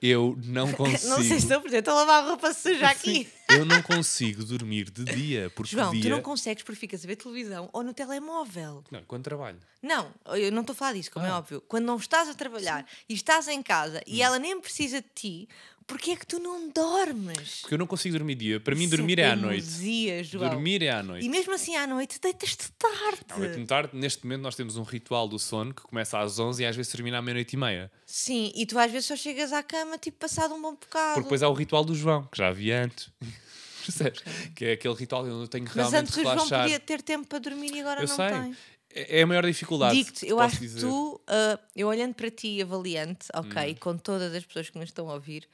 Eu 0.00 0.36
não 0.44 0.70
consigo. 0.72 1.08
Não 1.10 1.16
sei 1.18 1.26
se 1.26 1.34
estou 1.44 1.56
a 1.56 1.60
perceber, 1.60 1.78
estou 1.80 1.94
a 1.94 1.96
lavar 1.98 2.22
a 2.24 2.28
roupa 2.28 2.52
suja 2.54 2.86
aqui. 2.88 3.28
Eu 3.50 3.64
não 3.64 3.82
consigo 3.82 4.44
dormir 4.44 4.90
de 4.90 5.04
dia, 5.04 5.50
porque 5.56 5.74
João, 5.74 5.90
dia. 5.92 6.02
tu 6.02 6.08
não 6.08 6.20
consegues 6.22 6.62
porque 6.62 6.78
ficas 6.78 7.02
a 7.04 7.06
ver 7.08 7.16
televisão 7.16 7.68
ou 7.72 7.82
no 7.82 7.92
telemóvel. 7.94 8.84
Não, 8.90 9.02
quando 9.04 9.24
trabalho. 9.24 9.58
Não, 9.82 10.12
eu 10.36 10.52
não 10.52 10.60
estou 10.60 10.74
a 10.74 10.76
falar 10.76 10.92
disso, 10.92 11.10
como 11.10 11.24
é 11.26 11.30
Ah. 11.30 11.38
óbvio. 11.38 11.60
Quando 11.66 11.84
não 11.84 11.96
estás 11.96 12.28
a 12.28 12.34
trabalhar 12.34 12.86
e 13.08 13.14
estás 13.14 13.48
em 13.48 13.62
casa 13.62 13.98
Hum. 13.98 14.02
e 14.06 14.22
ela 14.22 14.38
nem 14.38 14.60
precisa 14.60 15.00
de 15.00 15.08
ti, 15.14 15.48
porquê 15.88 16.12
é 16.12 16.16
que 16.16 16.24
tu 16.26 16.38
não 16.38 16.68
dormes? 16.70 17.62
Porque 17.62 17.74
eu 17.74 17.78
não 17.78 17.86
consigo 17.86 18.16
dormir 18.16 18.36
dia. 18.36 18.60
Para 18.60 18.76
mim, 18.76 18.84
Isso 18.84 18.96
dormir 18.96 19.18
é 19.18 19.30
à 19.30 19.34
noite. 19.34 19.62
teimosia, 19.66 20.22
João. 20.22 20.50
Dormir 20.50 20.82
é 20.84 20.90
à 20.90 21.02
noite. 21.02 21.26
E 21.26 21.28
mesmo 21.28 21.52
assim 21.52 21.74
à 21.74 21.84
noite 21.86 22.20
deitas-te 22.20 22.70
tarde. 22.72 23.20
À 23.30 23.38
noite 23.38 23.58
de 23.58 23.66
tarde, 23.66 23.90
neste 23.96 24.24
momento, 24.24 24.42
nós 24.42 24.54
temos 24.54 24.76
um 24.76 24.82
ritual 24.84 25.26
do 25.26 25.38
sono 25.38 25.74
que 25.74 25.82
começa 25.82 26.18
às 26.20 26.38
11 26.38 26.62
e 26.62 26.66
às 26.66 26.76
vezes 26.76 26.92
termina 26.92 27.18
à 27.18 27.22
meia-noite 27.22 27.54
e 27.54 27.56
meia. 27.58 27.90
Sim, 28.06 28.52
e 28.54 28.64
tu 28.66 28.78
às 28.78 28.92
vezes 28.92 29.06
só 29.06 29.16
chegas 29.16 29.52
à 29.52 29.62
cama 29.62 29.98
tipo 29.98 30.18
passado 30.18 30.54
um 30.54 30.62
bom 30.62 30.72
bocado. 30.74 31.14
Porque 31.14 31.22
depois 31.24 31.42
há 31.42 31.48
o 31.48 31.54
ritual 31.54 31.84
do 31.84 31.94
João, 31.94 32.24
que 32.30 32.38
já 32.38 32.48
havia 32.48 32.84
antes. 32.84 33.10
Percebes? 33.84 34.22
Que 34.54 34.64
é 34.66 34.72
aquele 34.72 34.94
ritual 34.94 35.22
onde 35.24 35.30
eu 35.44 35.48
tenho 35.48 35.64
que 35.64 35.76
Mas 35.76 35.90
realmente 35.90 36.08
antes 36.10 36.16
o 36.18 36.22
João 36.22 36.34
relaxar. 36.34 36.62
podia 36.62 36.78
ter 36.80 37.00
tempo 37.02 37.26
para 37.26 37.38
dormir 37.38 37.72
e 37.74 37.80
agora 37.80 38.02
Eu 38.02 38.08
não 38.08 38.14
sei. 38.16 38.28
tem. 38.28 38.56
É 38.90 39.20
é 39.20 39.22
a 39.22 39.26
maior 39.26 39.44
dificuldade. 39.46 39.94
Digo-te, 39.96 40.26
eu 40.26 40.40
acho 40.40 40.56
que 40.58 40.66
dizer. 40.66 40.80
tu, 40.80 41.20
ah, 41.26 41.58
eu 41.76 41.86
olhando 41.88 42.14
para 42.14 42.30
ti 42.30 42.56
e 42.56 42.62
avaliante, 42.62 43.26
ok, 43.34 43.72
Hum. 43.72 43.76
com 43.78 43.96
todas 43.98 44.34
as 44.34 44.44
pessoas 44.44 44.68
que 44.70 44.78
nos 44.78 44.88
estão 44.88 45.08
a 45.10 45.14
ouvir, 45.14 45.46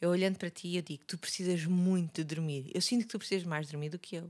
eu 0.00 0.10
olhando 0.10 0.36
para 0.38 0.50
ti 0.50 0.76
eu 0.76 0.82
digo, 0.82 1.04
tu 1.06 1.16
precisas 1.18 1.64
muito 1.64 2.22
de 2.22 2.34
dormir. 2.34 2.70
Eu 2.74 2.80
sinto 2.80 3.02
que 3.02 3.08
tu 3.08 3.18
precisas 3.18 3.44
mais 3.44 3.68
dormir 3.68 3.88
do 3.90 3.98
que 3.98 4.16
eu. 4.16 4.28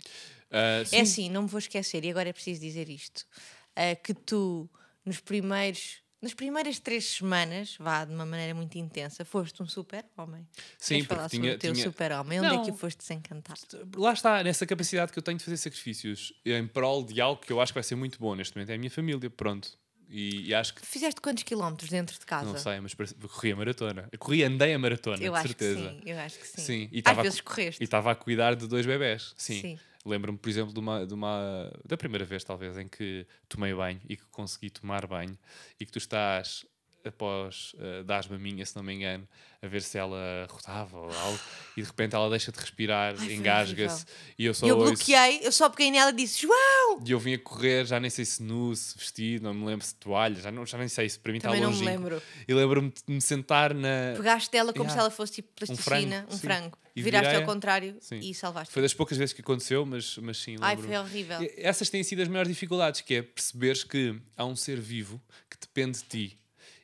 Sim, 0.86 0.96
É 0.96 1.00
assim, 1.00 1.28
não 1.30 1.42
me 1.42 1.48
vou 1.48 1.58
esquecer, 1.58 2.04
e 2.04 2.10
agora 2.10 2.28
é 2.28 2.32
preciso 2.32 2.60
dizer 2.60 2.88
isto: 2.88 3.26
ah, 3.74 3.94
que 3.96 4.14
tu, 4.14 4.70
nos 5.04 5.20
primeiros, 5.20 5.98
nas 6.22 6.32
primeiras 6.34 6.78
três 6.78 7.04
semanas, 7.04 7.76
vá 7.78 8.04
de 8.04 8.14
uma 8.14 8.24
maneira 8.24 8.54
muito 8.54 8.76
intensa, 8.78 9.24
foste 9.24 9.60
um 9.62 9.66
super-homem. 9.66 10.46
Sim, 10.78 10.94
Queres 10.94 11.06
porque 11.06 11.14
falar 11.16 11.28
tinha- 11.28 11.42
sobre 11.42 11.56
o 11.56 11.58
teu 11.58 11.72
tinha- 11.74 11.84
super-homem? 11.84 12.40
Onde 12.40 12.54
é 12.54 12.58
que 12.60 12.70
Não. 12.70 12.76
foste 12.78 12.98
desencantar? 12.98 13.56
Lá 13.96 14.12
está, 14.12 14.42
nessa 14.44 14.64
capacidade 14.66 15.12
que 15.12 15.18
eu 15.18 15.22
tenho 15.22 15.36
de 15.36 15.44
fazer 15.44 15.56
sacrifícios 15.56 16.32
em 16.44 16.66
prol 16.66 17.04
de 17.04 17.20
algo 17.20 17.40
que 17.42 17.52
eu 17.52 17.60
acho 17.60 17.72
que 17.72 17.76
vai 17.76 17.82
ser 17.84 17.96
muito 17.96 18.18
bom 18.18 18.34
neste 18.34 18.54
momento. 18.56 18.70
É 18.70 18.74
a 18.74 18.78
minha 18.78 18.90
família, 18.90 19.28
pronto. 19.28 19.76
E, 20.08 20.48
e 20.48 20.54
acho 20.54 20.74
que, 20.74 20.86
Fizeste 20.86 21.20
quantos 21.20 21.42
quilómetros 21.42 21.90
dentro 21.90 22.18
de 22.18 22.24
casa? 22.24 22.50
não 22.52 22.58
sei, 22.58 22.80
mas 22.80 22.94
corri 22.94 23.52
a 23.52 23.56
maratona. 23.56 24.08
Eu 24.12 24.18
corri, 24.18 24.44
andei 24.44 24.72
a 24.72 24.78
maratona, 24.78 25.22
eu 25.22 25.32
de 25.32 25.40
certeza. 25.40 25.90
sim, 25.90 26.00
eu 26.06 26.18
acho 26.18 26.38
que 26.38 26.46
sim. 26.46 26.62
Sim, 26.62 26.88
e 26.92 26.98
Às 26.98 27.02
tava 27.04 27.20
a 27.20 27.22
vezes 27.24 27.40
co- 27.40 27.50
correste. 27.50 27.82
E 27.82 27.84
estava 27.84 28.12
a 28.12 28.14
cuidar 28.14 28.54
de 28.54 28.66
dois 28.68 28.86
bebés. 28.86 29.34
Sim. 29.36 29.60
Sim. 29.60 29.78
Lembro-me, 30.04 30.38
por 30.38 30.48
exemplo, 30.48 30.72
de 30.72 30.78
uma, 30.78 31.04
de 31.04 31.12
uma. 31.12 31.68
da 31.84 31.96
primeira 31.96 32.24
vez, 32.24 32.44
talvez, 32.44 32.78
em 32.78 32.86
que 32.86 33.26
tomei 33.48 33.74
banho 33.74 34.00
e 34.08 34.16
que 34.16 34.24
consegui 34.30 34.70
tomar 34.70 35.04
banho 35.08 35.36
e 35.80 35.84
que 35.84 35.90
tu 35.90 35.98
estás 35.98 36.64
após 37.06 37.72
uh, 37.74 38.02
dar-me 38.04 38.36
minha, 38.38 38.64
se 38.66 38.74
não 38.76 38.82
me 38.82 38.94
engano, 38.94 39.26
a 39.62 39.66
ver 39.66 39.82
se 39.82 39.96
ela 39.96 40.46
rodava 40.50 40.98
ou 40.98 41.08
algo, 41.10 41.38
e 41.76 41.80
de 41.82 41.86
repente 41.86 42.14
ela 42.14 42.28
deixa 42.28 42.50
de 42.52 42.58
respirar, 42.58 43.14
engasga-se, 43.30 44.04
e 44.38 44.44
eu 44.44 44.52
só 44.54 44.66
eu 44.66 44.76
ouço- 44.78 44.94
bloqueei, 44.94 45.40
eu 45.42 45.52
só 45.52 45.68
peguei 45.68 45.90
nela 45.90 46.10
e 46.10 46.14
disse: 46.14 46.42
João! 46.42 47.02
e 47.04 47.10
eu 47.10 47.18
vim 47.18 47.34
a 47.34 47.38
correr, 47.38 47.84
já 47.86 47.98
nem 48.00 48.10
sei 48.10 48.24
se 48.24 48.42
nu, 48.42 48.74
se 48.74 48.96
vestido, 48.96 49.44
não 49.44 49.54
me 49.54 49.64
lembro 49.66 49.84
se 49.86 49.94
toalha, 49.94 50.34
já, 50.40 50.50
não, 50.50 50.64
já 50.66 50.78
nem 50.78 50.88
sei, 50.88 51.08
se 51.08 51.18
para 51.18 51.32
mim 51.32 51.38
está 51.38 51.48
Também 51.48 51.62
não 51.62 51.70
me 51.70 51.76
longe. 51.76 51.86
lembro. 51.88 52.22
E 52.46 52.54
lembro-me 52.54 52.90
de 52.90 53.12
me 53.12 53.20
sentar 53.20 53.72
na. 53.74 54.14
Pegaste 54.16 54.50
dela 54.50 54.72
como 54.72 54.84
Yeah. 54.86 54.92
se 54.94 54.98
ela 55.00 55.10
fosse 55.10 55.32
tipo 55.34 55.48
plasticina, 55.54 56.26
um 56.30 56.36
frango, 56.36 56.38
frango. 56.38 56.76
sim. 56.76 56.86
E 56.96 57.02
Viraste 57.02 57.34
ao 57.34 57.42
contrário 57.44 57.96
Sim. 58.00 58.20
e 58.20 58.32
salvaste. 58.34 58.72
Foi 58.72 58.80
das 58.80 58.94
poucas 58.94 59.18
vezes 59.18 59.34
que 59.34 59.42
aconteceu, 59.42 59.84
mas, 59.84 60.16
mas 60.16 60.38
sim. 60.38 60.56
Ai, 60.62 60.78
foi 60.78 60.96
horrível. 60.96 61.42
E 61.42 61.52
Essas 61.58 61.90
têm 61.90 62.02
sido 62.02 62.22
as 62.22 62.28
maiores 62.28 62.48
dificuldades, 62.50 63.02
que 63.02 63.16
é 63.16 63.22
perceberes 63.22 63.84
que 63.84 64.18
há 64.34 64.46
um 64.46 64.56
ser 64.56 64.80
vivo 64.80 65.20
que 65.50 65.58
depende 65.60 65.98
de 65.98 66.04
ti 66.04 66.36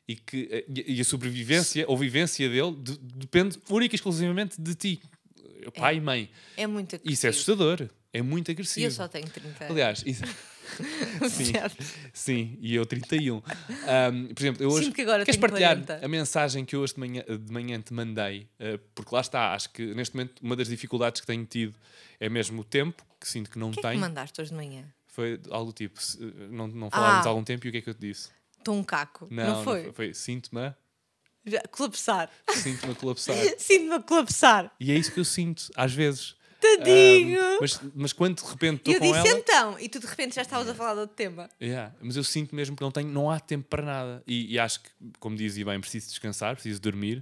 e 0.07 0.15
que 0.15 0.47
eh, 0.51 0.65
e 0.87 0.95
e 0.97 1.01
a 1.01 1.05
sobrevivência 1.05 1.85
ou 1.87 1.97
vivência 1.97 2.49
dele 2.49 2.75
de- 2.75 2.97
depende 2.97 3.59
única 3.69 3.95
e 3.95 3.97
exclusivamente 3.97 4.59
de 4.61 4.75
ti, 4.75 5.01
pai 5.77 5.97
e 5.97 6.01
mãe. 6.01 6.29
É 6.57 6.67
muito 6.67 6.95
agressivo. 6.95 7.13
Isso 7.13 7.25
é 7.25 7.29
assustador, 7.29 7.89
é 8.11 8.21
muito 8.21 8.49
E 8.49 8.51
agressivo. 8.51 8.85
eu 8.87 8.91
só 8.91 9.07
tenho 9.07 9.27
30 9.29 9.47
anos. 9.65 9.71
Aliás, 9.71 10.03
isso- 10.05 10.23
sim, 11.29 11.45
Certo. 11.53 11.83
sim, 12.13 12.57
e 12.59 12.73
eu 12.75 12.85
31. 12.85 13.41
Ahm, 13.87 14.27
por 14.33 14.41
exemplo, 14.41 14.63
eu 14.63 14.69
hoje. 14.71 14.85
Sinto 14.85 14.95
que 14.95 15.01
agora 15.03 15.23
queres 15.23 15.39
tenho 15.39 15.49
partilhar 15.49 15.75
40. 15.85 16.05
a 16.05 16.09
mensagem 16.09 16.65
que 16.65 16.75
eu 16.75 16.81
hoje 16.81 16.93
de 16.95 16.99
manhã, 16.99 17.23
de 17.23 17.51
manhã 17.51 17.79
te 17.81 17.93
mandei? 17.93 18.47
Uh, 18.59 18.79
porque 18.95 19.13
lá 19.13 19.21
está, 19.21 19.53
acho 19.53 19.69
que 19.71 19.93
neste 19.93 20.15
momento 20.15 20.39
uma 20.41 20.55
das 20.55 20.67
dificuldades 20.69 21.21
que 21.21 21.27
tenho 21.27 21.45
tido 21.45 21.75
é 22.19 22.27
mesmo 22.29 22.61
o 22.61 22.63
tempo, 22.63 23.03
que 23.19 23.27
sinto 23.27 23.49
que 23.51 23.59
não 23.59 23.69
O 23.69 23.71
que 23.71 23.79
é 23.79 23.81
que 23.83 23.87
tenho. 23.89 23.99
mandaste 24.01 24.41
hoje 24.41 24.49
de 24.49 24.55
manhã? 24.55 24.83
Foi 25.05 25.39
algo 25.51 25.71
tipo, 25.71 25.99
não, 26.49 26.67
não 26.67 26.89
falávamos 26.89 27.25
Ah. 27.25 27.29
há 27.29 27.31
algum 27.31 27.43
tempo 27.43 27.67
e 27.67 27.69
o 27.69 27.71
que 27.71 27.77
é 27.77 27.81
que 27.81 27.89
eu 27.89 27.93
te 27.93 28.01
disse? 28.01 28.29
Estou 28.63 28.75
um 28.75 28.83
caco. 28.83 29.27
Não, 29.29 29.63
foi? 29.63 29.91
foi 29.91 30.13
sinto-me 30.13 30.61
a, 30.61 30.75
Já, 31.45 31.61
colapsar. 31.69 32.29
sinto-me 32.49 32.93
a 32.93 32.95
colapsar. 32.95 33.35
Sinto-me 33.59 33.93
a 33.95 33.99
colapsar. 34.01 34.71
e 34.79 34.91
é 34.91 34.95
isso 34.95 35.11
que 35.11 35.19
eu 35.19 35.25
sinto, 35.25 35.69
às 35.75 35.93
vezes. 35.93 36.35
Tadinho! 36.61 37.41
Ahm, 37.41 37.57
mas, 37.59 37.81
mas 37.93 38.13
quando 38.13 38.41
de 38.41 38.49
repente 38.49 38.77
estou 38.77 38.93
eu 38.93 38.99
com 39.01 39.11
disse 39.11 39.27
ela. 39.27 39.37
então, 39.39 39.79
e 39.79 39.89
tu 39.89 39.99
de 39.99 40.07
repente 40.07 40.33
já 40.35 40.43
estavas 40.43 40.69
a 40.69 40.73
falar 40.73 40.93
de 40.93 40.99
outro 41.01 41.13
tema. 41.15 41.49
Yeah, 41.61 41.93
mas 42.01 42.15
eu 42.15 42.23
sinto 42.23 42.55
mesmo 42.55 42.73
que 42.77 42.81
não 42.81 42.89
tenho, 42.89 43.09
não 43.09 43.29
há 43.29 43.37
tempo 43.37 43.67
para 43.67 43.83
nada. 43.83 44.23
E, 44.25 44.53
e 44.53 44.57
acho 44.57 44.79
que, 44.81 44.89
como 45.19 45.35
dizia 45.35 45.65
bem, 45.65 45.77
preciso 45.81 46.07
descansar, 46.07 46.53
preciso 46.55 46.79
dormir, 46.79 47.21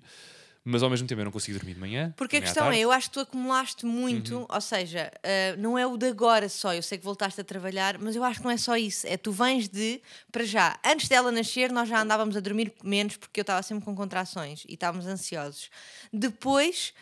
mas 0.63 0.83
ao 0.83 0.89
mesmo 0.89 1.07
tempo 1.07 1.21
eu 1.21 1.25
não 1.25 1.31
consigo 1.31 1.57
dormir 1.57 1.73
de 1.73 1.79
manhã. 1.79 2.13
Porque 2.15 2.37
a 2.37 2.41
questão 2.41 2.67
é. 2.67 2.69
Uhum. 2.69 2.75
eu 2.75 2.91
acho 2.91 3.07
que 3.07 3.13
tu 3.13 3.19
acumulaste 3.21 3.85
muito, 3.85 4.45
ou 4.47 4.61
seja, 4.61 5.11
ah, 5.23 5.55
não 5.57 5.77
é 5.77 5.85
o 5.85 5.97
de 5.97 6.07
agora 6.07 6.47
só, 6.49 6.73
eu 6.73 6.83
sei 6.83 6.97
que 6.97 7.03
voltaste 7.03 7.41
a 7.41 7.43
trabalhar, 7.43 7.97
mas 7.97 8.15
eu 8.15 8.23
acho 8.23 8.39
que 8.39 8.45
não 8.45 8.51
é 8.51 8.57
só 8.57 8.77
isso, 8.77 9.07
é 9.07 9.17
tu 9.17 9.31
vens 9.31 9.67
de, 9.67 10.01
para 10.31 10.43
já, 10.43 10.79
antes 10.85 11.07
dela 11.07 11.31
nascer 11.31 11.71
nós 11.71 11.89
já 11.89 12.01
andávamos 12.01 12.35
a 12.37 12.39
dormir 12.39 12.73
menos 12.83 13.17
porque 13.17 13.39
eu 13.39 13.43
estava 13.43 13.61
sempre 13.63 13.85
com 13.85 13.95
contrações 13.95 14.63
e 14.67 14.73
estávamos 14.73 15.07
ansiosos. 15.07 15.69
Depois, 16.13 16.93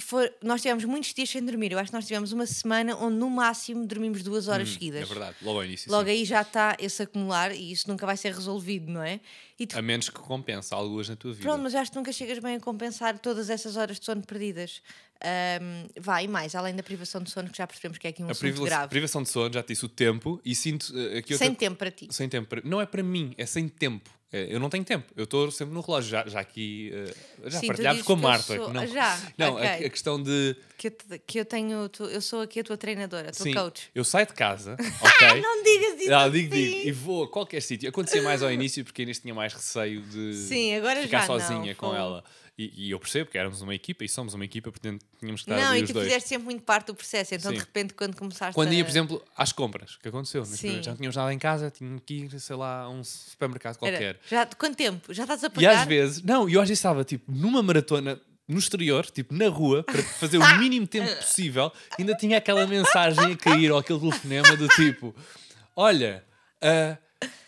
foi- 0.00 0.30
nós 0.42 0.60
tivemos 0.60 0.84
muitos 0.84 1.14
dias 1.14 1.30
sem 1.30 1.44
dormir, 1.44 1.70
eu 1.72 1.78
acho 1.78 1.90
que 1.90 1.96
nós 1.96 2.06
tivemos 2.06 2.32
uma 2.32 2.46
semana 2.46 2.96
onde 2.96 3.16
no 3.16 3.30
máximo 3.30 3.86
dormimos 3.86 4.22
duas 4.22 4.48
horas 4.48 4.70
seguidas. 4.70 5.02
É 5.02 5.04
verdade, 5.04 5.36
logo 5.42 5.58
ao 5.58 5.64
início. 5.64 5.90
Logo 5.90 6.04
sim. 6.04 6.10
aí 6.10 6.24
já 6.24 6.42
está 6.42 6.76
esse 6.80 7.02
acumular 7.02 7.54
e 7.54 7.70
isso 7.70 7.88
nunca 7.88 8.04
vai 8.04 8.16
ser 8.16 8.32
resolvido, 8.34 8.90
não 8.90 9.02
é? 9.02 9.20
Tu 9.68 9.78
A 9.78 9.80
menos 9.82 10.08
que 10.08 10.18
compense 10.18 10.74
algumas 10.74 11.08
na 11.08 11.14
tua 11.14 11.32
vida. 11.32 11.42
Pronto, 11.44 11.62
mas 11.62 11.74
eu 11.74 11.80
acho 11.80 11.90
que 11.92 11.96
nunca 11.96 12.12
chegas 12.12 12.38
bem 12.40 12.56
a 12.56 12.60
compensar 12.60 13.16
todas 13.20 13.48
essas 13.48 13.76
horas 13.76 14.00
de 14.00 14.04
sono 14.04 14.20
perdidas. 14.22 14.82
Ahm, 15.22 15.86
vai, 16.00 16.26
mais, 16.26 16.54
além 16.56 16.74
da 16.74 16.82
privação 16.82 17.22
de 17.22 17.30
sono, 17.30 17.48
que 17.48 17.56
já 17.56 17.66
percebemos 17.66 17.96
que 17.96 18.06
é 18.06 18.10
aqui 18.10 18.22
um 18.22 18.28
a 18.28 18.32
assunto 18.32 18.62
grave. 18.64 18.88
privação 18.88 19.22
de 19.22 19.28
sono, 19.30 19.54
já 19.54 19.62
te 19.62 19.68
disse 19.68 19.84
o 19.84 19.88
tempo, 19.88 20.40
e 20.44 20.54
sinto 20.56 20.90
uh, 20.92 21.18
aqui 21.18 21.32
outra 21.34 21.46
Sem 21.46 21.54
tempo 21.54 21.76
para 21.76 21.90
ti. 21.92 22.08
sem 22.10 22.28
tempo. 22.28 22.48
para- 22.48 22.62
Não 22.64 22.80
é 22.80 22.84
para 22.86 23.02
mim, 23.02 23.32
é 23.38 23.46
sem 23.46 23.68
tempo. 23.68 24.10
É, 24.36 24.48
eu 24.50 24.58
não 24.58 24.68
tenho 24.68 24.82
tempo, 24.84 25.06
eu 25.16 25.22
estou 25.24 25.48
sempre 25.52 25.72
no 25.72 25.80
relógio. 25.80 26.10
Já, 26.10 26.26
já 26.26 26.40
aqui 26.40 26.92
uh, 26.92 27.48
já 27.50 27.60
Sim, 27.60 27.68
partilhámos 27.68 28.02
com 28.02 28.14
a 28.14 28.16
Marta. 28.16 28.56
sou- 28.56 28.72
Não, 28.72 28.84
Já, 28.86 29.32
não 29.38 29.54
ok. 29.54 29.64
a, 29.68 29.74
a 29.74 29.90
questão 29.90 30.20
de. 30.20 30.56
Que 30.76 30.88
eu, 30.88 30.92
que 31.24 31.38
eu 31.38 31.44
tenho, 31.44 31.88
tu- 31.88 32.04
eu 32.06 32.20
sou 32.20 32.40
aqui 32.40 32.58
a 32.58 32.64
tua 32.64 32.76
treinadora, 32.76 33.28
a 33.28 33.32
tua 33.32 33.44
Sim, 33.44 33.54
coach. 33.54 33.90
eu 33.94 34.02
saio 34.02 34.26
de 34.26 34.32
casa, 34.32 34.76
ok? 35.00 35.40
Não 35.40 35.62
digas 35.62 36.00
isso 36.00 36.12
Ah, 36.12 36.22
assim. 36.24 36.32
digo, 36.32 36.54
digo, 36.54 36.88
e 36.88 36.90
vou 36.90 37.22
a 37.24 37.28
qualquer 37.30 37.62
sítio. 37.62 37.88
Acontecia 37.88 38.22
mais 38.22 38.42
ao 38.42 38.50
início 38.50 38.84
porque 38.84 39.02
a 39.02 39.04
Inês 39.04 39.20
tinha 39.20 39.32
mais 39.34 39.52
receio 39.54 40.02
de 40.02 40.34
Sim, 40.34 40.74
agora 40.74 41.00
ficar 41.02 41.20
já 41.26 41.28
não, 41.28 41.38
sozinha 41.40 41.74
com 41.76 41.86
fogo. 41.86 41.96
ela. 41.96 42.24
E, 42.56 42.86
e 42.86 42.90
eu 42.92 43.00
percebo 43.00 43.28
que 43.30 43.36
éramos 43.36 43.60
uma 43.62 43.74
equipa 43.74 44.04
e 44.04 44.08
somos 44.08 44.32
uma 44.32 44.44
equipa, 44.44 44.70
portanto 44.70 45.04
tínhamos 45.18 45.42
que 45.42 45.50
estar 45.50 45.60
Não, 45.60 45.76
e 45.76 45.82
tu 45.84 45.92
dois. 45.92 46.06
fizeste 46.06 46.28
sempre 46.28 46.44
muito 46.44 46.62
parte 46.62 46.86
do 46.86 46.94
processo, 46.94 47.34
então 47.34 47.50
Sim. 47.50 47.56
de 47.58 47.64
repente 47.64 47.94
quando 47.94 48.14
começaste 48.16 48.54
Quando 48.54 48.68
a... 48.68 48.74
ia, 48.74 48.84
por 48.84 48.90
exemplo, 48.90 49.24
às 49.36 49.50
compras, 49.50 49.96
que 49.96 50.06
aconteceu, 50.06 50.44
já 50.44 50.92
não 50.92 50.96
tínhamos 50.96 51.16
nada 51.16 51.34
em 51.34 51.38
casa, 51.38 51.68
tinha 51.68 51.98
que 51.98 52.14
ir, 52.14 52.38
sei 52.40 52.54
lá, 52.54 52.82
a 52.82 52.88
um 52.90 53.02
supermercado 53.02 53.76
Era- 53.82 53.90
qualquer. 53.96 54.20
já, 54.30 54.46
quanto 54.46 54.76
tempo? 54.76 55.12
Já 55.12 55.24
estás 55.24 55.42
a 55.42 55.48
E 55.48 55.50
pagar? 55.50 55.80
às 55.82 55.88
vezes, 55.88 56.22
não, 56.22 56.48
eu 56.48 56.60
às 56.60 56.68
vezes 56.68 56.78
estava 56.78 57.02
tipo 57.02 57.32
numa 57.32 57.60
maratona 57.60 58.20
no 58.46 58.58
exterior, 58.58 59.04
tipo 59.06 59.34
na 59.34 59.48
rua, 59.48 59.82
para 59.82 60.00
fazer 60.04 60.38
o 60.38 60.58
mínimo 60.58 60.86
tempo 60.86 61.08
possível, 61.16 61.72
ainda 61.98 62.14
tinha 62.14 62.38
aquela 62.38 62.66
mensagem 62.68 63.32
a 63.32 63.36
cair 63.36 63.72
ou 63.72 63.78
aquele 63.78 63.98
telefonema 63.98 64.54
do 64.56 64.68
tipo: 64.68 65.12
Olha, 65.74 66.24
tá- 66.60 66.98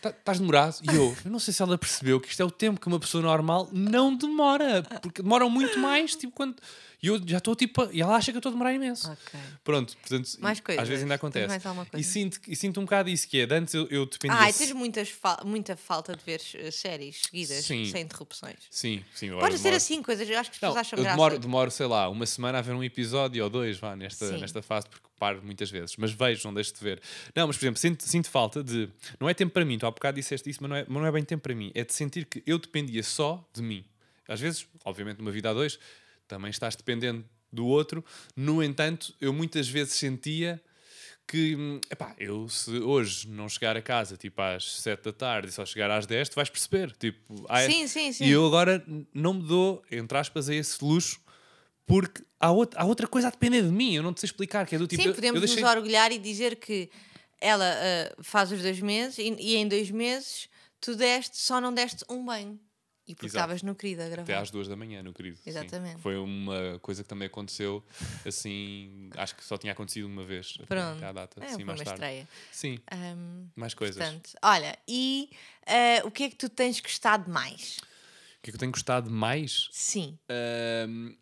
estás 0.03 0.39
demorado? 0.39 0.77
E 0.83 0.95
eu, 0.95 1.15
eu 1.25 1.31
não 1.31 1.39
sei 1.39 1.53
se 1.53 1.61
ela 1.61 1.77
percebeu 1.77 2.19
que 2.19 2.29
isto 2.29 2.41
é 2.41 2.45
o 2.45 2.51
tempo 2.51 2.79
que 2.79 2.87
uma 2.87 2.99
pessoa 2.99 3.21
normal 3.21 3.69
não 3.71 4.15
demora, 4.15 4.83
porque 5.01 5.21
demoram 5.21 5.49
muito 5.49 5.79
mais, 5.79 6.15
tipo 6.15 6.33
quando. 6.33 6.55
E 7.01 7.07
eu 7.07 7.21
já 7.27 7.37
estou 7.37 7.55
tipo. 7.55 7.87
E 7.91 8.01
ela 8.01 8.15
acha 8.15 8.31
que 8.31 8.37
eu 8.37 8.39
estou 8.39 8.49
a 8.49 8.53
demorar 8.53 8.73
imenso. 8.73 9.11
Ok. 9.11 9.39
Pronto, 9.63 9.95
portanto, 9.97 10.29
Mais 10.39 10.59
coisas? 10.59 10.81
às 10.81 10.89
vezes 10.89 11.03
ainda 11.03 11.13
acontece. 11.13 11.55
E 11.95 12.03
sinto, 12.03 12.39
e 12.47 12.55
sinto 12.55 12.79
um 12.79 12.85
bocado 12.85 13.07
isso 13.07 13.27
que 13.27 13.39
é. 13.39 13.45
de 13.45 13.53
antes 13.53 13.73
eu, 13.75 13.87
eu 13.89 14.05
dependia. 14.07 14.35
Ai, 14.37 14.51
tens 14.51 14.71
muitas 14.71 15.09
fal- 15.09 15.39
muita 15.45 15.75
falta 15.77 16.15
de 16.15 16.23
ver 16.23 16.41
eh, 16.55 16.71
séries 16.71 17.21
seguidas, 17.23 17.63
Sim. 17.65 17.85
sem 17.85 18.01
interrupções. 18.01 18.55
Sim, 18.71 19.03
sim. 19.13 19.29
Pode 19.31 19.57
ser 19.57 19.63
demoro- 19.63 19.75
assim, 19.77 20.01
coisas, 20.01 20.27
eu 20.27 20.39
acho 20.39 20.49
que 20.49 20.55
as 20.55 20.61
Não, 20.61 20.69
pessoas 20.69 20.87
acham 20.87 20.97
eu 20.97 21.03
graça. 21.03 21.15
demoro, 21.15 21.39
demoro, 21.39 21.69
sei 21.71 21.85
lá, 21.85 22.09
uma 22.09 22.25
semana 22.25 22.57
a 22.57 22.61
ver 22.63 22.73
um 22.73 22.83
episódio 22.83 23.43
ou 23.43 23.49
dois, 23.49 23.77
vá, 23.77 23.95
nesta, 23.95 24.27
Sim. 24.33 24.39
nesta 24.39 24.63
fase, 24.63 24.87
porque 24.89 25.05
paro 25.19 25.39
muitas 25.43 25.69
vezes. 25.69 25.95
Mas 25.97 26.11
vejo, 26.11 26.47
não 26.47 26.53
deixo 26.53 26.73
de 26.73 26.79
ver. 26.79 26.99
Não, 27.35 27.45
mas 27.45 27.57
por 27.57 27.63
exemplo, 27.65 27.79
sinto, 27.79 28.03
sinto 28.07 28.27
falta 28.27 28.63
de. 28.63 28.89
Não 29.19 29.29
é 29.29 29.35
tempo 29.35 29.53
para 29.53 29.63
mim, 29.63 29.77
tu 29.77 29.85
há 29.85 29.91
bocado 29.91 30.15
disseste 30.15 30.49
isso, 30.49 30.59
mas 30.61 30.69
não, 30.71 30.75
é, 30.77 30.85
mas 30.87 30.97
não 31.01 31.05
é 31.05 31.11
bem 31.11 31.23
tempo 31.23 31.43
para 31.43 31.53
mim. 31.53 31.71
É 31.75 31.83
de 31.85 31.93
sentir 31.93 32.25
que 32.25 32.41
eu 32.47 32.57
dependia 32.57 33.03
só 33.03 33.47
de 33.53 33.61
mim. 33.61 33.85
Às 34.27 34.39
vezes, 34.41 34.65
obviamente, 34.83 35.19
numa 35.19 35.31
vida 35.31 35.51
a 35.51 35.53
dois, 35.53 35.77
também 36.27 36.49
estás 36.49 36.75
dependendo 36.75 37.23
do 37.51 37.65
outro. 37.65 38.03
No 38.35 38.61
entanto, 38.61 39.13
eu 39.21 39.31
muitas 39.33 39.67
vezes 39.67 39.93
sentia 39.93 40.61
que, 41.27 41.55
hum, 41.55 41.81
epá, 41.91 42.15
eu 42.17 42.47
se 42.47 42.71
hoje 42.79 43.27
não 43.27 43.49
chegar 43.49 43.75
a 43.75 43.81
casa 43.81 44.15
tipo 44.15 44.41
às 44.41 44.81
7 44.81 45.03
da 45.03 45.11
tarde 45.13 45.49
e 45.49 45.51
só 45.51 45.65
chegar 45.65 45.91
às 45.91 46.05
10, 46.05 46.29
tu 46.29 46.35
vais 46.35 46.49
perceber. 46.49 46.91
Tipo, 46.97 47.45
ah, 47.49 47.61
é- 47.61 47.69
Sim, 47.69 47.87
sim, 47.87 48.13
sim. 48.13 48.25
E 48.25 48.31
eu 48.31 48.45
agora 48.45 48.83
não 49.13 49.33
me 49.33 49.43
dou, 49.43 49.83
entre 49.91 50.17
aspas, 50.17 50.47
a 50.49 50.55
esse 50.55 50.83
luxo 50.83 51.19
porque 51.85 52.21
há, 52.39 52.51
outra 52.51 52.81
há 52.81 52.85
outra 52.85 53.07
coisa 53.07 53.27
a 53.27 53.31
depender 53.31 53.61
de 53.61 53.69
mim. 53.71 53.95
Eu 53.95 54.03
não 54.03 54.13
te 54.13 54.19
sei 54.21 54.27
explicar, 54.27 54.65
que 54.65 54.75
é 54.75 54.77
do 54.77 54.87
tipo. 54.87 55.01
Sim, 55.01 55.09
eu- 55.09 55.15
podemos 55.15 55.41
eu 55.41 55.47
deixei... 55.47 55.63
nos 55.63 55.71
orgulhar 55.71 56.11
e 56.11 56.17
dizer 56.19 56.57
que 56.57 56.89
ela 57.41 57.65
ah, 57.65 58.15
faz 58.23 58.51
os 58.51 58.61
dois 58.61 58.79
meses 58.79 59.17
e, 59.17 59.23
e 59.39 59.55
em 59.55 59.67
dois 59.67 59.89
meses 59.91 60.49
tu 60.79 60.95
deste, 60.95 61.37
só 61.37 61.59
não 61.59 61.73
deste 61.73 62.03
um 62.09 62.23
banho. 62.25 62.59
E 63.07 63.15
porque 63.15 63.27
Exato. 63.27 63.37
estavas 63.45 63.61
no 63.63 63.73
querido 63.73 64.01
a 64.01 64.05
Até 64.05 64.15
gravar. 64.15 64.41
às 64.41 64.51
duas 64.51 64.67
da 64.67 64.75
manhã, 64.75 65.01
no 65.01 65.13
querido. 65.13 65.37
Sim. 65.37 65.49
Exatamente. 65.49 66.01
Foi 66.01 66.17
uma 66.17 66.77
coisa 66.81 67.03
que 67.03 67.07
também 67.09 67.27
aconteceu, 67.27 67.81
assim, 68.25 69.09
acho 69.15 69.35
que 69.35 69.43
só 69.45 69.57
tinha 69.57 69.71
acontecido 69.73 70.05
uma 70.07 70.25
vez. 70.25 70.53
até- 70.55 70.65
Pronto. 70.65 70.97
Até 70.97 71.05
à 71.05 71.11
data, 71.13 71.43
É, 71.43 71.49
foi 71.53 71.63
mais 71.63 71.79
uma 71.79 71.85
tarde. 71.85 71.93
estreia. 72.03 72.27
Sim, 72.51 72.79
Ahm, 72.91 73.47
mais 73.55 73.73
coisas. 73.73 73.95
portanto, 73.97 74.31
olha, 74.43 74.77
e 74.87 75.29
ah, 75.65 76.05
o 76.05 76.11
que 76.11 76.23
é 76.23 76.29
que 76.29 76.35
tu 76.35 76.49
tens 76.49 76.79
gostado 76.81 77.31
mais? 77.31 77.77
O 77.77 78.41
que 78.43 78.49
é 78.49 78.51
que 78.51 78.55
eu 78.55 78.59
tenho 78.59 78.71
gostado 78.71 79.09
mais? 79.09 79.69
Sim. 79.71 80.17
Ahm, 80.29 81.15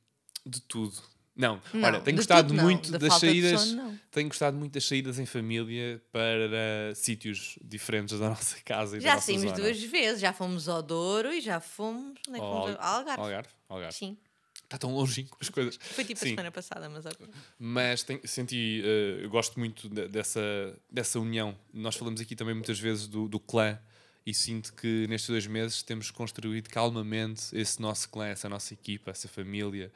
de 0.45 0.61
tudo. 0.61 0.97
Não, 1.35 1.61
Não, 1.73 1.83
olha, 1.89 1.99
tenho 1.99 2.15
gostado 2.15 2.47
tudo 2.47 2.57
não. 2.57 2.63
muito 2.63 2.91
Da 2.91 2.97
das 2.97 3.19
saídas. 3.19 3.59
sono, 3.61 3.99
tenho 4.09 4.27
gostado 4.29 4.55
muito 4.55 4.71
das 4.73 4.85
saídas 4.85 5.19
em 5.19 5.25
família 5.25 6.01
para 6.11 6.93
sítios 6.95 7.59
diferentes 7.61 8.17
da 8.17 8.29
nossa 8.29 8.57
casa 8.63 8.97
e 8.97 9.01
Já 9.01 9.19
saímos 9.19 9.43
zona. 9.43 9.55
duas 9.55 9.81
vezes, 9.83 10.21
já 10.21 10.31
fomos 10.31 10.69
ao 10.69 10.81
Douro 10.81 11.33
e 11.33 11.41
já 11.41 11.59
fomos. 11.59 12.17
É 12.29 12.31
que 12.33 12.39
Ao 12.39 12.77
Algarve. 12.79 13.21
Algarve. 13.21 13.49
Algarve. 13.67 13.95
Sim. 13.97 14.17
Está 14.63 14.77
tão 14.79 14.95
longínquo 14.95 15.37
as 15.41 15.49
coisas. 15.49 15.77
Foi 15.79 16.03
tipo 16.05 16.19
a 16.19 16.23
Sim. 16.23 16.29
semana 16.29 16.51
passada, 16.51 16.89
mas 16.89 17.05
ok. 17.05 17.27
Mas 17.59 18.01
tem- 18.01 18.19
senti, 18.25 18.81
eu 19.21 19.29
gosto 19.29 19.59
muito 19.59 19.87
de- 19.89 20.07
dessa, 20.07 20.41
dessa 20.89 21.19
união. 21.19 21.55
Nós 21.73 21.95
falamos 21.95 22.19
aqui 22.21 22.35
também 22.35 22.55
muitas 22.55 22.79
vezes 22.79 23.07
do, 23.07 23.27
do 23.27 23.39
clã 23.39 23.77
e 24.25 24.33
sinto 24.33 24.73
que 24.73 25.05
nestes 25.07 25.29
dois 25.29 25.45
meses 25.45 25.83
temos 25.83 26.09
construído 26.09 26.67
calmamente 26.69 27.43
esse 27.53 27.79
nosso 27.79 28.09
clã, 28.09 28.25
essa 28.27 28.49
nossa 28.49 28.73
equipa, 28.73 29.11
essa 29.11 29.27
família, 29.27 29.91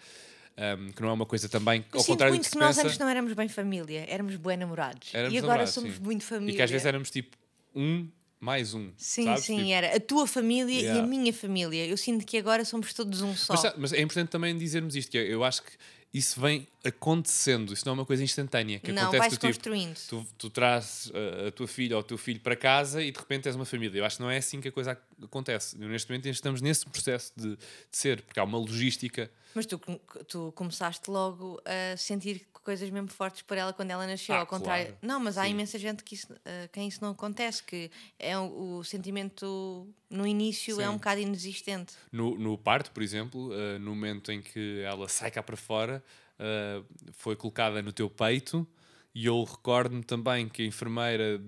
ahm, 0.59 0.89
que 0.91 1.01
não 1.01 1.09
é 1.09 1.13
uma 1.13 1.25
coisa 1.25 1.47
também, 1.47 1.79
Eu 1.91 1.97
ao 1.97 1.99
sinto 2.01 2.11
contrário 2.13 2.33
do 2.33 2.35
muito 2.35 2.43
que 2.45 2.49
que 2.51 2.55
se 2.57 2.59
nós 2.59 2.75
pensa, 2.75 2.87
antes 2.87 2.99
não 2.99 3.07
éramos 3.09 3.33
bem 3.33 3.47
família, 3.47 4.05
éramos 4.07 4.35
bem 4.35 4.57
namorados. 4.57 5.09
Éramos 5.13 5.33
e 5.33 5.37
agora 5.37 5.47
namorados, 5.53 5.73
somos 5.73 5.95
sim. 5.95 6.01
muito 6.03 6.23
família. 6.23 6.53
e 6.53 6.55
que 6.55 6.61
às 6.61 6.69
vezes 6.69 6.85
éramos 6.85 7.09
tipo 7.09 7.37
um 7.73 8.07
mais 8.39 8.73
um. 8.73 8.91
Sim, 8.97 9.25
sabes? 9.25 9.43
sim, 9.45 9.57
Tipo, 9.57 9.69
era 9.71 9.95
a 9.95 9.99
tua 9.99 10.25
família 10.25 10.73
e 10.73 10.81
Yeah. 10.83 11.03
a 11.03 11.05
minha 11.07 11.33
família. 11.33 11.85
Eu 11.85 11.97
sinto 11.97 12.25
que 12.25 12.37
agora 12.37 12.63
somos 12.65 12.93
todos 12.93 13.21
um 13.21 13.35
só. 13.35 13.53
Mas, 13.53 13.73
mas 13.77 13.93
é 13.93 14.01
importante 14.01 14.29
também 14.29 14.57
dizermos 14.57 14.95
isto, 14.95 15.11
que 15.11 15.17
é, 15.17 15.23
eu 15.33 15.43
acho 15.43 15.61
que 15.63 15.71
isso 16.13 16.39
vem 16.41 16.65
acontecendo, 16.83 17.73
isso 17.73 17.83
não 17.85 17.91
é 17.91 17.95
uma 17.95 18.05
coisa 18.05 18.23
instantânea. 18.23 18.79
Que 18.79 18.91
Não, 18.91 19.03
acontece 19.03 19.19
vai-se 19.19 19.35
do 19.35 19.39
tipo, 19.39 19.53
construindo. 19.53 19.95
tu, 20.07 20.27
tu 20.37 20.49
trazes 20.49 21.07
uh, 21.07 21.47
a 21.47 21.51
tua 21.51 21.67
filha 21.67 21.95
ou 21.95 22.01
o 22.01 22.03
teu 22.03 22.17
filho 22.17 22.39
para 22.39 22.55
casa 22.55 23.01
e 23.03 23.11
de 23.11 23.19
repente 23.19 23.47
és 23.47 23.55
uma 23.55 23.65
família. 23.65 23.99
Eu 23.99 24.05
acho 24.05 24.17
que 24.17 24.23
não 24.23 24.29
é 24.31 24.37
assim 24.37 24.59
que 24.61 24.67
a 24.69 24.71
coisa 24.71 24.91
ac- 24.93 25.01
acontece. 25.23 25.77
Neste 25.77 26.09
momento 26.09 26.27
estamos 26.27 26.61
nesse 26.61 26.85
processo 26.85 27.31
de, 27.35 27.49
de 27.55 27.57
ser, 27.91 28.21
porque 28.21 28.39
há 28.39 28.43
uma 28.43 28.57
logística. 28.57 29.29
Mas 29.55 29.65
tu, 29.65 29.79
tu 30.27 30.51
começaste 30.55 31.09
logo 31.09 31.59
a 31.65 31.97
sentir 31.97 32.47
coisas 32.63 32.89
mesmo 32.89 33.07
fortes 33.07 33.41
por 33.41 33.57
ela 33.57 33.73
quando 33.73 33.89
ela 33.91 34.05
nasceu, 34.05 34.35
Ah, 34.35 34.39
ao 34.41 34.47
contrário. 34.47 34.87
claro. 34.87 34.99
Não, 35.01 35.19
mas 35.19 35.37
há 35.37 35.45
Sim. 35.45 35.51
imensa 35.51 35.79
gente 35.79 36.03
que 36.03 36.13
isso, 36.13 36.27
a 36.45 36.67
quem 36.67 36.87
isso 36.87 36.99
não 37.01 37.11
acontece, 37.11 37.63
que 37.63 37.89
é 38.19 38.37
o, 38.37 38.77
o 38.77 38.83
sentimento 38.83 39.87
no 40.09 40.27
início 40.27 40.79
é 40.79 40.83
Sim. 40.83 40.89
um 40.89 40.93
bocado 40.93 41.19
inexistente. 41.21 41.95
No, 42.11 42.37
no 42.37 42.57
parto, 42.57 42.91
por 42.91 43.01
exemplo, 43.01 43.49
uh, 43.49 43.79
no 43.79 43.91
momento 43.95 44.31
em 44.31 44.41
que 44.41 44.81
ela 44.81 45.07
sai 45.09 45.31
cá 45.31 45.41
para 45.41 45.57
fora, 45.57 46.03
uh, 46.39 46.85
foi 47.13 47.35
colocada 47.35 47.81
no 47.81 47.91
teu 47.91 48.09
peito 48.09 48.67
e 49.15 49.25
eu 49.25 49.43
recordo-me 49.43 50.03
também 50.03 50.47
que 50.47 50.61
a 50.61 50.65
enfermeira 50.65 51.41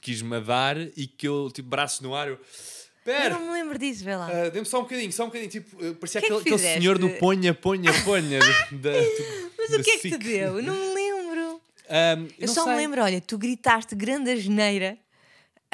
quis-me 0.00 0.40
dar 0.40 0.76
e 0.78 1.06
que 1.06 1.26
eu, 1.26 1.50
tipo, 1.52 1.68
braços 1.68 2.00
no 2.00 2.14
ar, 2.14 2.28
eu... 2.28 2.38
Eu 3.06 3.12
Pera! 3.12 3.34
não 3.34 3.46
me 3.46 3.52
lembro 3.52 3.78
disso, 3.78 4.02
vê 4.04 4.16
lá. 4.16 4.28
Uh, 4.28 4.50
Dê-me 4.50 4.64
só 4.66 4.78
um 4.78 4.82
bocadinho, 4.82 5.12
só 5.12 5.24
um 5.24 5.26
bocadinho. 5.26 5.50
Tipo, 5.50 5.76
uh, 5.84 5.94
parecia 5.96 6.20
Que 6.20 6.26
é 6.26 6.30
que 6.30 6.34
aquele, 6.36 6.54
aquele 6.56 6.80
senhor 6.80 6.98
do 6.98 7.10
ponha, 7.10 7.52
ponha, 7.52 7.90
ponha. 8.04 8.38
da, 8.72 8.90
Mas 9.58 9.72
o 9.78 9.82
que 9.82 9.90
é 9.90 9.98
que 9.98 10.10
te 10.10 10.18
deu? 10.18 10.58
Eu 10.58 10.62
Não 10.62 10.74
me 10.74 10.94
lembro. 10.94 11.60
Um, 11.90 12.28
Eu 12.38 12.46
não 12.46 12.54
só 12.54 12.62
me 12.64 12.68
sei. 12.70 12.76
lembro, 12.76 13.02
olha, 13.02 13.20
tu 13.20 13.36
gritaste 13.36 13.94
grande 13.94 14.30
asneira 14.30 14.96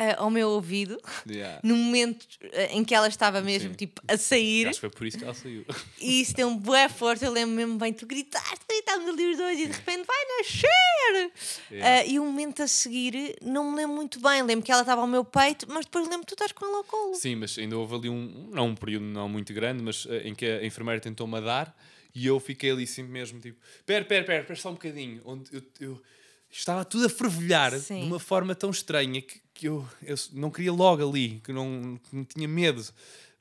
ah, 0.01 0.23
ao 0.23 0.31
meu 0.31 0.49
ouvido 0.49 0.99
Yeah. 1.29 1.61
no 1.63 1.77
momento 1.77 2.27
ah, 2.55 2.65
em 2.73 2.83
que 2.83 2.95
ela 2.95 3.07
estava 3.09 3.41
mesmo 3.43 3.71
Sim. 3.71 3.75
tipo 3.77 4.01
a 4.09 4.17
sair 4.17 4.67
Acho 4.69 4.77
que 4.77 4.81
foi 4.81 4.91
por 4.91 5.07
isso 5.07 5.19
que 5.19 5.25
ela 5.25 5.35
saiu. 5.35 5.65
e 6.01 6.23
isso 6.23 6.35
deu 6.35 6.49
um 6.49 6.57
boa 6.57 6.89
força. 6.89 7.27
Eu 7.27 7.33
lembro 7.33 7.55
mesmo 7.55 7.77
bem, 7.79 7.93
tu 7.93 8.07
gritaste, 8.07 8.65
gritaste 8.69 9.09
ali 9.09 9.31
os 9.31 9.37
dois 9.37 9.59
e 9.61 9.67
de 9.67 9.73
repente 9.73 10.07
vai 10.07 10.17
nascer. 10.39 11.33
Yeah. 11.71 12.01
Ah, 12.01 12.07
e 12.07 12.19
o 12.19 12.25
momento 12.25 12.63
a 12.63 12.67
seguir 12.69 13.37
não 13.43 13.71
me 13.71 13.77
lembro 13.77 13.97
muito 13.97 14.19
bem. 14.21 14.43
Lembro 14.43 14.65
que 14.65 14.73
ela 14.73 14.81
estava 14.81 15.01
ao 15.03 15.07
meu 15.07 15.25
peito, 15.25 15.67
mas 15.69 15.85
depois 15.85 16.07
lembro 16.07 16.21
que 16.21 16.27
tu 16.29 16.35
estás 16.35 16.53
com 16.53 16.65
ela 16.65 16.79
ao 16.79 16.85
colo. 16.85 17.15
Sim, 17.15 17.37
mas 17.37 17.59
ainda 17.59 17.77
houve 17.77 17.95
ali 17.95 18.09
um, 18.09 18.49
não 18.51 18.69
um 18.69 18.75
período 18.75 19.05
não 19.05 19.29
muito 19.29 19.53
grande, 19.53 19.83
mas 19.83 20.07
eh, 20.09 20.29
em 20.29 20.35
que 20.35 20.47
a 20.47 20.65
enfermeira 20.65 21.01
tentou-me 21.01 21.41
dar 21.41 21.77
e 22.15 22.27
eu 22.27 22.41
fiquei 22.41 22.71
ali 22.71 22.87
sempre 22.87 23.13
mesmo, 23.13 23.39
tipo, 23.41 23.59
pera, 23.87 24.05
pera, 24.05 24.25
pera, 24.25 24.45
pera 24.45 24.59
só 24.59 24.71
um 24.71 24.75
bocadinho. 24.75 25.21
Onde 25.25 25.45
eu, 25.53 25.63
eu 25.81 26.03
estava 26.51 26.85
tudo 26.85 27.07
a 27.07 27.09
fervilhar 27.09 27.73
Sim. 27.79 28.01
de 28.01 28.07
uma 28.07 28.19
forma 28.19 28.55
tão 28.55 28.71
estranha 28.71 29.21
que, 29.23 29.41
que 29.55 29.69
eu, 29.69 29.87
eu 30.03 30.17
não 30.33 30.51
queria 30.51 30.73
logo 30.73 31.09
ali, 31.09 31.41
que 31.45 31.53
não, 31.53 31.99
que 32.03 32.17
não 32.17 32.25
tinha 32.25 32.49
medo 32.49 32.83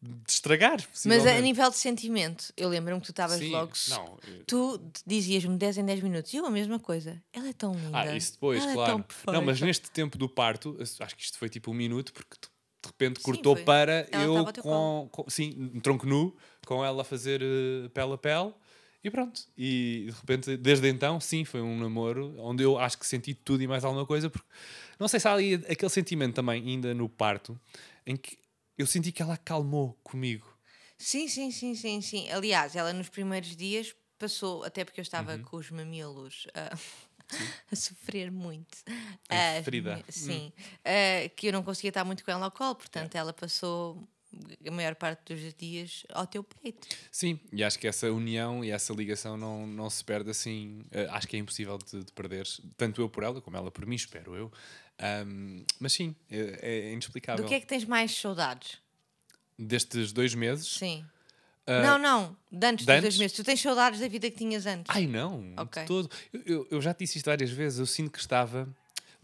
de 0.02 0.32
estragar. 0.32 0.78
Mas 1.06 1.26
a 1.26 1.42
nível 1.42 1.70
de 1.70 1.76
sentimento, 1.78 2.54
eu 2.56 2.70
lembro-me 2.70 3.02
que 3.02 3.08
tu 3.08 3.12
estavas 3.12 3.38
Sim, 3.40 3.52
logo. 3.52 3.72
não, 3.90 4.18
eu- 4.28 4.44
Tu 4.46 4.82
dizias-me 5.06 5.58
10 5.58 5.78
em 5.78 5.86
10 5.86 6.02
minutos 6.02 6.34
e 6.34 6.38
eu 6.38 6.46
a 6.46 6.50
mesma 6.52 6.80
coisa. 6.80 7.22
Ela 7.34 7.50
é 7.50 7.54
tão 7.54 7.74
linda. 7.74 7.98
Ah, 8.00 8.16
isso 8.16 8.32
depois, 8.34 8.62
Ela 8.64 8.72
É 8.72 8.76
claro. 8.76 9.04
perfeita. 9.04 9.32
não, 9.34 9.42
mas 9.42 9.60
neste 9.60 9.92
tempo 9.92 10.18
do 10.18 10.30
parto, 10.30 10.78
acho 10.80 11.16
que 11.18 11.24
isto 11.24 11.38
foi 11.38 11.50
tipo 11.50 11.72
um 11.72 11.74
minuto, 11.74 12.14
porque 12.14 12.38
de 12.42 12.88
repente 12.88 13.18
Sim, 13.20 13.24
cortou 13.26 13.56
foi. 13.58 13.66
para 13.66 14.08
Ela 14.10 14.24
eu 14.24 14.54
com, 14.62 15.10
com- 15.12 15.30
sim, 15.30 15.70
um 15.76 15.82
tronco 15.82 16.06
nu, 16.06 16.34
com 16.66 16.84
ela 16.86 17.02
a 17.02 17.06
fazer 17.06 17.42
eh, 17.42 17.90
pele 17.94 18.14
a 18.14 18.18
pele. 18.18 18.54
E 19.04 19.10
pronto. 19.10 19.42
E 19.58 20.06
de 20.08 20.12
repente, 20.12 20.58
desde 20.58 20.90
então, 20.90 21.20
sim, 21.20 21.46
foi 21.46 21.62
um 21.62 21.78
namoro 21.80 22.36
onde 22.40 22.64
eu 22.64 22.78
acho 22.78 22.98
que 22.98 23.08
senti 23.08 23.34
tudo 23.34 23.64
e 23.64 23.68
mais 23.68 23.84
alguma 23.86 24.06
coisa, 24.06 24.30
porque 24.30 24.48
não 25.00 25.08
sei 25.08 25.20
se 25.20 25.28
há 25.28 25.34
ali 25.34 25.56
aquele 25.56 25.90
sentimento 25.90 26.36
também, 26.36 26.62
ainda 26.68 26.94
no 26.94 27.08
parto, 27.08 27.60
em 28.06 28.18
que 28.18 28.38
eu 28.78 28.86
senti 28.86 29.12
que 29.12 29.22
ela 29.22 29.36
acalmou 29.36 29.98
comigo. 30.04 30.46
Sim, 30.98 31.28
sim, 31.30 31.50
sim, 31.52 31.76
sim, 31.76 32.02
sim. 32.02 32.30
Aliás, 32.30 32.76
ela 32.76 32.92
nos 32.92 33.08
primeiros 33.10 33.56
dias 33.56 33.96
passou, 34.18 34.64
até 34.66 34.84
porque 34.84 35.00
eu 35.00 35.04
estava 35.04 35.36
Uhum. 35.36 35.44
com 35.44 35.58
os 35.58 35.72
mamilos 35.72 36.46
ah, 36.54 36.78
a 37.72 37.76
sofrer 37.76 38.30
muito. 38.30 38.78
Em 39.32 39.38
Ah, 39.38 39.64
ferida. 39.64 39.96
Hum. 39.98 40.04
Sim. 40.10 40.54
Ah, 40.84 41.30
que 41.38 41.48
eu 41.48 41.54
não 41.54 41.64
conseguia 41.64 41.90
estar 41.90 42.04
muito 42.04 42.24
com 42.26 42.32
ela 42.32 42.46
ao 42.46 42.52
colo, 42.52 42.76
portanto, 42.76 43.16
ela 43.16 43.32
passou 43.32 44.06
a 44.68 44.72
maior 44.72 44.96
parte 44.96 45.34
dos 45.34 45.54
dias 45.56 46.04
ao 46.14 46.28
teu 46.28 46.44
peito. 46.44 46.88
Sim, 47.12 47.40
e 47.52 47.64
acho 47.64 47.80
que 47.80 47.88
essa 47.88 48.12
união 48.12 48.64
e 48.64 48.70
essa 48.72 48.94
ligação 48.94 49.36
não, 49.38 49.66
não 49.66 49.90
se 49.90 50.04
perde 50.04 50.30
assim. 50.30 50.84
eh, 50.92 51.08
acho 51.12 51.28
que 51.28 51.36
é 51.36 51.40
impossível 51.40 51.78
de, 51.78 52.04
de 52.04 52.12
perder, 52.12 52.48
tanto 52.78 53.02
eu 53.02 53.10
por 53.10 53.24
ela 53.24 53.42
como 53.42 53.58
ela 53.58 53.72
por 53.72 53.86
mim, 53.86 53.96
espero 53.96 54.36
eu. 54.36 54.52
Ahm, 55.00 55.64
mas 55.80 55.94
sim, 55.94 56.16
é, 56.30 56.60
é 56.62 56.92
inexplicável. 56.92 57.44
Do 57.44 57.48
que 57.48 57.56
é 57.56 57.60
que 57.60 57.66
tens 57.66 57.86
mais 57.86 58.12
saudades? 58.16 58.78
Destes 59.58 60.12
dois 60.14 60.34
meses. 60.36 60.68
Sim. 60.68 61.06
ah, 61.66 61.82
não, 61.82 61.98
não. 61.98 62.38
De 62.52 62.66
antes 62.68 62.86
de 62.86 62.92
dos 62.94 63.02
dois 63.02 63.18
meses. 63.18 63.36
Tu 63.36 63.44
tens 63.44 63.60
saudades 63.62 64.00
da 64.00 64.08
vida 64.08 64.30
que 64.30 64.38
tinhas 64.38 64.66
antes. 64.66 64.86
Ai 64.96 65.06
não, 65.08 65.54
Ok. 65.58 65.82
de 65.82 65.88
todo. 65.88 66.10
Eu, 66.32 66.42
eu, 66.46 66.68
eu 66.72 66.82
já 66.82 66.94
te 66.94 67.00
disse 67.00 67.18
isto 67.18 67.26
várias 67.26 67.50
vezes. 67.52 67.80
Eu 67.80 67.86
sinto 67.86 68.12
que 68.12 68.20
estava 68.20 68.68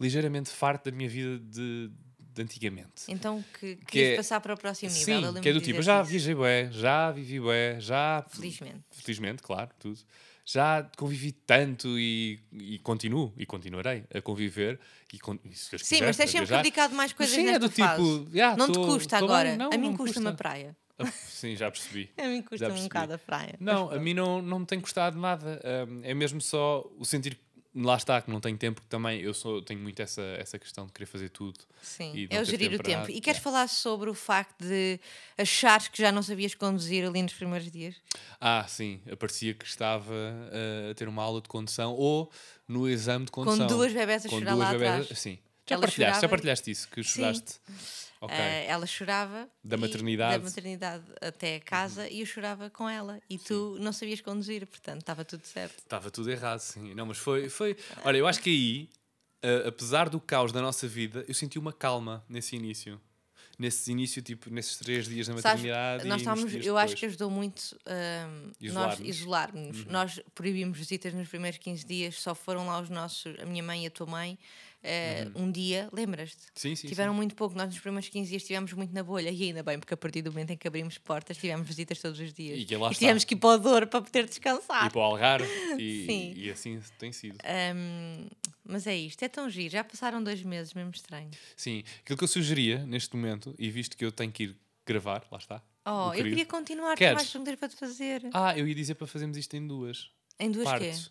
ligeiramente 0.00 0.50
farto 0.50 0.90
da 0.90 0.96
minha 0.96 1.08
vida 1.08 1.38
de, 1.38 1.90
de 2.36 2.42
antigamente. 2.42 3.04
Então, 3.08 3.42
que 3.58 3.76
querias 3.86 4.12
é- 4.12 4.16
passar 4.16 4.40
para 4.40 4.54
o 4.54 4.58
próximo 4.58 4.92
nível. 4.92 5.32
Sim, 5.34 5.40
que 5.40 5.48
é 5.48 5.52
do 5.52 5.60
tipo, 5.60 5.80
já 5.82 6.02
viajei 6.02 6.34
bué, 6.34 6.68
já 6.70 7.10
vivi 7.10 7.40
bué, 7.40 7.80
já... 7.80 8.24
Felizmente. 8.28 8.84
Felizmente, 8.90 9.42
claro, 9.42 9.70
tudo. 9.78 9.98
Já 10.44 10.88
convivi 10.96 11.32
tanto 11.32 11.98
e, 11.98 12.38
e 12.52 12.78
continuo, 12.78 13.32
e 13.36 13.44
continuarei 13.44 14.04
a 14.14 14.20
conviver. 14.20 14.78
E, 15.12 15.16
e 15.16 15.54
Sim, 15.56 15.76
quiser, 15.76 16.06
mas 16.06 16.16
tens 16.16 16.30
sempre 16.30 16.56
dedicado 16.56 16.94
mais 16.94 17.10
Mas 17.10 17.16
coisas 17.16 17.34
sim, 17.34 17.42
nesta 17.44 17.56
é 17.56 17.58
do 17.58 17.68
tipo, 17.68 18.28
"Ya, 18.36 18.56
não 18.56 18.66
te 18.68 18.74
tô- 18.74 18.86
custa 18.86 19.18
tô 19.18 19.24
agora. 19.24 19.48
bem." 19.48 19.58
Não, 19.58 19.70
a 19.72 19.76
mim 19.78 19.96
custa-me 19.96 20.28
a 20.28 20.30
custa. 20.30 20.34
praia. 20.36 20.76
Ah, 20.98 21.06
Sim, 21.10 21.56
já 21.56 21.70
percebi. 21.70 22.10
A 22.16 22.22
mim 22.28 22.36
Já 22.36 22.42
custa-me 22.48 22.80
um 22.80 22.82
bocado 22.84 23.12
a 23.14 23.18
praia. 23.18 23.54
Não, 23.60 23.86
Mas 23.88 23.96
a 23.96 24.00
mim 24.00 24.14
não, 24.14 24.40
não 24.40 24.60
me 24.60 24.66
tem 24.66 24.80
custado 24.80 25.18
nada. 25.18 25.60
Hum, 25.88 26.00
é 26.04 26.14
mesmo 26.14 26.40
só 26.40 26.88
o 26.96 27.04
sentir 27.04 27.34
que 27.34 27.42
lá 27.76 27.96
está, 27.96 28.22
que 28.22 28.30
não 28.30 28.40
tenho 28.40 28.56
tempo, 28.56 28.80
que 28.80 28.86
também 28.86 29.20
eu 29.20 29.34
sou, 29.34 29.60
tenho 29.60 29.78
muito 29.80 30.00
essa, 30.00 30.22
essa 30.38 30.58
questão 30.58 30.86
de 30.86 30.92
querer 30.92 31.06
fazer 31.06 31.28
tudo. 31.28 31.58
Sim, 31.82 32.26
é 32.30 32.40
o 32.40 32.44
gerir 32.44 32.70
tempo 32.70 32.82
o 32.82 32.84
tempo. 32.84 33.10
E 33.10 33.20
queres 33.20 33.36
Yeah. 33.38 33.40
falar 33.40 33.68
sobre 33.68 34.08
o 34.08 34.14
facto 34.14 34.62
de 34.64 34.98
achares 35.36 35.88
que 35.88 36.00
já 36.00 36.10
não 36.10 36.22
sabias 36.22 36.54
conduzir 36.54 37.06
ali 37.06 37.22
nos 37.22 37.34
primeiros 37.34 37.70
dias? 37.70 37.94
Ah, 38.40 38.64
sim, 38.66 39.00
parecia 39.18 39.52
que 39.54 39.64
estava 39.66 40.12
uh, 40.12 40.90
a 40.90 40.94
ter 40.94 41.06
uma 41.08 41.22
aula 41.22 41.40
de 41.42 41.48
condução 41.48 41.92
ou 41.92 42.30
no 42.66 42.88
exame 42.88 43.26
de 43.26 43.30
condução. 43.30 43.66
duas 43.66 43.92
bebés 43.92 44.24
a 44.26 44.28
Com 44.28 44.38
chorar 44.38 44.54
duas 44.54 44.66
lá 44.66 44.72
bebés- 44.72 45.00
atrás. 45.02 45.18
Sim. 45.18 45.38
Já 45.68 45.74
Ela 45.74 45.80
partilhaste, 45.80 46.20
já 46.22 46.28
partilhaste 46.28 46.70
isso, 46.70 46.88
que 46.88 47.02
Sim. 47.02 47.10
choraste. 47.20 47.60
Ok. 48.20 48.34
Ah, 48.34 48.42
ela 48.42 48.86
chorava. 48.86 49.48
Da 49.62 49.76
e- 49.76 49.80
maternidade. 49.80 50.38
da 50.38 50.44
maternidade 50.44 51.04
até 51.20 51.56
a 51.56 51.60
casa 51.60 52.08
e 52.08 52.20
eu 52.20 52.26
chorava 52.26 52.70
com 52.70 52.88
ela. 52.88 53.20
E 53.28 53.36
tu 53.38 53.76
não 53.80 53.92
sabias 53.92 54.20
conduzir, 54.20 54.66
portanto 54.66 55.00
estava 55.00 55.24
tudo 55.24 55.44
certo. 55.44 55.78
Estava 55.78 56.10
tudo 56.10 56.30
errado, 56.30 56.60
sim. 56.60 56.94
Não, 56.94 57.04
mas 57.06 57.18
foi, 57.18 57.48
foi. 57.48 57.76
Olha, 58.04 58.16
eu 58.16 58.26
acho 58.26 58.40
que 58.40 58.50
aí, 58.50 58.90
uh, 59.44 59.68
apesar 59.68 60.08
do 60.08 60.20
caos 60.20 60.52
da 60.52 60.62
nossa 60.62 60.86
vida, 60.88 61.24
eu 61.28 61.34
senti 61.34 61.58
uma 61.58 61.72
calma 61.72 62.24
nesse 62.28 62.56
início. 62.56 63.00
Nesse 63.58 63.90
início, 63.90 64.20
tipo, 64.20 64.50
nesses 64.50 64.76
três 64.76 65.08
dias 65.08 65.28
da 65.28 65.32
Sabes, 65.38 65.62
maternidade. 65.64 66.04
nós 66.06 66.16
e 66.18 66.22
estávamos, 66.22 66.52
eu 66.66 66.76
acho 66.76 66.88
depois. 66.88 67.00
que 67.00 67.06
ajudou 67.06 67.30
muito 67.30 67.76
nós 68.60 68.60
Isolar-nos. 68.60 68.98
Uhum. 69.00 69.06
isolarmos. 69.06 69.84
Nós 69.86 70.20
proibimos 70.34 70.78
visitas 70.78 71.14
nos 71.14 71.28
primeiros 71.28 71.58
15 71.58 71.86
dias, 71.86 72.16
só 72.20 72.34
foram 72.34 72.66
lá 72.66 72.80
os 72.80 72.90
nossos, 72.90 73.34
a 73.40 73.46
minha 73.46 73.62
mãe 73.62 73.84
e 73.84 73.86
a 73.86 73.90
tua 73.90 74.06
mãe, 74.06 74.38
eh, 74.82 75.26
um 75.34 75.50
dia, 75.50 75.88
lembras-te? 75.92 76.36
Uhum. 76.36 76.50
Sim, 76.54 76.76
sim. 76.76 76.86
Tiveram 76.86 77.14
muito 77.14 77.34
pouco, 77.34 77.56
nós 77.56 77.66
nos 77.68 77.78
primeiros 77.78 78.08
15 78.10 78.28
dias 78.28 78.42
estivemos 78.42 78.72
muito 78.74 78.92
na 78.94 79.02
bolha 79.02 79.30
e 79.30 79.42
ainda 79.44 79.62
bem, 79.62 79.78
porque 79.78 79.94
a 79.94 79.96
partir 79.96 80.20
do 80.22 80.30
momento 80.30 80.50
em 80.52 80.56
que 80.56 80.68
abrimos 80.68 80.98
portas 80.98 81.36
tivemos 81.38 81.66
visitas 81.66 81.98
todos 81.98 82.20
os 82.20 82.32
dias. 82.34 82.58
E 82.60 82.64
que 82.66 82.76
lá 82.76 82.88
está. 82.90 82.98
tivemos 82.98 83.24
que 83.24 83.34
ir 83.34 83.38
para 83.38 83.48
o 83.50 83.58
Douro 83.58 83.86
para 83.86 84.02
poder 84.02 84.26
descansar. 84.26 84.82
sim. 84.82 84.88
E 84.88 84.90
para 84.90 85.00
o 85.00 85.02
Algarve. 85.02 85.48
E, 85.80 86.06
Sim. 86.06 86.32
e 86.36 86.50
assim 86.50 86.80
tem 86.98 87.12
sido. 87.12 87.36
Ahm, 87.44 88.26
mas 88.64 88.86
é 88.86 88.96
isto, 88.96 89.22
é 89.22 89.28
tão 89.28 89.48
giro. 89.50 89.70
Já 89.70 89.84
passaram 89.84 90.22
dois 90.24 90.42
meses, 90.42 90.72
mesmo 90.72 90.90
estranho. 90.90 91.30
Sim. 91.56 91.84
Aquilo 92.02 92.16
que 92.16 92.24
eu 92.24 92.28
sugeria 92.28 92.78
neste 92.86 93.14
momento, 93.14 93.45
e 93.58 93.70
visto 93.70 93.96
que 93.96 94.04
eu 94.04 94.12
tenho 94.12 94.32
que 94.32 94.44
ir 94.44 94.56
gravar, 94.86 95.24
lá 95.30 95.38
está. 95.38 95.62
Oh, 95.84 96.12
eu 96.14 96.24
queria 96.24 96.46
continuar, 96.46 96.96
tenho 96.96 97.14
mais 97.14 97.30
perguntas 97.30 97.56
para 97.56 97.68
te 97.68 97.76
fazer. 97.76 98.22
Ah, 98.32 98.56
eu 98.58 98.66
ia 98.66 98.74
dizer 98.74 98.94
para 98.96 99.06
fazermos 99.06 99.36
isto 99.36 99.54
em 99.56 99.66
duas 99.66 100.10
em 100.38 100.50
duas 100.50 100.64
quê? 100.64 100.70
partes. 100.70 101.10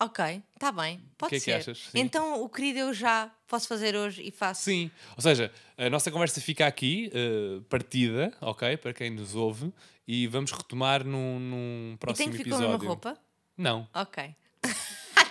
Ok, 0.00 0.42
está 0.54 0.72
bem, 0.72 1.00
pode 1.16 1.30
que 1.30 1.36
é 1.36 1.38
que 1.38 1.44
ser. 1.44 1.52
achas? 1.52 1.78
Sim. 1.78 2.00
Então 2.00 2.42
o 2.42 2.48
querido 2.48 2.80
eu 2.80 2.92
já 2.94 3.30
posso 3.46 3.66
fazer 3.68 3.94
hoje 3.96 4.22
e 4.22 4.30
faço. 4.30 4.62
Sim, 4.62 4.90
ou 5.16 5.22
seja, 5.22 5.52
a 5.78 5.88
nossa 5.88 6.10
conversa 6.10 6.40
fica 6.40 6.66
aqui, 6.66 7.10
eh, 7.14 7.60
partida, 7.68 8.32
ok? 8.40 8.76
Para 8.76 8.92
quem 8.92 9.10
nos 9.10 9.34
ouve, 9.34 9.72
e 10.06 10.26
vamos 10.26 10.50
retomar 10.50 11.04
num, 11.04 11.38
num 11.38 11.92
e 11.94 11.96
próximo 11.98 12.24
tem 12.30 12.36
que 12.36 12.44
vir 12.44 12.50
com 12.50 12.56
a 12.56 12.58
episódio. 12.58 12.86
roupa? 12.88 13.18
Não, 13.56 13.88
Ok. 13.94 14.34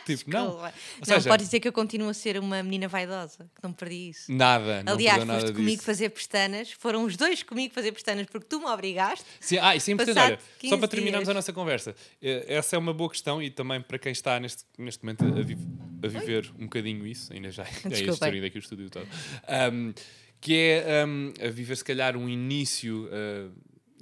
Tipo, 0.06 0.30
não. 0.32 0.48
Ou 0.52 0.62
não, 0.62 0.72
seja- 1.04 1.30
pode 1.30 1.44
dizer 1.44 1.60
que 1.60 1.68
eu 1.68 1.74
continuo 1.74 2.10
a 2.10 2.14
ser 2.14 2.38
uma 2.40 2.62
menina 2.64 2.88
vaidosa, 2.88 3.50
que 3.56 3.62
não 3.64 3.72
perdi 3.74 4.10
isso. 4.10 4.32
Nada, 4.32 4.84
não 4.84 4.94
Aliás, 4.94 5.18
perdeu 5.20 5.34
foste 5.36 5.46
nada 5.48 5.54
comigo 5.58 5.72
disso. 5.78 5.84
fazer 5.86 6.10
pestanas, 6.10 6.72
foram 6.72 7.04
os 7.06 7.16
dois 7.18 7.44
comigo 7.44 7.74
fazer 7.74 7.92
pestanas 7.92 8.26
porque 8.28 8.48
tu 8.48 8.60
me 8.60 8.66
obrigaste. 8.66 9.26
Sim, 9.40 9.58
ah, 9.62 9.76
isso 9.76 9.90
é 9.90 9.94
importante. 9.94 10.20
Olha, 10.20 10.38
só 10.40 10.60
15 10.60 10.78
para 10.78 10.88
terminarmos 10.88 11.26
dias. 11.28 11.30
a 11.30 11.34
nossa 11.34 11.54
conversa, 11.54 11.96
eh, 12.22 12.46
essa 12.48 12.76
é 12.76 12.80
uma 12.80 12.94
boa 12.94 13.10
questão 13.10 13.42
e 13.42 13.50
também 13.50 13.82
para 13.82 13.98
quem 13.98 14.12
está 14.12 14.40
neste, 14.40 14.64
neste 14.78 15.04
momento 15.04 15.24
a, 15.26 15.42
vi- 15.42 15.58
a 16.04 16.08
viver 16.08 16.52
um 16.60 16.64
bocadinho 16.64 17.06
isso, 17.08 17.32
ainda 17.34 17.52
já, 17.52 17.64
é 17.90 18.00
história 18.02 18.42
daqui 18.42 18.58
o 18.58 18.60
estúdio 18.60 18.90
todo, 18.90 19.08
Ahm, 19.48 19.94
que 20.42 20.56
é 20.58 21.02
ahm, 21.04 21.32
a 21.42 21.50
viver 21.50 21.76
se 21.78 21.84
calhar 21.86 22.18
um 22.18 22.28
início 22.28 23.10
ah, 23.12 23.50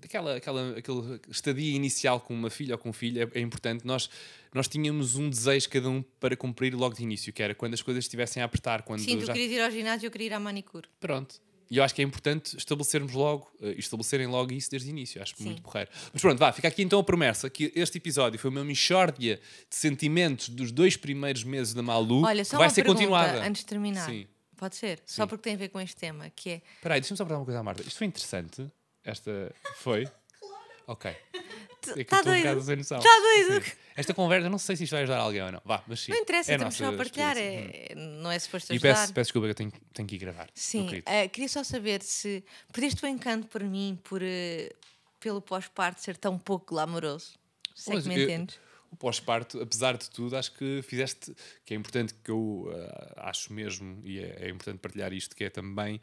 aquela, 0.04 0.36
aquela, 0.38 0.78
aquela 0.78 1.20
estadia 1.30 1.76
inicial 1.76 2.20
com 2.20 2.34
uma 2.34 2.50
filha 2.50 2.76
ou 2.76 2.78
com 2.78 2.90
um 2.90 2.94
filho 2.94 3.24
é, 3.24 3.40
é 3.40 3.42
importante. 3.42 3.86
Nós, 3.86 4.10
nós 4.54 4.68
tínhamos 4.68 5.16
um 5.16 5.30
desejo 5.30 5.70
cada 5.70 5.90
um 5.90 6.04
para 6.20 6.36
cumprir 6.36 6.74
logo 6.76 6.96
de 6.96 7.04
início, 7.04 7.32
que 7.32 7.42
era 7.42 7.56
quando 7.56 7.74
as 7.74 7.82
coisas 7.82 8.04
estivessem 8.04 8.42
a 8.42 8.46
apertar. 8.46 8.82
Quando 8.84 9.00
Sim, 9.00 9.20
tu 9.20 9.26
já... 9.26 9.34
querias 9.34 9.52
ir 9.52 9.62
ao 9.62 9.72
ginásio, 9.72 10.08
eu 10.08 10.12
queria 10.12 10.28
ir 10.28 10.34
à 10.34 10.40
manicure. 10.40 10.88
Pronto. 11.00 11.42
E 11.72 11.78
eu 11.78 11.84
acho 11.86 11.96
que 11.96 12.02
é 12.02 12.04
importante 12.04 12.58
estabelecermos 12.58 13.14
logo, 13.14 13.50
eh, 13.62 13.76
estabelecerem 13.78 14.28
logo 14.28 14.52
isso 14.52 14.70
desde 14.70 14.90
o 14.90 14.92
início. 14.92 15.22
Acho 15.22 15.38
Sim. 15.38 15.46
muito 15.46 15.62
porreiro. 15.62 15.90
Mas 16.12 16.22
pronto, 16.22 16.38
vá, 16.38 16.52
fica 16.52 16.68
aqui 16.68 16.82
então 16.84 17.00
a 17.00 17.04
promessa 17.04 17.50
que 17.50 17.72
este 17.74 17.98
episódio 17.98 18.38
foi 18.38 18.50
uma 18.50 18.62
mixórdia 18.62 19.40
de 19.70 19.76
sentimentos 19.78 20.50
dos 20.50 20.70
dois 20.70 20.98
primeiros 20.98 21.46
meses 21.46 21.74
da 21.74 21.82
Malu 21.82 22.26
Olha, 22.26 22.44
só 22.44 22.58
vai 22.58 22.70
ser 22.70 22.84
pergunta 22.84 23.00
continuada. 23.00 23.42
antes 23.42 23.62
de 23.62 23.68
terminar. 23.68 24.06
Sim. 24.06 24.28
Pode 24.58 24.76
ser? 24.76 24.98
Sim. 24.98 25.16
Só 25.16 25.26
porque 25.26 25.44
tem 25.44 25.54
a 25.54 25.58
ver 25.58 25.70
com 25.70 25.80
este 25.80 25.96
tema, 25.96 26.30
que 26.36 26.50
é... 26.50 26.62
Espera 26.76 26.96
aí, 26.96 27.02
deixa-me 27.02 27.18
só 27.18 27.24
perguntar 27.24 27.40
uma 27.40 27.46
coisa 27.46 27.60
à 27.62 27.64
Marta. 27.64 27.82
Isto 27.84 27.98
foi 27.98 28.08
interessante? 28.08 28.70
Esta 29.04 29.54
foi? 29.78 30.08
Ok. 30.88 31.10
É 31.10 31.16
que 31.94 32.00
eu 32.02 32.06
Tá 32.06 32.18
estou 32.18 32.20
um 32.20 32.24
doido? 32.24 32.44
bocado 32.44 32.62
sem 32.64 32.76
noção. 32.76 33.00
Tá 33.00 33.10
doido? 33.22 33.64
Sim. 33.64 33.72
Esta 33.96 34.14
conversa, 34.14 34.50
não 34.50 34.58
sei 34.58 34.76
se 34.76 34.84
isto 34.84 34.92
vai 34.92 35.04
ajudar 35.04 35.20
alguém 35.20 35.42
ou 35.42 35.52
não. 35.52 35.62
Vá, 35.64 35.82
mas 35.88 36.02
sim. 36.02 36.12
Não 36.12 36.18
interessa, 36.20 36.52
é 36.52 36.56
estamos 36.56 36.76
só 36.76 36.88
a 36.90 36.94
partilhar, 36.94 37.38
experiência. 37.38 37.94
é... 37.94 37.96
não 37.96 38.32
é 38.32 38.38
suposto 38.40 38.74
E 38.74 38.76
ajudar. 38.76 38.90
peço, 38.96 39.14
peço 39.14 39.28
desculpa 39.28 39.46
que 39.48 39.52
eu 39.52 39.56
tenho, 39.56 39.72
tenho 39.94 40.08
que 40.08 40.16
ir 40.16 40.18
gravar. 40.18 40.50
Sim, 40.54 41.02
eh, 41.06 41.28
queria 41.30 41.48
só 41.48 41.64
saber 41.64 42.02
se 42.04 42.44
perdeste 42.74 43.06
o 43.06 43.08
encanto 43.08 43.48
por 43.48 43.64
mim, 43.64 43.98
por, 44.04 44.22
eh, 44.22 44.70
pelo 45.20 45.40
pós-parto 45.42 46.02
ser 46.02 46.18
tão 46.18 46.38
pouco 46.38 46.74
glamouroso. 46.76 47.34
Sei 47.74 47.94
Mas 47.96 48.04
que 48.04 48.10
me 48.10 48.24
entendes. 48.24 48.60
O 48.92 48.96
pós-parto, 48.98 49.62
apesar 49.62 49.96
de 49.98 50.10
tudo, 50.10 50.36
acho 50.36 50.52
que 50.52 50.82
fizeste, 50.82 51.34
que 51.64 51.74
é 51.74 51.78
importante 51.78 52.14
que 52.22 52.30
eu 52.32 52.70
ah, 53.16 53.30
acho 53.30 53.54
mesmo, 53.54 54.02
e 54.04 54.20
é, 54.20 54.48
é 54.48 54.50
importante 54.50 54.80
partilhar 54.80 55.14
isto, 55.14 55.34
que 55.36 55.46
é 55.46 55.50
também 55.50 56.02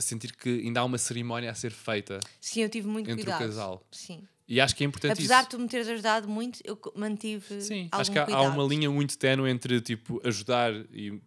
sentir 0.00 0.34
que 0.34 0.48
ainda 0.48 0.80
há 0.80 0.84
uma 0.84 0.98
cerimónia 0.98 1.50
a 1.50 1.54
ser 1.54 1.70
feita. 1.70 2.20
Sim, 2.40 2.62
eu 2.62 2.68
tive 2.68 2.86
muito 2.88 3.10
entre 3.10 3.22
o 3.22 3.24
cuidado. 3.24 3.38
casal. 3.40 3.86
Sim. 3.92 4.26
E 4.46 4.60
acho 4.62 4.74
que 4.74 4.82
é 4.82 4.86
importante 4.86 5.12
Apesar 5.12 5.40
isso. 5.40 5.50
de 5.50 5.56
tu 5.56 5.58
me 5.60 5.68
teres 5.68 5.86
ajudado 5.88 6.26
muito, 6.26 6.58
eu 6.64 6.78
mantive 6.96 7.60
Sim, 7.60 7.86
acho 7.92 8.10
que 8.10 8.18
há, 8.18 8.24
há 8.24 8.42
uma 8.42 8.64
linha 8.64 8.90
muito 8.90 9.18
tenue 9.18 9.50
entre 9.50 9.78
tipo 9.82 10.20
ajudar 10.26 10.72
e 10.90 11.20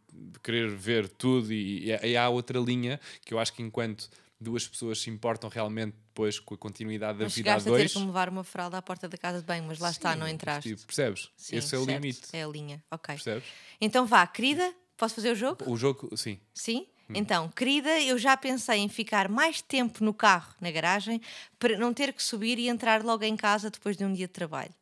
querer 0.44 0.70
ver 0.76 1.08
tudo 1.08 1.54
e, 1.54 1.86
e 1.86 1.94
há- 1.94 2.08
e 2.08 2.18
há 2.18 2.28
outra 2.30 2.60
linha 2.60 3.00
que 3.24 3.32
eu 3.34 3.38
acho 3.40 3.54
que 3.54 3.62
enquanto 3.62 4.10
duas 4.40 4.68
pessoas 4.68 5.00
se 5.00 5.12
importam 5.12 5.48
realmente 5.52 5.94
depois 6.08 6.40
com 6.40 6.56
a 6.56 6.58
continuidade 6.58 7.20
da 7.20 7.26
Mas 7.26 7.36
vida 7.36 7.52
a 7.52 7.60
chegaste 7.60 7.70
a 7.70 7.72
ter 7.74 7.78
dois, 7.78 7.94
que 7.94 8.00
levar 8.00 8.28
uma 8.28 8.44
fralda 8.44 8.80
à 8.80 8.82
porta 8.82 9.08
da 9.08 9.16
casa 9.20 9.40
de 9.40 9.46
banho, 9.46 9.66
mas 9.66 9.78
lá 9.78 9.92
está, 9.92 10.16
não 10.16 10.28
entraste. 10.28 10.68
tipo, 10.72 10.84
percebes? 10.88 11.30
Sim, 11.38 11.58
Esse 11.58 11.76
é 11.76 11.78
o 11.78 11.86
certo, 11.86 12.02
limite. 12.02 12.22
É 12.34 12.44
a 12.44 12.48
linha, 12.48 12.84
ok. 12.90 13.14
Percebes? 13.14 13.44
Então 13.80 14.08
vá, 14.08 14.26
querida, 14.26 14.74
posso 14.98 15.14
fazer 15.14 15.30
o 15.32 15.36
jogo? 15.36 15.64
O 15.72 15.78
jogo, 15.78 16.10
sim. 16.18 16.40
Sim? 16.56 16.88
Hum. 17.12 17.14
Então, 17.16 17.50
querida, 17.50 18.00
eu 18.02 18.18
já 18.18 18.36
pensei 18.38 18.80
em 18.80 18.90
ficar 18.90 19.28
mais 19.30 19.62
tempo 19.62 20.04
no 20.04 20.14
carro, 20.14 20.54
na 20.62 20.72
garagem, 20.72 21.22
para 21.60 21.78
não 21.78 21.94
ter 21.94 22.14
que 22.14 22.24
subir 22.24 22.58
e 22.58 22.68
entrar 22.70 23.04
logo 23.04 23.24
em 23.24 23.36
casa 23.36 23.70
depois 23.70 23.96
de 23.98 24.04
um 24.06 24.14
dia 24.14 24.28
de 24.28 24.34
trabalho. 24.34 24.74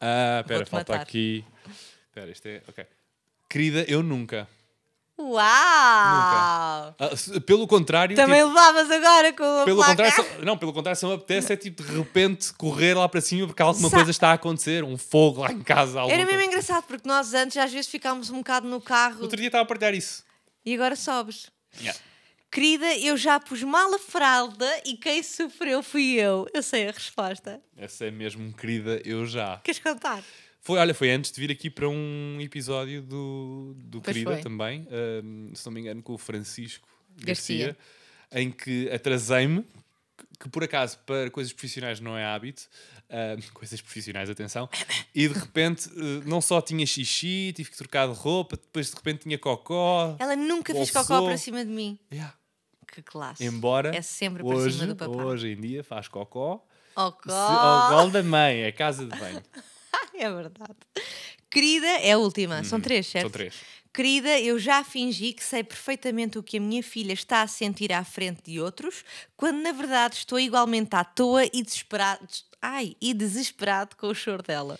Ah, 0.00 0.44
Vou-te 0.46 0.70
falta 0.70 0.92
matar. 0.92 1.02
aqui. 1.02 1.44
Espera, 2.08 2.30
isto 2.30 2.46
é. 2.46 2.62
Ok. 2.68 2.86
Querida, 3.48 3.84
eu 3.88 4.02
nunca. 4.02 4.48
Uau! 5.18 5.38
Ah, 6.98 7.10
se- 7.16 7.38
pelo 7.40 7.66
contrário. 7.66 8.16
Também 8.16 8.40
tipo, 8.42 8.48
levavas 8.48 8.90
agora 8.90 9.32
com 9.32 9.44
a 9.60 9.64
pelo 9.64 9.76
placa. 9.76 9.90
contrário, 9.92 10.14
só- 10.38 10.44
não, 10.44 10.56
pelo 10.58 10.72
contrário, 10.72 10.98
se 10.98 11.06
me 11.06 11.12
apetece 11.14 11.52
é 11.52 11.56
tipo 11.56 11.82
de 11.82 11.96
repente 11.96 12.52
correr 12.54 12.94
lá 12.94 13.08
para 13.08 13.20
cima 13.20 13.46
porque 13.46 13.62
alguma 13.62 13.88
Sa- 13.88 13.96
coisa 13.96 14.10
está 14.10 14.30
a 14.30 14.32
acontecer, 14.34 14.82
um 14.84 14.96
fogo 14.98 15.42
lá 15.42 15.52
em 15.52 15.60
casa. 15.62 16.00
alguma 16.00 16.12
Era 16.14 16.24
mesmo 16.24 16.38
coisa. 16.40 16.46
engraçado, 16.46 16.84
porque 16.86 17.06
nós 17.08 17.34
antes 17.34 17.56
às 17.56 17.72
vezes 17.72 17.88
ficámos 17.90 18.30
um 18.30 18.38
bocado 18.38 18.68
no 18.68 18.80
carro 18.80 19.22
Outro 19.22 19.36
dia 19.36 19.46
estava 19.46 19.62
a 19.62 19.66
partilhar 19.66 19.94
isso. 19.94 20.24
E 20.64 20.74
agora 20.74 20.96
sobes. 20.96 21.50
Yeah. 21.78 21.98
Querida, 22.50 22.94
eu 22.98 23.16
já 23.16 23.40
pus 23.40 23.62
mal 23.62 23.94
a 23.94 23.98
fralda 23.98 24.68
e 24.84 24.96
quem 24.96 25.22
sofreu 25.22 25.82
fui 25.82 26.12
eu. 26.14 26.46
Eu 26.52 26.62
sei 26.62 26.88
a 26.88 26.92
resposta. 26.92 27.60
Essa 27.76 28.04
é 28.06 28.10
mesmo 28.10 28.52
querida, 28.52 29.00
eu 29.04 29.24
já. 29.26 29.58
Queres 29.64 29.80
contar? 29.80 30.22
Foi, 30.60 30.78
olha, 30.78 30.92
foi 30.94 31.10
antes 31.10 31.32
de 31.32 31.40
vir 31.40 31.50
aqui 31.50 31.68
para 31.70 31.88
um 31.88 32.38
episódio 32.40 33.02
do, 33.02 33.74
do 33.78 34.00
Pois 34.00 34.14
Querida 34.14 34.34
foi. 34.34 34.42
também, 34.42 34.86
ahm, 34.90 35.52
se 35.54 35.66
não 35.66 35.72
me 35.72 35.80
engano, 35.80 36.02
com 36.02 36.12
o 36.12 36.18
Francisco 36.18 36.86
Garcia. 37.16 37.66
Garcia, 37.66 37.76
em 38.30 38.50
que 38.50 38.88
atrasei-me, 38.90 39.66
que 40.38 40.48
por 40.48 40.62
acaso 40.62 40.98
para 41.06 41.30
coisas 41.30 41.52
profissionais 41.52 42.00
não 42.00 42.16
é 42.16 42.24
hábito, 42.24 42.68
ahm, 43.12 43.40
coisas 43.54 43.80
profissionais, 43.80 44.28
atenção, 44.30 44.68
e 45.14 45.28
de 45.28 45.34
repente 45.34 45.88
eh, 45.94 46.22
não 46.26 46.40
só 46.40 46.60
tinha 46.60 46.84
xixi, 46.86 47.52
tive 47.54 47.70
que 47.70 47.76
trocar 47.76 48.08
de 48.08 48.14
roupa, 48.14 48.56
depois 48.56 48.88
de 48.90 48.96
repente 48.96 49.20
tinha 49.24 49.38
cocó. 49.38 50.16
Ela 50.18 50.34
nunca 50.34 50.72
fez 50.74 50.90
cocó 50.90 51.08
Bolsou. 51.08 51.26
para 51.28 51.36
cima 51.36 51.64
de 51.64 51.70
mim. 51.70 51.98
Yeah. 52.12 52.34
Que 52.92 53.02
classe. 53.02 53.44
Embora 53.44 53.94
É 53.96 54.02
sempre 54.02 54.42
para 54.42 54.54
hoje, 54.56 54.74
cima 54.78 54.86
do 54.88 54.96
papá. 54.96 55.24
hoje 55.24 55.48
em 55.52 55.60
dia 55.60 55.82
faz 55.84 56.08
cocó 56.08 56.62
se- 56.94 57.32
ao 57.32 57.88
gol 57.90 58.10
da 58.10 58.22
mãe, 58.22 58.62
é 58.62 58.72
casa 58.72 59.06
de 59.06 59.18
banho. 59.18 59.42
É 60.14 60.30
verdade. 60.30 60.76
Querida, 61.50 61.86
é 61.86 62.12
a 62.12 62.18
última. 62.18 62.62
São 62.64 62.80
três, 62.80 63.06
certo? 63.06 63.24
Uhum. 63.26 63.30
São 63.30 63.38
três. 63.38 63.54
Querida, 63.92 64.38
eu 64.40 64.58
já 64.58 64.82
fingi 64.84 65.32
que 65.32 65.42
sei 65.42 65.62
perfeitamente 65.64 66.38
o 66.38 66.42
que 66.42 66.56
a 66.56 66.60
minha 66.60 66.82
filha 66.82 67.12
está 67.12 67.42
a 67.42 67.46
sentir 67.46 67.92
à 67.92 68.02
frente 68.04 68.42
de 68.44 68.60
outros, 68.60 69.04
quando 69.36 69.60
na 69.62 69.72
verdade 69.72 70.16
estou 70.16 70.38
igualmente 70.38 70.94
à 70.94 71.02
toa 71.04 71.44
e 71.46 71.62
desesperado, 71.62 72.26
ai, 72.62 72.96
e 73.00 73.12
desesperado 73.12 73.96
com 73.96 74.06
o 74.06 74.14
choro 74.14 74.42
dela. 74.42 74.78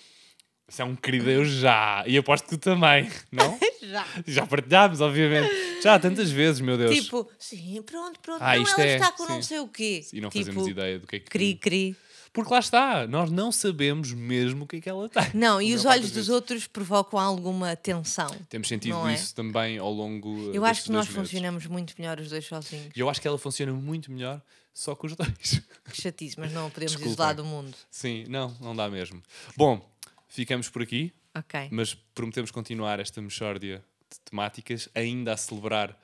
Isso 0.68 0.80
é 0.80 0.84
um 0.84 0.96
querido 0.96 1.28
eu 1.28 1.44
já. 1.44 2.02
E 2.06 2.16
aposto 2.16 2.44
que 2.44 2.56
tu 2.56 2.58
também, 2.58 3.10
não? 3.30 3.58
Já. 3.82 4.06
Já 4.26 4.46
partilhámos, 4.46 5.00
obviamente. 5.00 5.52
Já 5.82 5.98
tantas 5.98 6.30
vezes, 6.30 6.60
meu 6.60 6.78
Deus. 6.78 6.94
Tipo, 6.94 7.28
sim, 7.36 7.82
pronto, 7.82 8.18
pronto. 8.20 8.40
Ah, 8.40 8.54
não, 8.56 8.62
isto 8.62 8.80
ela 8.80 8.90
é, 8.90 8.94
está 8.94 9.10
com 9.10 9.24
não 9.24 9.42
sim. 9.42 9.48
sei 9.48 9.58
o 9.58 9.66
quê. 9.66 10.00
e 10.12 10.20
não 10.20 10.30
tipo, 10.30 10.46
fazemos 10.46 10.68
ideia 10.68 10.98
do 11.00 11.06
que 11.06 11.16
é 11.16 11.18
que. 11.18 11.28
Cri, 11.28 11.54
cri. 11.56 11.96
Porque 12.32 12.50
lá 12.52 12.60
está, 12.60 13.06
nós 13.06 13.30
não 13.30 13.52
sabemos 13.52 14.12
mesmo 14.12 14.64
o 14.64 14.66
que 14.66 14.76
é 14.76 14.80
que 14.80 14.88
ela 14.88 15.06
tem. 15.08 15.22
Não, 15.34 15.60
e 15.60 15.74
os 15.74 15.84
olhos 15.84 16.10
dos 16.12 16.30
outros 16.30 16.66
provocam 16.66 17.18
alguma 17.18 17.76
tensão. 17.76 18.30
Temos 18.48 18.68
sentido 18.68 19.06
é? 19.06 19.12
isso 19.14 19.34
também 19.34 19.76
ao 19.76 19.92
longo. 19.92 20.30
Eu 20.52 20.62
destes 20.62 20.70
acho 20.70 20.82
que 20.84 20.92
nós 20.92 21.06
meses. 21.06 21.20
funcionamos 21.20 21.66
muito 21.66 21.94
melhor 21.98 22.18
os 22.18 22.30
dois 22.30 22.46
sozinhos. 22.46 22.90
E 22.96 23.00
eu 23.00 23.10
acho 23.10 23.20
que 23.20 23.28
ela 23.28 23.36
funciona 23.36 23.72
muito 23.72 24.10
melhor 24.10 24.40
só 24.72 24.94
com 24.94 25.06
os 25.06 25.14
dois. 25.14 25.60
Que 25.92 26.00
chatice, 26.00 26.40
mas 26.40 26.50
não 26.52 26.70
podemos 26.70 26.92
Desculpem. 26.92 27.12
isolar 27.12 27.34
do 27.34 27.44
mundo. 27.44 27.76
Sim, 27.90 28.24
não, 28.28 28.56
não 28.60 28.74
dá 28.74 28.88
mesmo. 28.88 29.22
Bom, 29.54 29.86
ficamos 30.26 30.70
por 30.70 30.80
aqui, 30.80 31.12
Ok. 31.36 31.68
mas 31.70 31.92
prometemos 32.14 32.50
continuar 32.50 32.98
esta 32.98 33.20
mexórdia 33.20 33.84
de 34.10 34.18
temáticas, 34.20 34.88
ainda 34.94 35.34
a 35.34 35.36
celebrar 35.36 35.94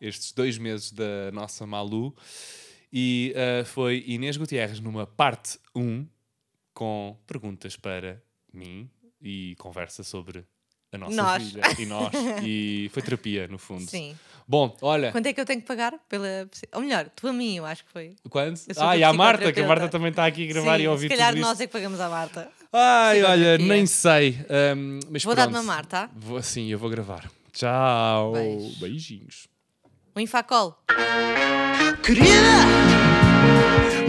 estes 0.00 0.32
dois 0.32 0.58
meses 0.58 0.90
da 0.90 1.30
nossa 1.32 1.64
Malu. 1.64 2.12
E 2.98 3.34
ah, 3.36 3.62
foi 3.62 4.02
Inês 4.06 4.38
Gutierrez 4.38 4.80
numa 4.80 5.06
parte 5.06 5.58
1 5.74 6.06
com 6.72 7.14
perguntas 7.26 7.76
para 7.76 8.22
mim 8.50 8.88
e 9.20 9.54
conversa 9.58 10.02
sobre 10.02 10.46
a 10.90 10.96
nossa 10.96 11.14
Nós. 11.14 11.42
vida 11.42 11.60
e 11.78 11.84
nós. 11.84 12.10
E 12.42 12.90
foi 12.94 13.02
terapia, 13.02 13.46
no 13.48 13.58
fundo. 13.58 13.86
Sim. 13.86 14.16
Bom, 14.48 14.74
olha, 14.80 15.12
Quanto 15.12 15.26
é 15.26 15.34
que 15.34 15.38
eu 15.38 15.44
tenho 15.44 15.60
que 15.60 15.66
pagar 15.66 15.92
pela. 16.08 16.48
Ou 16.72 16.80
melhor, 16.80 17.10
tu 17.14 17.28
a 17.28 17.34
mim, 17.34 17.56
eu 17.56 17.66
acho 17.66 17.84
que 17.84 17.92
foi. 17.92 18.16
sou 18.72 18.82
Ah, 18.82 18.96
e 18.96 19.04
a 19.04 19.12
Marta, 19.12 19.52
que 19.52 19.60
a. 19.60 19.66
Marta 19.66 19.90
também 19.90 20.08
está 20.08 20.24
aqui 20.24 20.44
a 20.44 20.46
gravar 20.46 20.78
Sim, 20.78 20.84
e 20.84 20.86
a 20.86 20.90
ouvir 20.90 21.10
se 21.10 21.16
calhar 21.16 21.36
nós 21.36 21.60
é 21.60 21.66
que 21.66 21.72
pagamos 21.74 22.00
a 22.00 22.08
Marta. 22.08 22.50
Ai, 22.72 23.22
olha, 23.24 23.58
nem 23.58 23.84
sei. 23.84 24.38
Ahm, 24.48 25.00
mas 25.10 25.22
Vou 25.22 25.34
dar-te 25.34 25.52
mamar, 25.52 25.84
tá? 25.84 26.08
Vou, 26.16 26.42
sim, 26.42 26.68
eu 26.68 26.78
vou 26.78 26.88
gravar. 26.88 27.30
Tchau. 27.52 28.32
Beijo. 28.32 28.80
Beijinhos. 28.80 29.48
O 30.16 30.20
Infacol. 30.20 30.74
Querida, 32.02 32.64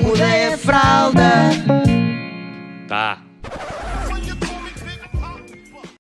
mudei 0.02 0.54
a 0.54 0.58
fralda. 0.58 1.50
Tá. 2.88 3.27